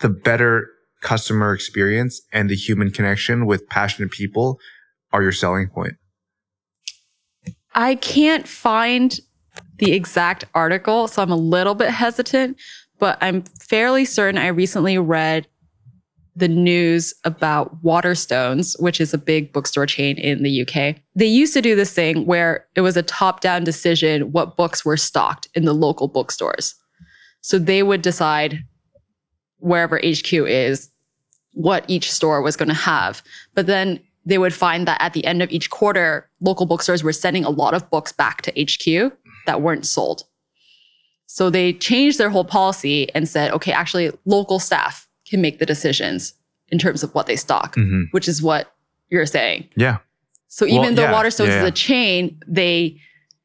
the 0.00 0.08
better 0.08 0.68
customer 1.02 1.52
experience 1.52 2.22
and 2.32 2.50
the 2.50 2.56
human 2.56 2.90
connection 2.90 3.46
with 3.46 3.68
passionate 3.68 4.10
people 4.10 4.58
are 5.12 5.22
your 5.22 5.32
selling 5.32 5.68
point. 5.68 5.94
I 7.80 7.94
can't 7.94 8.46
find 8.46 9.18
the 9.78 9.92
exact 9.92 10.44
article, 10.54 11.08
so 11.08 11.22
I'm 11.22 11.30
a 11.30 11.36
little 11.36 11.74
bit 11.74 11.88
hesitant, 11.88 12.58
but 12.98 13.16
I'm 13.22 13.40
fairly 13.58 14.04
certain 14.04 14.36
I 14.36 14.48
recently 14.48 14.98
read 14.98 15.46
the 16.36 16.46
news 16.46 17.14
about 17.24 17.82
Waterstones, 17.82 18.78
which 18.82 19.00
is 19.00 19.14
a 19.14 19.18
big 19.18 19.54
bookstore 19.54 19.86
chain 19.86 20.18
in 20.18 20.42
the 20.42 20.60
UK. 20.60 20.96
They 21.14 21.24
used 21.24 21.54
to 21.54 21.62
do 21.62 21.74
this 21.74 21.90
thing 21.90 22.26
where 22.26 22.66
it 22.74 22.82
was 22.82 22.98
a 22.98 23.02
top 23.02 23.40
down 23.40 23.64
decision 23.64 24.30
what 24.30 24.58
books 24.58 24.84
were 24.84 24.98
stocked 24.98 25.48
in 25.54 25.64
the 25.64 25.72
local 25.72 26.06
bookstores. 26.06 26.74
So 27.40 27.58
they 27.58 27.82
would 27.82 28.02
decide 28.02 28.62
wherever 29.56 29.96
HQ 29.96 30.30
is 30.34 30.90
what 31.54 31.86
each 31.88 32.12
store 32.12 32.42
was 32.42 32.56
going 32.56 32.68
to 32.68 32.74
have. 32.74 33.22
But 33.54 33.66
then 33.66 34.00
they 34.24 34.38
would 34.38 34.54
find 34.54 34.86
that 34.86 35.00
at 35.00 35.12
the 35.12 35.24
end 35.24 35.42
of 35.42 35.50
each 35.50 35.70
quarter, 35.70 36.28
local 36.40 36.66
bookstores 36.66 37.02
were 37.02 37.12
sending 37.12 37.44
a 37.44 37.50
lot 37.50 37.74
of 37.74 37.88
books 37.90 38.12
back 38.12 38.42
to 38.42 38.52
HQ 38.62 39.12
that 39.46 39.62
weren't 39.62 39.86
sold. 39.86 40.24
So 41.26 41.48
they 41.48 41.72
changed 41.72 42.18
their 42.18 42.30
whole 42.30 42.44
policy 42.44 43.12
and 43.14 43.28
said, 43.28 43.52
okay, 43.52 43.72
actually, 43.72 44.10
local 44.24 44.58
staff 44.58 45.08
can 45.28 45.40
make 45.40 45.58
the 45.58 45.66
decisions 45.66 46.34
in 46.68 46.78
terms 46.78 47.02
of 47.02 47.14
what 47.14 47.26
they 47.26 47.36
stock, 47.36 47.76
Mhm. 47.76 48.06
which 48.10 48.28
is 48.28 48.42
what 48.42 48.74
you're 49.10 49.26
saying. 49.26 49.68
Yeah. 49.76 49.98
So 50.48 50.66
Well, 50.66 50.74
even 50.74 50.94
though 50.96 51.02
yeah, 51.02 51.12
Waterstones 51.12 51.46
yeah, 51.48 51.62
is 51.62 51.68
a 51.68 51.70
chain, 51.70 52.40
they 52.46 52.98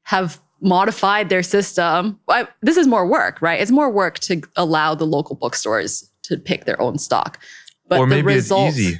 have 0.03 0.39
modified 0.61 1.29
their 1.29 1.43
system. 1.43 2.19
I, 2.27 2.47
this 2.61 2.77
is 2.77 2.87
more 2.87 3.05
work, 3.05 3.41
right? 3.41 3.61
It's 3.61 3.71
more 3.71 3.89
work 3.91 4.17
to 4.19 4.41
allow 4.55 4.95
the 4.95 5.05
local 5.05 5.35
bookstores 5.35 6.09
to 6.23 6.37
pick 6.37 6.65
their 6.65 6.81
own 6.81 6.97
stock. 6.97 7.39
But 7.87 7.99
or 7.99 8.07
the 8.07 8.15
maybe 8.15 8.25
result, 8.33 8.69
it's 8.69 8.79
easy. 8.79 8.99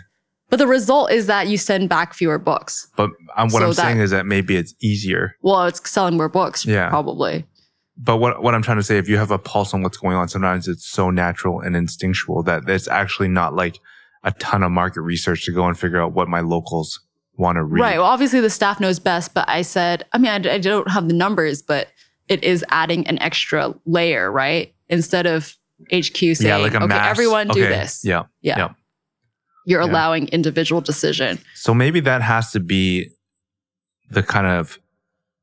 But 0.49 0.57
the 0.57 0.67
result 0.67 1.11
is 1.11 1.27
that 1.27 1.47
you 1.47 1.57
send 1.57 1.89
back 1.89 2.13
fewer 2.13 2.37
books. 2.37 2.87
But 2.95 3.09
um, 3.35 3.49
what 3.49 3.59
So 3.59 3.63
I'm 3.63 3.69
that- 3.69 3.75
saying 3.75 3.99
is 3.99 4.11
that 4.11 4.25
maybe 4.25 4.55
it's 4.55 4.73
easier. 4.81 5.35
Well, 5.41 5.63
it's 5.65 5.89
selling 5.89 6.17
more 6.17 6.29
books, 6.29 6.65
Yeah. 6.65 6.89
probably. 6.89 7.45
But 7.97 8.17
what 8.17 8.43
what 8.43 8.53
I'm 8.53 8.61
trying 8.61 8.77
to 8.77 8.83
say, 8.83 8.97
if 8.97 9.07
you 9.07 9.17
have 9.17 9.31
a 9.31 9.37
pulse 9.39 9.73
on 9.73 9.81
what's 9.81 9.97
going 9.97 10.15
on, 10.17 10.27
sometimes 10.27 10.67
it's 10.67 10.85
so 10.85 11.09
natural 11.09 11.61
and 11.61 11.75
instinctual 11.75 12.43
that 12.43 12.69
it's 12.69 12.87
actually 12.89 13.29
not 13.29 13.55
like 13.55 13.79
a 14.23 14.31
ton 14.33 14.63
of 14.63 14.71
market 14.71 15.01
research 15.01 15.45
to 15.45 15.51
go 15.53 15.65
and 15.65 15.79
figure 15.79 16.01
out 16.01 16.11
what 16.13 16.27
my 16.27 16.41
locals 16.41 16.99
want 17.37 17.55
to 17.57 17.63
read. 17.63 17.81
Right. 17.81 17.97
Well, 17.97 18.07
obviously 18.07 18.39
the 18.41 18.49
staff 18.49 18.79
knows 18.79 18.99
best, 18.99 19.33
but 19.33 19.47
I 19.47 19.61
said, 19.61 20.03
I 20.13 20.17
mean, 20.17 20.29
I, 20.31 20.55
I 20.55 20.57
don't 20.57 20.89
have 20.89 21.07
the 21.07 21.13
numbers, 21.13 21.61
but 21.61 21.87
it 22.27 22.43
is 22.43 22.65
adding 22.69 23.07
an 23.07 23.17
extra 23.19 23.73
layer, 23.85 24.31
right? 24.31 24.73
Instead 24.89 25.25
of 25.25 25.55
HQ 25.93 26.17
saying, 26.17 26.35
yeah, 26.41 26.57
like 26.57 26.73
okay, 26.75 26.85
mass. 26.87 27.09
everyone 27.11 27.47
do 27.47 27.61
okay, 27.63 27.69
this. 27.69 28.03
Yeah. 28.03 28.23
Yeah. 28.41 28.57
yeah. 28.57 28.69
You're 29.65 29.81
Yeah. 29.81 29.87
allowing 29.91 30.27
individual 30.29 30.81
decision. 30.81 31.39
So 31.55 31.73
maybe 31.73 31.99
that 32.01 32.21
has 32.21 32.51
to 32.51 32.59
be 32.59 33.09
the 34.09 34.23
kind 34.23 34.47
of 34.47 34.79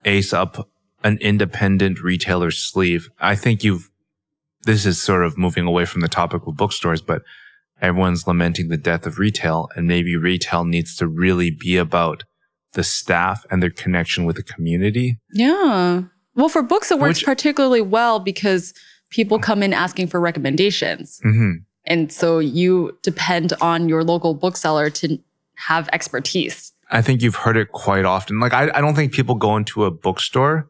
ace 0.05 0.33
up 0.33 0.69
an 1.05 1.19
independent 1.21 2.01
retailer's 2.01 2.59
sleeve. 2.59 3.09
I 3.19 3.35
think 3.35 3.65
you've, 3.65 3.91
this 4.65 4.87
is 4.87 5.03
sort 5.03 5.25
of 5.25 5.37
moving 5.37 5.67
away 5.67 5.85
from 5.85 6.01
the 6.01 6.09
topic 6.09 6.47
of 6.47 6.57
bookstores, 6.57 7.03
but 7.03 7.23
everyone's 7.81 8.27
lamenting 8.29 8.69
the 8.69 8.77
death 8.77 9.07
of 9.07 9.19
retail 9.19 9.69
and 9.75 9.89
maybe 9.89 10.17
retail 10.17 10.65
needs 10.65 10.95
to 10.97 11.09
really 11.09 11.51
be 11.51 11.77
about 11.77 12.23
the 12.75 12.85
staff 12.85 13.45
and 13.51 13.61
their 13.63 13.71
connection 13.71 14.25
with 14.25 14.37
the 14.37 14.43
community. 14.45 15.19
Yeah. 15.33 16.03
Well, 16.37 16.49
for 16.49 16.63
books, 16.63 16.91
it 16.93 16.99
works 17.01 17.19
Which- 17.19 17.25
particularly 17.27 17.81
well 17.83 18.21
because 18.21 18.73
people 19.11 19.39
come 19.41 19.63
in 19.63 19.73
asking 19.75 20.07
for 20.07 20.21
recommendations. 20.21 21.19
hmm 21.23 21.53
And 21.85 22.13
so 22.13 22.39
you 22.39 22.97
depend 23.03 23.53
on 23.61 23.89
your 23.89 24.05
local 24.05 24.35
bookseller 24.35 24.91
to 24.91 25.19
have 25.57 25.89
expertise. 25.93 26.73
I 26.91 27.03
think 27.03 27.23
you've 27.23 27.37
heard 27.37 27.57
it 27.57 27.73
quite 27.73 28.05
often. 28.05 28.39
Like, 28.39 28.53
I, 28.53 28.71
I 28.75 28.81
don't 28.81 28.95
think 28.95 29.13
people 29.13 29.35
go 29.35 29.57
into 29.57 29.85
a 29.85 29.91
bookstore 29.91 30.69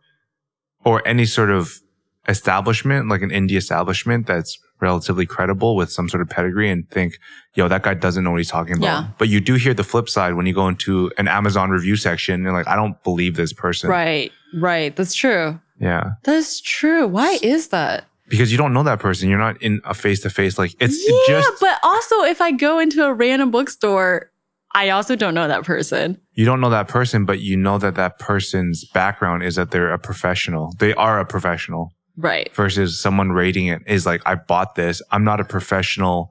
or 0.85 1.07
any 1.07 1.27
sort 1.27 1.51
of 1.51 1.81
establishment, 2.29 3.09
like 3.09 3.23
an 3.23 3.31
indie 3.31 3.57
establishment 3.57 4.27
that's 4.27 4.59
relatively 4.81 5.27
credible 5.27 5.77
with 5.77 5.91
some 5.93 6.09
sort 6.09 6.21
of 6.21 6.29
pedigree 6.29 6.71
and 6.71 6.89
think, 6.91 7.19
yo, 7.55 7.69
that 7.69 7.83
guy 7.83 7.95
doesn't 7.95 8.25
know 8.25 8.31
what 8.31 8.39
he's 8.39 8.49
talking 8.51 8.77
about. 8.77 8.85
Yeah. 8.85 9.09
But 9.19 9.29
you 9.29 9.41
do 9.41 9.55
hear 9.55 9.75
the 9.75 9.85
flip 9.85 10.09
side 10.09 10.35
when 10.35 10.47
you 10.47 10.53
go 10.53 10.69
into 10.69 11.11
an 11.19 11.29
Amazon 11.29 11.71
review 11.71 11.97
section 11.97 12.35
and 12.35 12.45
you're 12.45 12.53
like, 12.53 12.69
I 12.69 12.77
don't 12.77 13.01
believe 13.05 13.37
this 13.37 13.53
person. 13.53 13.91
Right. 13.91 14.33
Right. 14.55 14.95
That's 14.95 15.15
true. 15.15 15.61
Yeah. 15.81 16.13
That's 16.25 16.61
true. 16.61 17.07
Why 17.07 17.39
is 17.43 17.69
that? 17.69 18.07
Because 18.33 18.51
you 18.51 18.57
don't 18.59 18.73
know 18.73 18.83
that 18.83 18.99
person. 18.99 19.29
You're 19.29 19.39
not 19.39 19.61
in 19.63 19.81
a 19.85 19.93
face 19.95 20.21
to 20.23 20.31
face. 20.31 20.59
Like, 20.59 20.75
it's 20.81 20.99
yeah, 21.07 21.41
just, 21.41 21.61
but 21.61 21.79
also 21.83 22.23
if 22.23 22.41
I 22.41 22.51
go 22.51 22.79
into 22.79 23.05
a 23.05 23.13
random 23.13 23.51
bookstore, 23.51 24.31
I 24.75 24.89
also 24.89 25.15
don't 25.17 25.35
know 25.35 25.47
that 25.49 25.65
person. 25.65 26.19
you 26.33 26.47
don't 26.47 26.61
know 26.63 26.71
that 26.71 26.89
person, 26.89 27.27
but 27.27 27.41
you 27.41 27.59
know 27.59 27.77
that 27.77 27.95
that 27.97 28.19
person's 28.19 28.87
background 28.95 29.43
is 29.43 29.57
that 29.57 29.71
they're 29.71 29.93
a 29.93 29.99
professional. 29.99 30.73
They 30.79 30.95
are 30.95 31.21
a 31.21 31.27
professional. 31.27 31.93
Right. 32.17 32.55
versus 32.55 33.01
someone 33.01 33.33
rating 33.33 33.69
it 33.69 33.81
is 33.87 34.05
like, 34.05 34.21
I 34.27 34.35
bought 34.35 34.75
this. 34.75 35.01
I'm 35.11 35.25
not 35.25 35.41
a 35.41 35.45
professional 35.45 36.31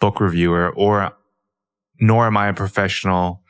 book 0.00 0.20
reviewer 0.20 0.70
or 0.76 1.12
nor 2.00 2.26
am 2.26 2.36
I 2.36 2.48
a 2.48 2.54
professional. 2.54 3.42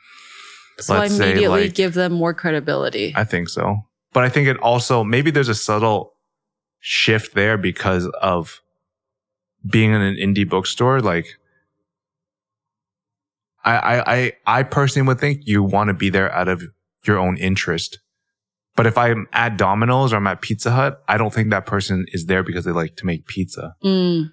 So 0.79 0.95
I 0.95 0.99
Let's 0.99 1.15
say, 1.17 1.31
immediately 1.31 1.63
like- 1.65 1.75
give 1.75 1.93
them 1.93 2.13
more 2.13 2.33
credibility. 2.33 3.13
I 3.15 3.23
think 3.23 3.49
so. 3.49 3.77
But 4.13 4.23
I 4.23 4.29
think 4.29 4.47
it 4.47 4.57
also, 4.57 5.03
maybe 5.03 5.29
there's 5.29 5.49
a 5.49 5.55
subtle 5.55 6.13
shift 6.79 7.35
there 7.35 7.57
because 7.57 8.07
of 8.21 8.61
being 9.67 9.91
in 9.91 10.01
an 10.01 10.15
indie 10.15 10.47
bookstore. 10.47 11.01
Like, 11.01 11.37
I, 13.63 13.75
I, 13.75 14.15
I, 14.15 14.33
I 14.45 14.63
personally 14.63 15.07
would 15.07 15.19
think 15.19 15.41
you 15.45 15.63
want 15.63 15.89
to 15.89 15.93
be 15.93 16.09
there 16.09 16.31
out 16.31 16.47
of 16.47 16.63
your 17.05 17.17
own 17.17 17.37
interest. 17.37 17.99
But 18.75 18.87
if 18.87 18.97
I'm 18.97 19.27
at 19.33 19.57
Domino's 19.57 20.13
or 20.13 20.17
I'm 20.17 20.27
at 20.27 20.41
Pizza 20.41 20.71
Hut, 20.71 21.03
I 21.07 21.17
don't 21.17 21.33
think 21.33 21.49
that 21.49 21.65
person 21.65 22.05
is 22.13 22.27
there 22.27 22.43
because 22.43 22.63
they 22.63 22.71
like 22.71 22.95
to 22.97 23.05
make 23.05 23.27
pizza. 23.27 23.75
Mm, 23.83 24.31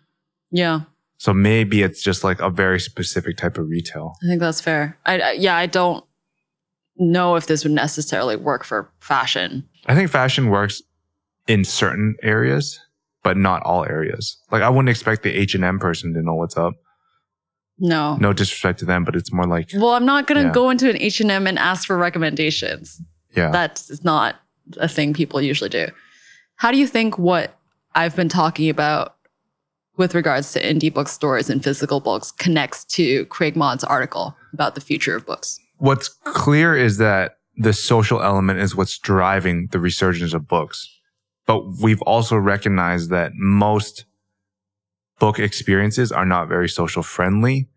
yeah, 0.53 0.83
So 1.19 1.35
maybe 1.35 1.83
it's 1.83 2.01
just 2.01 2.23
like 2.23 2.41
a 2.41 2.49
very 2.51 2.79
specific 2.79 3.37
type 3.37 3.59
of 3.59 3.69
retail. 3.69 4.15
I 4.23 4.27
think 4.27 4.41
that's 4.41 4.61
fair. 4.61 4.99
I, 5.05 5.19
I 5.19 5.33
yeah, 5.33 5.57
I 5.57 5.67
don't 5.67 6.05
know 6.97 7.35
if 7.35 7.47
this 7.47 7.65
would 7.65 7.73
necessarily 7.73 8.37
work 8.37 8.65
for 8.65 8.93
fashion. 9.01 9.69
I 9.87 9.97
think 9.97 10.11
fashion 10.11 10.49
works 10.49 10.81
in 11.47 11.65
certain 11.65 12.17
areas, 12.23 12.79
but 13.23 13.37
not 13.37 13.63
all 13.63 13.85
areas. 13.85 14.37
Like 14.51 14.63
I 14.63 14.69
wouldn't 14.69 14.89
expect 14.89 15.23
the 15.23 15.31
H 15.35 15.55
and 15.55 15.65
M 15.65 15.79
person 15.79 16.13
to 16.15 16.23
know 16.23 16.35
what's 16.35 16.57
up. 16.57 16.75
No. 17.79 18.17
No 18.17 18.33
disrespect 18.33 18.79
to 18.81 18.85
them, 18.85 19.05
but 19.05 19.15
it's 19.17 19.33
more 19.33 19.47
like, 19.47 19.69
Well, 19.75 19.91
I'm 19.91 20.07
not 20.07 20.27
going 20.27 20.41
to 20.41 20.49
Yeah. 20.49 20.53
go 20.55 20.71
into 20.71 20.89
an 20.89 20.97
H&M 20.97 21.47
and 21.47 21.59
ask 21.59 21.87
for 21.87 21.97
recommendations. 21.99 23.01
yeah, 23.37 23.51
That's 23.51 24.03
not 24.03 24.37
a 24.79 24.89
thing 24.89 25.13
people 25.13 25.43
usually 25.43 25.69
do. 25.69 25.89
How 26.57 26.71
do 26.71 26.79
you 26.79 26.87
think 26.87 27.19
what 27.19 27.59
I've 27.95 28.17
been 28.17 28.31
talking 28.31 28.71
about 28.71 29.17
with 29.99 30.15
regards 30.15 30.53
to 30.53 30.63
indie 30.63 30.93
bookstores 30.93 31.51
and 31.51 31.63
physical 31.63 32.01
books 32.01 32.33
connects 32.33 32.85
to 32.85 33.27
Craig 33.27 33.57
Mod's 33.57 33.85
article 33.85 34.35
about 34.55 34.75
the 34.75 34.81
future 34.81 35.15
of 35.15 35.27
books? 35.27 35.59
what's 35.79 36.09
clear 36.25 36.75
is 36.75 36.97
that 36.97 37.37
the 37.59 37.75
social 37.75 38.23
element 38.23 38.59
is 38.59 38.75
what's 38.75 38.99
driving 38.99 39.69
the 39.73 39.79
resurgence 39.79 40.33
of 40.33 40.49
books. 40.49 40.89
But 41.47 41.79
we've 41.81 42.03
also 42.03 42.37
recognized 42.37 43.11
that 43.11 43.33
most 43.35 44.05
book 45.19 45.39
experiences 45.39 46.13
are 46.13 46.27
not 46.27 46.49
very 46.49 46.69
social 46.69 47.03
friendly 47.03 47.69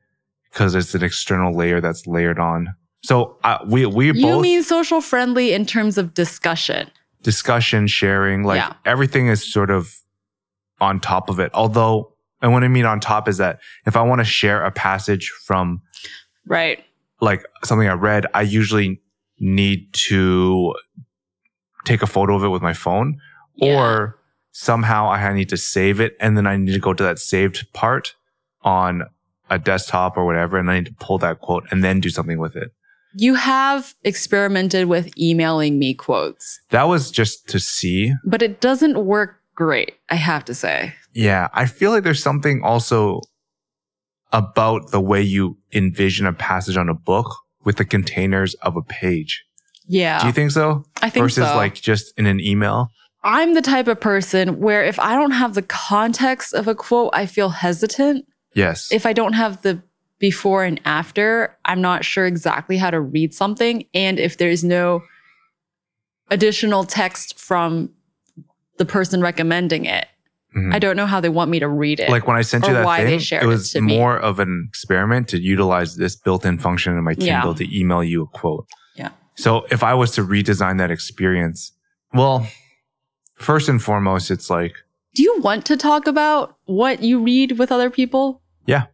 because 0.52 0.76
it's 0.76 0.96
an 0.96 1.04
external 1.04 1.56
layer 1.56 1.80
that's 1.80 2.08
layered 2.08 2.40
on. 2.40 2.74
So 3.04 3.38
uh, 3.44 3.60
we 3.66 3.86
we 3.86 4.08
You 4.08 4.14
both 4.22 4.42
mean 4.42 4.64
social 4.64 5.00
friendly 5.02 5.54
in 5.54 5.66
terms 5.66 5.98
of 5.98 6.14
discussion? 6.14 6.90
discussion, 7.22 7.86
sharing, 7.86 8.44
like 8.44 8.58
Yeah. 8.58 8.74
everything 8.86 9.28
is 9.28 9.50
sort 9.52 9.70
of 9.70 9.94
on 10.80 11.02
top 11.02 11.30
of 11.30 11.38
it. 11.40 11.52
Although, 11.54 12.14
and 12.42 12.54
what 12.54 12.64
I 12.64 12.70
mean 12.70 12.86
on 12.86 13.02
top 13.02 13.28
is 13.28 13.38
that 13.38 13.60
if 13.86 13.98
I 13.98 14.02
want 14.02 14.20
to 14.20 14.26
share 14.26 14.64
a 14.64 14.72
passage 14.72 15.30
from 15.46 15.82
Right. 16.48 16.82
like 17.20 17.44
something 17.66 17.90
I 17.90 17.94
read, 17.94 18.26
I 18.34 18.42
usually 18.44 19.02
need 19.38 19.94
to 20.08 20.74
take 21.86 22.02
a 22.02 22.08
photo 22.08 22.36
of 22.36 22.44
it 22.46 22.50
with 22.50 22.62
my 22.62 22.74
phone 22.74 23.20
or 23.62 24.18
somehow 24.52 25.10
I 25.10 25.34
need 25.34 25.50
to 25.50 25.58
save 25.58 26.00
it 26.00 26.16
and 26.20 26.36
then 26.38 26.46
I 26.48 26.58
need 26.58 26.74
to 26.74 26.80
go 26.80 26.94
to 26.94 27.04
that 27.04 27.20
saved 27.20 27.72
part 27.74 28.16
on 28.64 29.04
a 29.50 29.58
desktop 29.60 30.18
or 30.18 30.26
whatever 30.26 30.58
and 30.58 30.70
I 30.70 30.76
need 30.80 30.88
to 30.88 30.94
pull 31.00 31.18
that 31.20 31.40
quote 31.40 31.66
and 31.72 31.84
then 31.84 32.00
do 32.00 32.10
something 32.10 32.40
with 32.40 32.56
it. 32.56 32.72
you 33.16 33.36
have 33.36 33.94
experimented 34.04 34.88
with 34.88 35.18
emailing 35.18 35.80
me 35.80 35.94
quotes, 35.94 36.60
That 36.70 36.84
was 36.84 37.10
just 37.12 37.48
to 37.50 37.60
see. 37.60 38.14
but 38.24 38.42
it 38.42 38.62
doesn't 38.62 39.04
work 39.06 39.40
great, 39.56 39.94
I 40.10 40.16
have 40.16 40.46
to 40.46 40.54
say. 40.54 40.94
Yeah, 41.14 41.48
I 41.54 41.66
feel 41.66 41.92
like 41.92 42.04
there's 42.04 42.22
something 42.22 42.62
also 42.64 43.22
about 44.32 44.92
the 44.92 45.00
way 45.02 45.22
you 45.22 45.58
envision 45.74 46.26
a 46.28 46.34
passage 46.34 46.78
on 46.78 46.88
a 46.90 46.94
book 46.94 47.36
with 47.64 47.78
the 47.78 47.86
containers 47.86 48.54
of 48.56 48.78
a 48.78 48.82
page. 48.82 49.44
Yeah. 49.88 50.20
Do 50.22 50.28
you 50.28 50.34
think 50.34 50.52
so? 50.52 50.86
I 51.02 51.10
think 51.10 51.24
Versus 51.24 51.48
so. 51.48 51.56
like 51.56 51.74
just 51.76 52.14
in 52.18 52.26
an 52.28 52.40
email? 52.40 52.92
I'm 53.24 53.54
the 53.54 53.62
type 53.62 53.88
of 53.88 54.00
person 54.00 54.60
where 54.60 54.84
if 54.84 55.00
I 55.00 55.16
don't 55.16 55.32
have 55.32 55.54
the 55.54 55.62
context 55.62 56.54
of 56.54 56.68
a 56.68 56.76
quote, 56.76 57.10
I 57.14 57.26
feel 57.26 57.50
hesitant. 57.50 58.26
Yes. 58.54 58.92
If 58.92 59.06
I 59.06 59.14
don't 59.14 59.34
have 59.34 59.62
the 59.62 59.82
before 60.20 60.64
and 60.64 60.80
after, 60.86 61.56
I'm 61.66 61.82
not 61.82 62.04
sure 62.06 62.26
exactly 62.26 62.78
how 62.78 62.92
to 62.92 63.00
read 63.00 63.34
something. 63.34 63.86
And 63.94 64.20
if 64.20 64.38
there's 64.38 64.64
no 64.64 65.02
additional 66.30 66.84
text 66.84 67.40
from 67.40 67.90
the 68.78 68.86
person 68.86 69.22
recommending 69.22 69.86
it, 69.86 70.08
Mhm. 70.56 70.74
I 70.74 70.80
don't 70.80 70.96
know 70.96 71.06
how 71.06 71.20
they 71.20 71.30
want 71.30 71.52
me 71.52 71.60
to 71.60 71.68
read 71.68 72.00
it. 72.00 72.10
like 72.10 72.26
when 72.28 72.36
I 72.36 72.42
sent 72.42 72.66
you 72.68 72.74
that 72.74 72.84
why 72.86 73.04
they 73.04 73.12
thing, 73.12 73.20
shared 73.20 73.44
it 73.44 73.46
it 73.46 73.50
was 73.50 73.76
me. 73.76 73.98
more 73.98 74.18
of 74.18 74.40
an 74.40 74.66
experiment 74.68 75.28
to 75.30 75.40
utilize 75.40 75.96
this 75.96 76.16
built-in 76.16 76.58
function 76.58 76.98
in 76.98 77.04
my 77.04 77.14
Yeah. 77.18 77.42
Kindle 77.42 77.54
to 77.56 77.78
email 77.80 78.04
you 78.04 78.24
a 78.24 78.28
quote. 78.28 78.66
Yeah. 78.96 79.10
So 79.36 79.66
if 79.70 79.84
I 79.84 79.94
was 79.94 80.12
to 80.12 80.26
redesign 80.26 80.78
that 80.80 80.90
experience, 80.92 81.72
well, 82.14 82.48
first 83.40 83.70
and 83.70 83.82
foremost, 83.82 84.32
it's 84.32 84.50
like 84.50 84.76
Do 85.16 85.24
you 85.24 85.40
want 85.42 85.66
to 85.66 85.78
talk 85.78 86.08
about 86.08 86.58
what 86.66 87.02
you 87.02 87.22
read 87.22 87.58
with 87.58 87.72
other 87.72 87.90
people? 87.90 88.42
Yeah. 88.66 88.86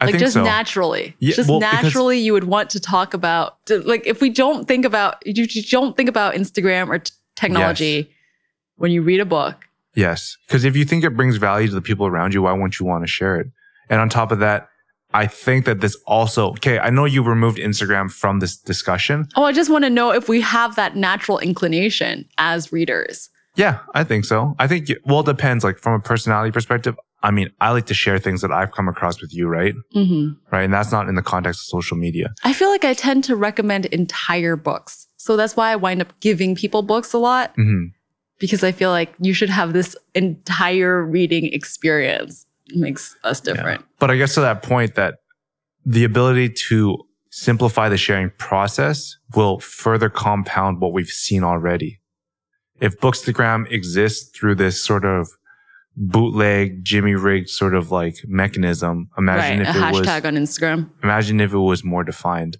I 0.00 0.06
like 0.06 0.14
think 0.14 0.20
just 0.20 0.34
so. 0.34 0.42
naturally. 0.42 1.16
Yeah, 1.20 1.34
just 1.34 1.48
well, 1.48 1.60
naturally 1.60 2.18
you 2.18 2.32
would 2.32 2.44
want 2.44 2.68
to 2.70 2.80
talk 2.80 3.14
about 3.14 3.58
like 3.68 4.06
if 4.06 4.20
we 4.20 4.28
don't 4.28 4.66
think 4.66 4.84
about 4.84 5.24
you, 5.26 5.46
don't 5.62 5.96
think 5.96 6.08
about 6.08 6.34
Instagram 6.34 6.88
or 6.88 6.98
t- 6.98 7.12
technology 7.36 8.12
when 8.76 8.90
you 8.90 9.02
read 9.02 9.20
a 9.20 9.24
book. 9.24 9.64
Yes. 9.94 10.36
Because 10.46 10.64
if 10.64 10.76
you 10.76 10.84
think 10.84 11.04
it 11.04 11.16
brings 11.16 11.36
value 11.36 11.68
to 11.68 11.74
the 11.74 11.80
people 11.80 12.06
around 12.06 12.34
you, 12.34 12.42
why 12.42 12.52
wouldn't 12.52 12.80
you 12.80 12.86
want 12.86 13.04
to 13.04 13.08
share 13.08 13.36
it? 13.36 13.46
And 13.88 14.00
on 14.00 14.08
top 14.08 14.32
of 14.32 14.40
that, 14.40 14.68
I 15.12 15.28
think 15.28 15.64
that 15.66 15.80
this 15.80 15.96
also, 16.06 16.50
okay, 16.50 16.80
I 16.80 16.90
know 16.90 17.04
you 17.04 17.22
removed 17.22 17.58
Instagram 17.58 18.10
from 18.10 18.40
this 18.40 18.56
discussion. 18.56 19.28
Oh, 19.36 19.44
I 19.44 19.52
just 19.52 19.70
want 19.70 19.84
to 19.84 19.90
know 19.90 20.10
if 20.12 20.28
we 20.28 20.40
have 20.40 20.74
that 20.74 20.96
natural 20.96 21.38
inclination 21.38 22.28
as 22.36 22.72
readers. 22.72 23.30
Yeah, 23.56 23.80
I 23.94 24.04
think 24.04 24.24
so. 24.24 24.54
I 24.58 24.66
think, 24.66 24.88
well, 25.04 25.20
it 25.20 25.26
depends. 25.26 25.64
Like 25.64 25.78
from 25.78 25.94
a 25.94 26.00
personality 26.00 26.50
perspective, 26.50 26.96
I 27.22 27.30
mean, 27.30 27.50
I 27.60 27.70
like 27.70 27.86
to 27.86 27.94
share 27.94 28.18
things 28.18 28.42
that 28.42 28.52
I've 28.52 28.72
come 28.72 28.88
across 28.88 29.20
with 29.20 29.32
you, 29.32 29.48
right? 29.48 29.74
hmm 29.92 30.30
Right. 30.50 30.64
And 30.64 30.72
that's 30.74 30.92
not 30.92 31.08
in 31.08 31.14
the 31.14 31.22
context 31.22 31.62
of 31.62 31.66
social 31.66 31.96
media. 31.96 32.34
I 32.44 32.52
feel 32.52 32.68
like 32.70 32.84
I 32.84 32.94
tend 32.94 33.24
to 33.24 33.36
recommend 33.36 33.86
entire 33.86 34.56
books. 34.56 35.06
So 35.16 35.36
that's 35.36 35.56
why 35.56 35.72
I 35.72 35.76
wind 35.76 36.02
up 36.02 36.18
giving 36.20 36.54
people 36.54 36.82
books 36.82 37.12
a 37.12 37.18
lot 37.18 37.52
hmm 37.56 37.86
because 38.40 38.64
I 38.64 38.72
feel 38.72 38.90
like 38.90 39.14
you 39.20 39.32
should 39.32 39.48
have 39.48 39.72
this 39.72 39.96
entire 40.14 41.02
reading 41.04 41.46
experience. 41.52 42.46
It 42.66 42.76
makes 42.76 43.16
us 43.22 43.40
different. 43.40 43.84
But 44.00 44.10
I 44.10 44.16
guess 44.16 44.34
to 44.34 44.40
that 44.40 44.62
point 44.62 44.96
that 44.96 45.14
the 45.86 46.04
ability 46.04 46.50
to 46.68 46.98
simplify 47.30 47.88
the 47.88 47.96
sharing 47.96 48.30
process 48.36 49.16
will 49.34 49.60
further 49.60 50.10
compound 50.10 50.80
what 50.80 50.92
we've 50.92 51.08
seen 51.08 51.44
already. 51.44 52.00
If 52.80 52.98
Bookstagram 53.00 53.70
exists 53.70 54.36
through 54.36 54.56
this 54.56 54.82
sort 54.82 55.04
of 55.04 55.28
bootleg, 55.96 56.84
Jimmy 56.84 57.14
rigged 57.14 57.48
sort 57.48 57.74
of 57.74 57.90
like 57.90 58.16
mechanism, 58.26 59.10
imagine 59.16 59.60
right. 59.60 59.68
if 59.68 59.76
A 59.76 59.88
it 59.88 59.92
was 59.92 60.06
hashtag 60.06 60.24
on 60.24 60.34
Instagram. 60.34 60.90
imagine 61.02 61.40
if 61.40 61.52
it 61.52 61.58
was 61.58 61.84
more 61.84 62.04
defined. 62.04 62.56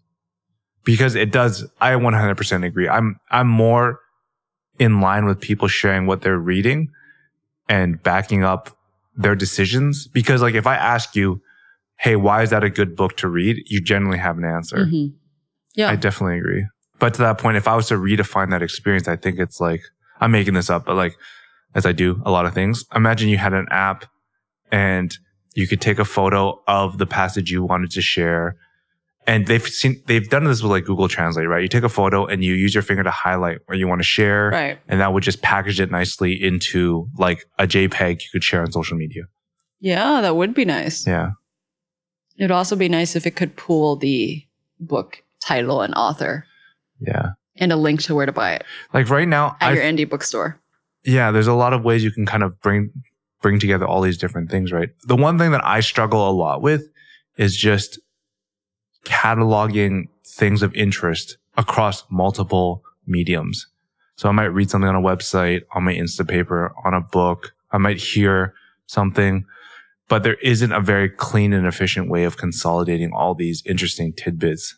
Because 0.84 1.14
it 1.14 1.32
does, 1.32 1.64
I 1.80 1.92
100% 1.92 2.64
agree. 2.66 2.88
I'm, 2.88 3.18
I'm 3.30 3.48
more 3.48 4.00
in 4.78 5.00
line 5.00 5.24
with 5.24 5.40
people 5.40 5.66
sharing 5.66 6.06
what 6.06 6.20
they're 6.20 6.38
reading 6.38 6.90
and 7.68 8.02
backing 8.02 8.44
up 8.44 8.76
their 9.16 9.34
decisions. 9.34 10.06
Because 10.06 10.42
like 10.42 10.54
if 10.54 10.66
I 10.66 10.76
ask 10.76 11.16
you, 11.16 11.40
Hey, 11.96 12.16
why 12.16 12.42
is 12.42 12.50
that 12.50 12.64
a 12.64 12.70
good 12.70 12.96
book 12.96 13.16
to 13.18 13.28
read? 13.28 13.56
You 13.66 13.80
generally 13.80 14.18
have 14.18 14.36
an 14.36 14.44
answer. 14.44 14.78
Mhm. 14.86 15.14
Yeah. 15.74 15.88
I 15.90 15.96
definitely 15.96 16.38
agree. 16.38 16.66
But 16.98 17.14
to 17.14 17.22
that 17.22 17.38
point, 17.38 17.56
if 17.56 17.66
I 17.68 17.76
was 17.76 17.86
to 17.88 17.94
redefine 17.94 18.50
that 18.50 18.62
experience, 18.62 19.06
I 19.08 19.14
think 19.16 19.38
it's 19.38 19.60
like, 19.60 19.80
I'm 20.20 20.30
making 20.30 20.54
this 20.54 20.70
up, 20.70 20.84
but 20.86 20.96
like, 20.96 21.16
as 21.74 21.84
I 21.86 21.92
do 21.92 22.22
a 22.24 22.30
lot 22.30 22.46
of 22.46 22.54
things, 22.54 22.84
imagine 22.94 23.28
you 23.28 23.38
had 23.38 23.52
an 23.52 23.66
app 23.70 24.06
and 24.70 25.16
you 25.54 25.66
could 25.66 25.80
take 25.80 25.98
a 25.98 26.04
photo 26.04 26.62
of 26.66 26.98
the 26.98 27.06
passage 27.06 27.50
you 27.50 27.64
wanted 27.64 27.90
to 27.92 28.02
share. 28.02 28.56
And 29.26 29.46
they've 29.46 29.66
seen, 29.66 30.02
they've 30.06 30.28
done 30.28 30.44
this 30.44 30.62
with 30.62 30.70
like 30.70 30.84
Google 30.84 31.08
Translate, 31.08 31.48
right? 31.48 31.62
You 31.62 31.68
take 31.68 31.82
a 31.82 31.88
photo 31.88 32.26
and 32.26 32.44
you 32.44 32.54
use 32.54 32.74
your 32.74 32.82
finger 32.82 33.02
to 33.02 33.10
highlight 33.10 33.58
where 33.66 33.76
you 33.76 33.88
want 33.88 34.00
to 34.00 34.06
share. 34.06 34.50
right. 34.50 34.78
And 34.86 35.00
that 35.00 35.12
would 35.12 35.22
just 35.22 35.42
package 35.42 35.80
it 35.80 35.90
nicely 35.90 36.34
into 36.40 37.08
like 37.18 37.44
a 37.58 37.66
JPEG 37.66 38.22
you 38.22 38.28
could 38.32 38.44
share 38.44 38.60
on 38.60 38.70
social 38.70 38.96
media. 38.96 39.22
Yeah, 39.80 40.20
that 40.20 40.36
would 40.36 40.54
be 40.54 40.64
nice. 40.64 41.06
Yeah. 41.06 41.30
It'd 42.36 42.50
also 42.50 42.76
be 42.76 42.88
nice 42.88 43.16
if 43.16 43.26
it 43.26 43.32
could 43.36 43.56
pool 43.56 43.96
the 43.96 44.44
book 44.80 45.22
title 45.40 45.82
and 45.82 45.94
author 45.94 46.46
Yeah. 47.00 47.30
And 47.56 47.72
a 47.72 47.76
link 47.76 48.02
to 48.02 48.14
where 48.14 48.26
to 48.26 48.32
buy 48.32 48.54
it 48.54 48.64
Like 48.92 49.08
right 49.10 49.28
now, 49.28 49.56
at 49.60 49.70
I 49.70 49.74
your 49.74 49.84
indie 49.84 50.08
bookstore. 50.08 50.60
yeah, 51.04 51.30
there's 51.30 51.46
a 51.46 51.54
lot 51.54 51.72
of 51.72 51.84
ways 51.84 52.02
you 52.02 52.10
can 52.10 52.26
kind 52.26 52.42
of 52.42 52.60
bring 52.60 52.90
bring 53.42 53.58
together 53.60 53.86
all 53.86 54.00
these 54.00 54.16
different 54.16 54.50
things, 54.50 54.72
right? 54.72 54.88
The 55.04 55.16
one 55.16 55.38
thing 55.38 55.50
that 55.52 55.64
I 55.64 55.80
struggle 55.80 56.28
a 56.28 56.32
lot 56.32 56.62
with 56.62 56.88
is 57.36 57.56
just 57.56 57.98
cataloging 59.04 60.08
things 60.26 60.62
of 60.62 60.74
interest 60.74 61.36
across 61.56 62.04
multiple 62.10 62.82
mediums. 63.06 63.66
So 64.16 64.28
I 64.28 64.32
might 64.32 64.44
read 64.46 64.70
something 64.70 64.88
on 64.88 64.96
a 64.96 65.00
website, 65.00 65.62
on 65.74 65.84
my 65.84 65.94
Instapaper, 65.94 66.70
on 66.84 66.94
a 66.94 67.00
book. 67.00 67.54
I 67.70 67.78
might 67.78 67.98
hear 67.98 68.54
something, 68.86 69.44
but 70.08 70.22
there 70.22 70.34
isn't 70.42 70.72
a 70.72 70.80
very 70.80 71.08
clean 71.10 71.52
and 71.52 71.66
efficient 71.66 72.08
way 72.08 72.24
of 72.24 72.36
consolidating 72.36 73.12
all 73.12 73.34
these 73.34 73.62
interesting 73.66 74.12
tidbits. 74.12 74.76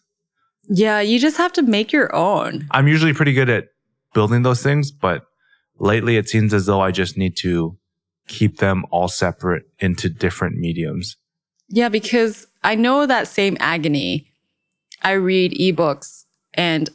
Yeah, 0.69 1.01
you 1.01 1.19
just 1.19 1.37
have 1.37 1.53
to 1.55 1.63
make 1.63 1.93
your 1.93 2.15
own. 2.15 2.67
I'm 2.71 2.89
usually 2.89 3.13
pretty 3.13 3.33
good 3.33 3.49
at 3.49 3.69
building 4.15 4.43
those 4.43 4.63
things, 4.63 4.91
but 4.91 5.27
lately 5.79 6.17
it 6.17 6.29
seems 6.29 6.53
as 6.55 6.67
though 6.67 6.81
I 6.81 6.91
just 6.91 7.17
need 7.17 7.37
to 7.39 7.77
keep 8.29 8.59
them 8.59 8.85
all 8.91 9.09
separate 9.09 9.65
into 9.79 10.09
different 10.09 10.57
mediums. 10.57 11.17
Yeah, 11.69 11.89
because 11.89 12.47
I 12.65 12.75
know 12.75 13.07
that 13.07 13.29
same 13.29 13.57
agony. 13.61 14.27
I 15.03 15.13
read 15.13 15.53
ebooks 15.53 16.25
and 16.55 16.89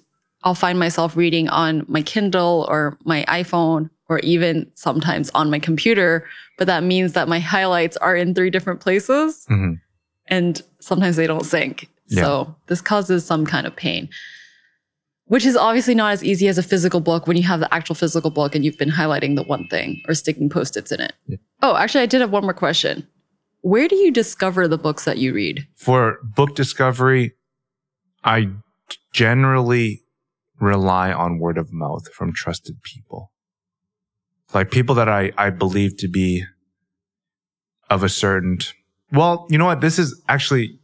I'll 0.44 0.56
find 0.56 0.80
myself 0.80 1.16
reading 1.16 1.48
on 1.50 1.86
my 1.88 2.02
Kindle 2.02 2.66
or 2.68 2.98
my 3.06 3.24
iPhone 3.28 3.90
or 4.10 4.20
even 4.20 4.70
sometimes 4.74 5.30
on 5.36 5.50
my 5.50 5.60
computer, 5.60 6.28
but 6.58 6.68
that 6.68 6.84
means 6.84 7.14
that 7.14 7.30
my 7.30 7.40
highlights 7.40 7.96
are 7.98 8.16
in 8.16 8.34
three 8.34 8.50
different 8.50 8.82
places 8.82 9.46
Mhm. 9.50 9.80
and 10.28 10.62
sometimes 10.80 11.16
they 11.16 11.28
don't 11.28 11.46
sync. 11.46 11.88
Yeah. 12.12 12.24
So 12.24 12.56
this 12.68 12.82
causes 12.82 13.26
some 13.26 13.46
kind 13.46 13.66
of 13.66 13.76
pain, 13.76 14.10
which 15.26 15.46
is 15.46 15.56
obviously 15.56 15.96
not 15.96 16.12
as 16.12 16.24
easy 16.24 16.48
as 16.48 16.58
a 16.58 16.64
physical 16.64 17.00
book 17.00 17.26
when 17.26 17.38
you 17.38 17.44
have 17.44 17.62
the 17.62 17.74
actual 17.74 17.96
physical 17.96 18.30
book 18.30 18.54
and 18.54 18.64
you've 18.64 18.78
been 18.78 18.92
highlighting 18.92 19.36
the 19.36 19.44
one 19.44 19.68
thing 19.70 20.02
or 20.08 20.14
sticking 20.14 20.50
post 20.50 20.78
its 20.78 20.92
in 20.92 21.00
it. 21.02 21.14
Yeah. 21.28 21.38
Oh, 21.64 21.76
actually, 21.76 22.02
I 22.02 22.06
did 22.06 22.22
have 22.22 22.32
one 22.32 22.44
more 22.44 22.54
question. 22.54 23.08
Where 23.62 23.88
do 23.88 23.96
you 23.96 24.12
discover 24.12 24.68
the 24.68 24.78
books 24.78 25.06
that 25.06 25.18
you 25.18 25.34
read? 25.34 25.66
For 25.76 26.20
book 26.36 26.56
discovery, 26.56 27.34
I 28.24 28.50
generally 29.14 30.02
rely 30.60 31.12
on 31.12 31.40
word 31.40 31.58
of 31.58 31.72
mouth 31.72 32.12
from 32.14 32.34
trusted 32.34 32.82
people. 32.84 33.32
Like 34.54 34.70
people 34.70 34.96
that 34.96 35.08
I, 35.08 35.32
I 35.38 35.50
believe 35.50 35.98
to 35.98 36.08
be 36.08 36.44
of 37.90 38.04
a 38.04 38.10
certain, 38.10 38.60
well, 39.12 39.48
you 39.50 39.58
know 39.58 39.66
what? 39.66 39.82
This 39.82 39.98
is 39.98 40.22
actually, 40.28 40.80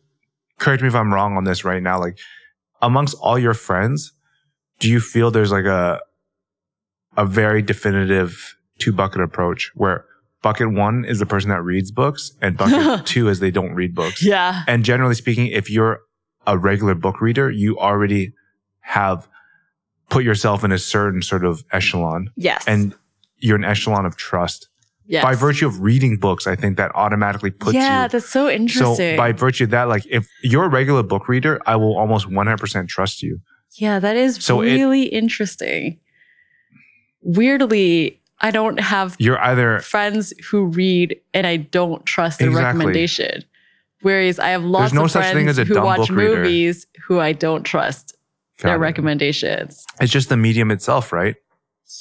correct 0.59 0.81
me 0.81 0.87
if 0.87 0.95
I'm 0.95 1.13
wrong 1.13 1.37
on 1.37 1.43
this 1.43 1.63
right 1.63 1.81
now. 1.81 1.99
Like 1.99 2.17
amongst 2.81 3.15
all 3.21 3.37
your 3.39 3.53
friends, 3.53 4.11
do 4.79 4.89
you 4.89 4.99
feel 4.99 5.31
there's 5.31 5.51
like 5.51 5.65
a, 5.65 5.99
a 7.15 7.25
very 7.25 7.61
definitive 7.61 8.55
two 8.79 8.93
bucket 8.93 9.21
approach 9.21 9.71
where 9.75 10.05
bucket 10.43 10.71
one 10.71 11.03
is 11.05 11.19
the 11.19 11.25
person 11.25 11.49
that 11.49 11.61
reads 11.63 11.91
books 11.91 12.31
and 12.41 12.55
bucket 12.57 13.05
two 13.05 13.27
is 13.29 13.39
they 13.39 13.51
don't 13.51 13.73
read 13.73 13.95
books? 13.95 14.23
Yeah. 14.23 14.63
And 14.67 14.83
generally 14.85 15.15
speaking, 15.15 15.47
if 15.47 15.69
you're 15.69 16.01
a 16.45 16.57
regular 16.57 16.95
book 16.95 17.19
reader, 17.21 17.49
you 17.49 17.77
already 17.79 18.33
have 18.81 19.27
put 20.09 20.23
yourself 20.23 20.63
in 20.63 20.71
a 20.71 20.77
certain 20.79 21.21
sort 21.21 21.43
of 21.43 21.65
echelon 21.73 22.29
Yes. 22.37 22.63
and 22.67 22.95
you're 23.39 23.57
an 23.57 23.65
echelon 23.65 24.05
of 24.05 24.15
trust. 24.15 24.69
Yes. 25.07 25.23
By 25.23 25.33
virtue 25.35 25.65
of 25.67 25.81
reading 25.81 26.17
books, 26.17 26.45
I 26.47 26.55
think 26.55 26.77
that 26.77 26.91
automatically 26.95 27.51
puts 27.51 27.73
yeah, 27.73 27.79
you. 27.81 27.85
Yeah, 27.87 28.07
that's 28.07 28.29
so 28.29 28.49
interesting. 28.49 28.95
So 28.95 29.17
by 29.17 29.31
virtue 29.31 29.63
of 29.65 29.69
that, 29.71 29.87
like 29.87 30.05
if 30.09 30.27
you're 30.43 30.65
a 30.65 30.69
regular 30.69 31.03
book 31.03 31.27
reader, 31.27 31.59
I 31.65 31.75
will 31.75 31.97
almost 31.97 32.27
100% 32.29 32.87
trust 32.87 33.23
you. 33.23 33.39
yeah, 33.77 33.99
that 33.99 34.15
is 34.15 34.35
So 34.43 34.61
it- 34.61 34.73
really 34.73 35.03
interesting. 35.03 35.99
Weirdly, 37.21 38.21
I 38.39 38.51
don't 38.51 38.79
have 38.79 39.15
You're 39.19 39.39
either, 39.39 39.79
friends 39.79 40.33
who 40.49 40.65
read 40.67 41.19
and 41.33 41.47
I 41.47 41.57
don't 41.57 42.05
trust 42.05 42.39
their 42.39 42.49
Exactly. 42.49 42.79
recommendation. 42.79 43.43
Whereas 44.01 44.37
I 44.39 44.49
have 44.49 44.63
lots 44.63 44.93
no 44.93 45.05
of 45.05 45.11
friends 45.11 45.33
thing 45.33 45.47
as 45.49 45.57
a 45.57 45.63
who 45.65 45.81
watch 45.81 46.09
reader. 46.09 46.37
movies 46.43 46.85
who 47.07 47.19
I 47.19 47.33
don't 47.33 47.63
trust 47.63 48.15
Got 48.59 48.69
their 48.69 48.75
it. 48.77 48.79
recommendations. 48.79 49.85
it's 49.99 50.11
just 50.11 50.29
the 50.29 50.37
medium 50.37 50.69
itself, 50.71 51.11
right? 51.11 51.35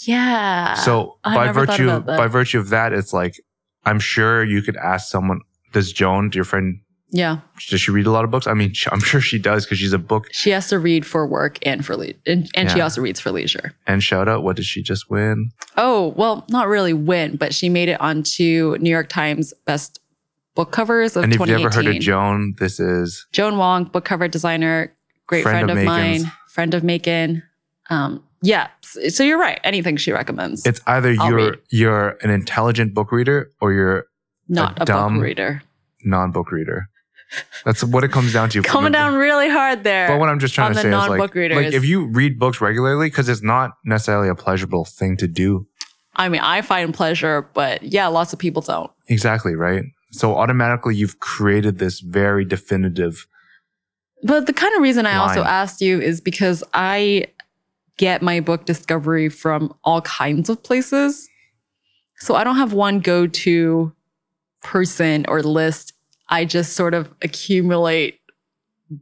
Yeah. 0.04 0.74
So 0.74 1.18
I 1.24 1.34
by 1.34 1.52
virtue, 1.52 2.00
by 2.00 2.26
virtue 2.26 2.58
of 2.58 2.70
that, 2.70 2.92
it's 2.92 3.12
like, 3.12 3.40
I'm 3.84 4.00
sure 4.00 4.44
you 4.44 4.62
could 4.62 4.76
ask 4.76 5.08
someone, 5.10 5.40
does 5.72 5.92
Joan, 5.92 6.30
your 6.34 6.44
friend, 6.44 6.80
yeah, 7.10 7.38
does 7.68 7.80
she 7.80 7.92
read 7.92 8.06
a 8.06 8.10
lot 8.10 8.24
of 8.24 8.32
books? 8.32 8.48
I 8.48 8.54
mean, 8.54 8.72
I'm 8.90 9.00
sure 9.00 9.20
she 9.20 9.38
does 9.38 9.64
because 9.64 9.78
she's 9.78 9.92
a 9.92 9.98
book 9.98 10.26
she 10.32 10.50
has 10.50 10.68
to 10.70 10.78
read 10.78 11.06
for 11.06 11.24
work 11.24 11.58
and 11.62 11.86
for 11.86 11.96
le- 11.96 12.14
and, 12.26 12.50
and 12.54 12.70
she 12.70 12.80
also 12.80 13.00
reads 13.00 13.20
for 13.20 13.30
leisure. 13.30 13.72
and 13.86 14.02
shout 14.02 14.28
out. 14.28 14.42
What 14.42 14.56
did 14.56 14.64
she 14.64 14.82
just 14.82 15.08
win? 15.08 15.50
Oh, 15.76 16.08
well, 16.16 16.44
not 16.50 16.66
really 16.66 16.92
win, 16.92 17.36
but 17.36 17.54
she 17.54 17.68
made 17.68 17.88
it 17.88 18.00
onto 18.00 18.76
New 18.80 18.90
York 18.90 19.08
Times 19.08 19.54
best 19.66 20.00
book 20.56 20.72
covers 20.72 21.16
of 21.16 21.22
and 21.24 21.32
if 21.32 21.38
you 21.38 21.54
ever 21.54 21.70
heard 21.70 21.86
of 21.86 22.00
Joan, 22.00 22.54
this 22.58 22.80
is 22.80 23.24
Joan 23.30 23.56
Wong, 23.56 23.84
book 23.84 24.04
cover 24.04 24.26
designer, 24.26 24.92
great 25.28 25.44
Friend 25.44 25.66
friend, 25.66 25.70
of 25.70 25.78
of, 25.78 25.84
mine, 25.84 26.32
friend 26.48 26.74
of 26.74 26.82
MAEKAN. 26.82 27.42
Um, 27.88 28.24
Yeah. 28.46 28.68
So 28.82 29.24
you're 29.24 29.38
right. 29.38 29.60
Anything 29.64 29.96
she 29.96 30.12
recommends. 30.12 30.64
It's 30.64 30.80
either 30.86 31.14
I'll 31.18 31.28
you're 31.28 31.50
read. 31.50 31.58
you're 31.70 32.08
an 32.22 32.30
intelligent 32.30 32.94
book 32.94 33.10
reader 33.10 33.50
or 33.60 33.72
you're 33.72 34.06
not 34.48 34.78
a 34.78 34.82
a, 34.82 34.84
dumb- 34.86 35.14
book 35.14 35.24
reader. 35.24 35.62
non-book 36.04 36.52
reader. 36.52 36.88
That's 37.64 37.82
what 37.82 38.04
it 38.04 38.12
comes 38.12 38.32
down 38.32 38.50
to. 38.50 38.62
Coming 38.76 38.92
down 38.92 39.14
really 39.14 39.50
hard 39.50 39.82
there. 39.82 40.06
But 40.06 40.20
what 40.20 40.28
I'm 40.28 40.38
just 40.38 40.54
trying 40.54 40.74
to 40.74 40.80
say 40.80 40.88
is 40.88 41.08
like, 41.08 41.34
readers. 41.34 41.56
like 41.56 41.74
if 41.74 41.84
you 41.84 42.06
read 42.06 42.38
books 42.38 42.60
regularly, 42.60 43.08
because 43.08 43.28
it's 43.28 43.42
not 43.42 43.72
necessarily 43.84 44.28
a 44.28 44.36
pleasurable 44.36 44.84
thing 44.84 45.16
to 45.16 45.26
do. 45.26 45.66
I 46.14 46.28
mean, 46.28 46.40
I 46.40 46.62
find 46.62 46.94
pleasure, 46.94 47.42
but 47.52 47.82
yeah, 47.82 48.06
lots 48.06 48.32
of 48.32 48.38
people 48.38 48.62
don't. 48.62 48.90
Exactly 49.08 49.56
right. 49.56 49.82
So 50.12 50.36
automatically, 50.36 50.94
you've 50.94 51.18
created 51.18 51.78
this 51.78 51.98
very 52.00 52.44
definitive. 52.44 53.26
But 54.22 54.46
the 54.46 54.52
kind 54.52 54.74
of 54.76 54.82
reason 54.82 55.04
I 55.04 55.16
also 55.16 55.42
asked 55.42 55.80
you 55.80 56.00
is 56.00 56.20
because 56.20 56.64
I 56.72 57.26
get 57.96 58.22
my 58.22 58.40
book 58.40 58.64
discovery 58.66 59.28
from 59.28 59.74
all 59.84 60.00
kinds 60.02 60.48
of 60.48 60.62
places. 60.62 61.28
So 62.18 62.34
I 62.34 62.44
don't 62.44 62.56
have 62.56 62.72
one 62.72 63.00
go 63.00 63.26
to 63.26 63.92
person 64.62 65.24
or 65.28 65.42
list. 65.42 65.92
I 66.28 66.44
just 66.44 66.72
sort 66.74 66.94
of 66.94 67.12
accumulate 67.22 68.18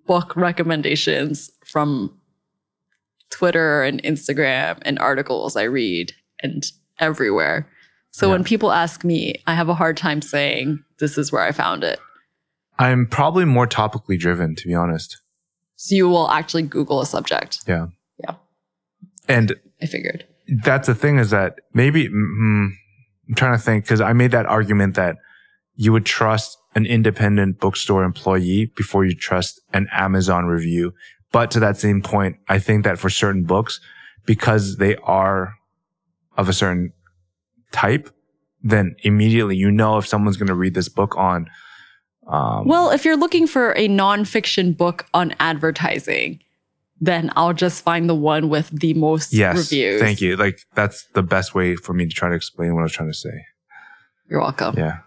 book 0.07 0.35
recommendations 0.37 1.51
from 1.65 2.19
Twitter 3.31 3.83
and 3.83 4.03
Instagram 4.03 4.79
and 4.83 4.99
articles 4.99 5.57
I 5.57 5.65
read 5.65 6.13
and 6.41 6.65
everywhere. 7.01 7.69
So 8.11 8.27
Yeah. 8.29 8.33
when 8.35 8.45
people 8.45 8.71
ask 8.71 9.03
me, 9.05 9.43
I 9.47 9.55
have 9.55 9.69
a 9.69 9.75
hard 9.75 9.97
time 9.97 10.23
saying 10.23 10.85
this 11.01 11.19
is 11.19 11.33
where 11.33 11.43
I 11.43 11.51
found 11.53 11.83
it. 11.83 11.99
I'm 12.79 13.07
probably 13.07 13.45
more 13.45 13.67
topically 13.67 14.19
driven, 14.19 14.55
to 14.57 14.67
be 14.69 14.75
honest. 14.75 15.21
So 15.77 15.95
you 15.95 16.09
will 16.09 16.29
actually 16.31 16.63
Google 16.63 17.01
a 17.01 17.07
subject. 17.07 17.59
And 19.29 19.55
I 19.81 19.87
figured. 19.87 20.27
that's 20.65 20.87
the 20.87 20.95
thing 20.95 21.19
is 21.19 21.31
that 21.31 21.61
maybe 21.73 22.09
mm, 22.09 22.71
I'm 23.29 23.35
trying 23.35 23.57
to 23.57 23.63
think 23.63 23.85
because 23.85 24.01
I 24.01 24.13
made 24.13 24.31
that 24.33 24.47
argument 24.47 24.95
that 24.97 25.17
you 25.77 25.93
would 25.93 26.07
trust 26.07 26.59
an 26.75 26.87
independent 26.87 27.61
bookstore 27.61 28.05
employee 28.05 28.73
before 28.77 29.05
you 29.05 29.15
trust 29.15 29.61
an 29.73 29.89
Amazon 29.93 30.47
review. 30.47 30.93
But 31.33 31.51
to 31.53 31.61
that 31.61 31.77
same 31.77 32.03
point, 32.03 32.37
I 32.49 32.59
think 32.59 32.85
that 32.85 32.99
for 32.99 33.11
certain 33.11 33.45
books, 33.45 33.81
because 34.27 34.77
they 34.77 34.97
are 34.97 35.55
of 36.37 36.49
a 36.49 36.53
certain 36.53 36.93
type, 37.73 38.11
then 38.63 38.97
immediately 39.03 39.57
you 39.57 39.71
know 39.71 39.99
if 39.99 40.07
someone's 40.07 40.37
going 40.37 40.49
to 40.49 40.55
read 40.55 40.75
this 40.75 40.89
book 40.89 41.17
on. 41.17 41.49
Um, 42.27 42.67
Well, 42.67 42.91
if 42.91 43.05
you're 43.05 43.17
looking 43.17 43.47
for 43.47 43.73
a 43.73 43.89
nonfiction 43.89 44.77
book 44.77 45.07
on 45.13 45.35
advertising, 45.39 46.41
then 47.01 47.31
I'll 47.37 47.53
just 47.53 47.83
find 47.83 48.09
the 48.09 48.15
one 48.15 48.49
with 48.49 48.69
the 48.71 48.95
most 48.95 49.33
yes, 49.33 49.57
reviews. 49.57 50.01
thank 50.01 50.21
you. 50.21 50.37
Like 50.37 50.59
that's 50.75 51.07
the 51.15 51.23
best 51.23 51.55
way 51.55 51.77
for 51.77 51.93
me 51.93 52.07
to 52.07 52.15
try 52.15 52.29
to 52.29 52.35
explain 52.35 52.75
what 52.75 52.81
I 52.81 52.85
was 52.85 52.93
trying 52.93 53.11
to 53.11 53.15
say. 53.15 53.45
You're 54.31 54.41
welcome. 54.41 54.75
Yeah. 54.77 54.99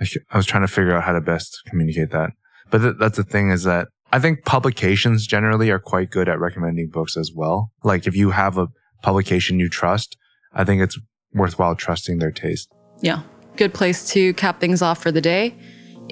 I, 0.00 0.36
was 0.36 0.46
trying 0.46 0.66
to 0.66 0.68
figure 0.68 0.96
out 0.96 1.04
how 1.04 1.12
to 1.12 1.20
best 1.20 1.62
communicate 1.66 2.10
that. 2.10 2.30
But 2.70 2.78
th- 2.78 2.94
that's 2.98 3.16
the 3.16 3.22
thing 3.22 3.50
is 3.50 3.62
that 3.62 3.88
I 4.12 4.18
think 4.18 4.44
publications 4.44 5.26
generally 5.26 5.70
are 5.70 5.78
quite 5.78 6.10
good 6.10 6.28
at 6.28 6.40
recommending 6.40 6.88
books 6.88 7.16
as 7.16 7.32
well. 7.34 7.70
Like 7.84 8.06
if 8.06 8.16
you 8.16 8.30
have 8.30 8.58
a 8.58 8.68
publication 9.02 9.60
you 9.60 9.68
trust, 9.68 10.16
I 10.52 10.64
think 10.64 10.82
it's 10.82 10.98
worthwhile 11.32 11.76
trusting 11.76 12.18
their 12.18 12.32
taste. 12.32 12.68
Yeah. 13.00 13.22
Good 13.56 13.72
place 13.72 14.08
to 14.10 14.34
cap 14.34 14.60
things 14.60 14.82
off 14.82 15.00
for 15.02 15.12
the 15.12 15.20
day. 15.20 15.54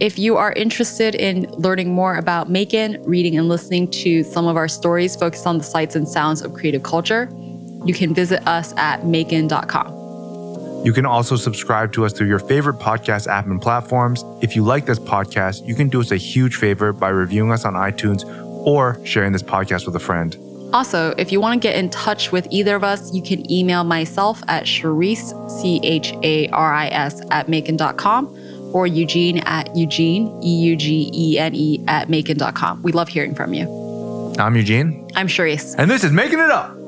If 0.03 0.19
you 0.19 0.37
are 0.37 0.53
interested 0.55 1.15
in 1.15 1.43
learning 1.53 1.95
more 1.95 2.17
about 2.17 2.51
MAEKAN, 2.51 3.05
reading 3.07 3.39
and 3.39 3.49
listening 3.49 3.89
to 4.03 4.25
some 4.25 4.49
of 4.49 4.57
our 4.57 4.67
stories 4.67 5.15
focused 5.15 5.47
on 5.47 5.59
the 5.59 5.63
sights 5.63 5.95
and 5.95 6.09
sounds 6.09 6.43
of 6.43 6.55
creative 6.55 6.83
culture, 6.83 7.29
you 7.85 7.95
can 7.95 8.13
visit 8.13 8.45
us 8.49 8.75
at 8.77 9.03
maekan.com. 9.03 10.85
You 10.85 10.93
can 10.93 11.07
also 11.07 11.37
subscribe 11.37 11.93
to 11.93 12.05
us 12.05 12.13
through 12.13 12.27
your 12.27 12.41
favorite 12.41 12.81
podcast 12.81 13.29
app 13.29 13.47
and 13.47 13.63
platforms. 13.63 14.25
If 14.41 14.57
you 14.57 14.65
like 14.65 14.87
this 14.87 14.99
podcast, 14.99 15.65
you 15.69 15.77
can 15.77 15.89
do 15.89 16.01
us 16.01 16.11
a 16.11 16.17
huge 16.17 16.57
favor 16.57 16.93
by 16.93 17.11
reviewing 17.11 17.53
us 17.53 17.65
on 17.65 17.75
iTunes 17.75 18.25
or 18.67 18.99
sharing 19.07 19.31
this 19.31 19.45
podcast 19.45 19.87
with 19.87 19.95
a 19.95 20.01
friend. 20.01 20.37
Also, 20.73 21.15
if 21.17 21.31
you 21.31 21.41
want 21.41 21.63
to 21.63 21.65
get 21.65 21.77
in 21.77 21.91
touch 21.91 22.33
with 22.33 22.49
either 22.51 22.75
of 22.75 22.83
us, 22.83 23.15
you 23.15 23.23
can 23.23 23.49
email 23.49 23.85
myself 23.85 24.43
at 24.49 24.67
Charis, 24.67 25.33
C 25.47 25.79
H 25.85 26.13
A 26.25 26.49
R 26.49 26.73
I 26.73 26.89
S, 26.89 27.23
at 27.31 27.47
maekan.com 27.47 28.42
or 28.73 28.87
Eugene 28.87 29.39
at 29.41 29.75
Eugene, 29.77 30.29
E 30.43 30.57
U 30.71 30.77
G 30.77 31.11
E 31.15 31.39
N 31.39 31.55
E, 31.55 31.83
at 31.89 32.09
maekan.com. 32.09 32.83
We 32.83 32.93
love 32.93 33.09
hearing 33.09 33.35
from 33.35 33.55
you. 33.55 33.67
I'm 34.39 34.57
Eugene, 34.57 35.09
I'm 35.15 35.29
Charis. 35.29 35.75
and 35.77 35.91
this 35.91 36.05
is 36.05 36.13
Making 36.13 36.39
It 36.41 36.51
Up. 36.51 36.82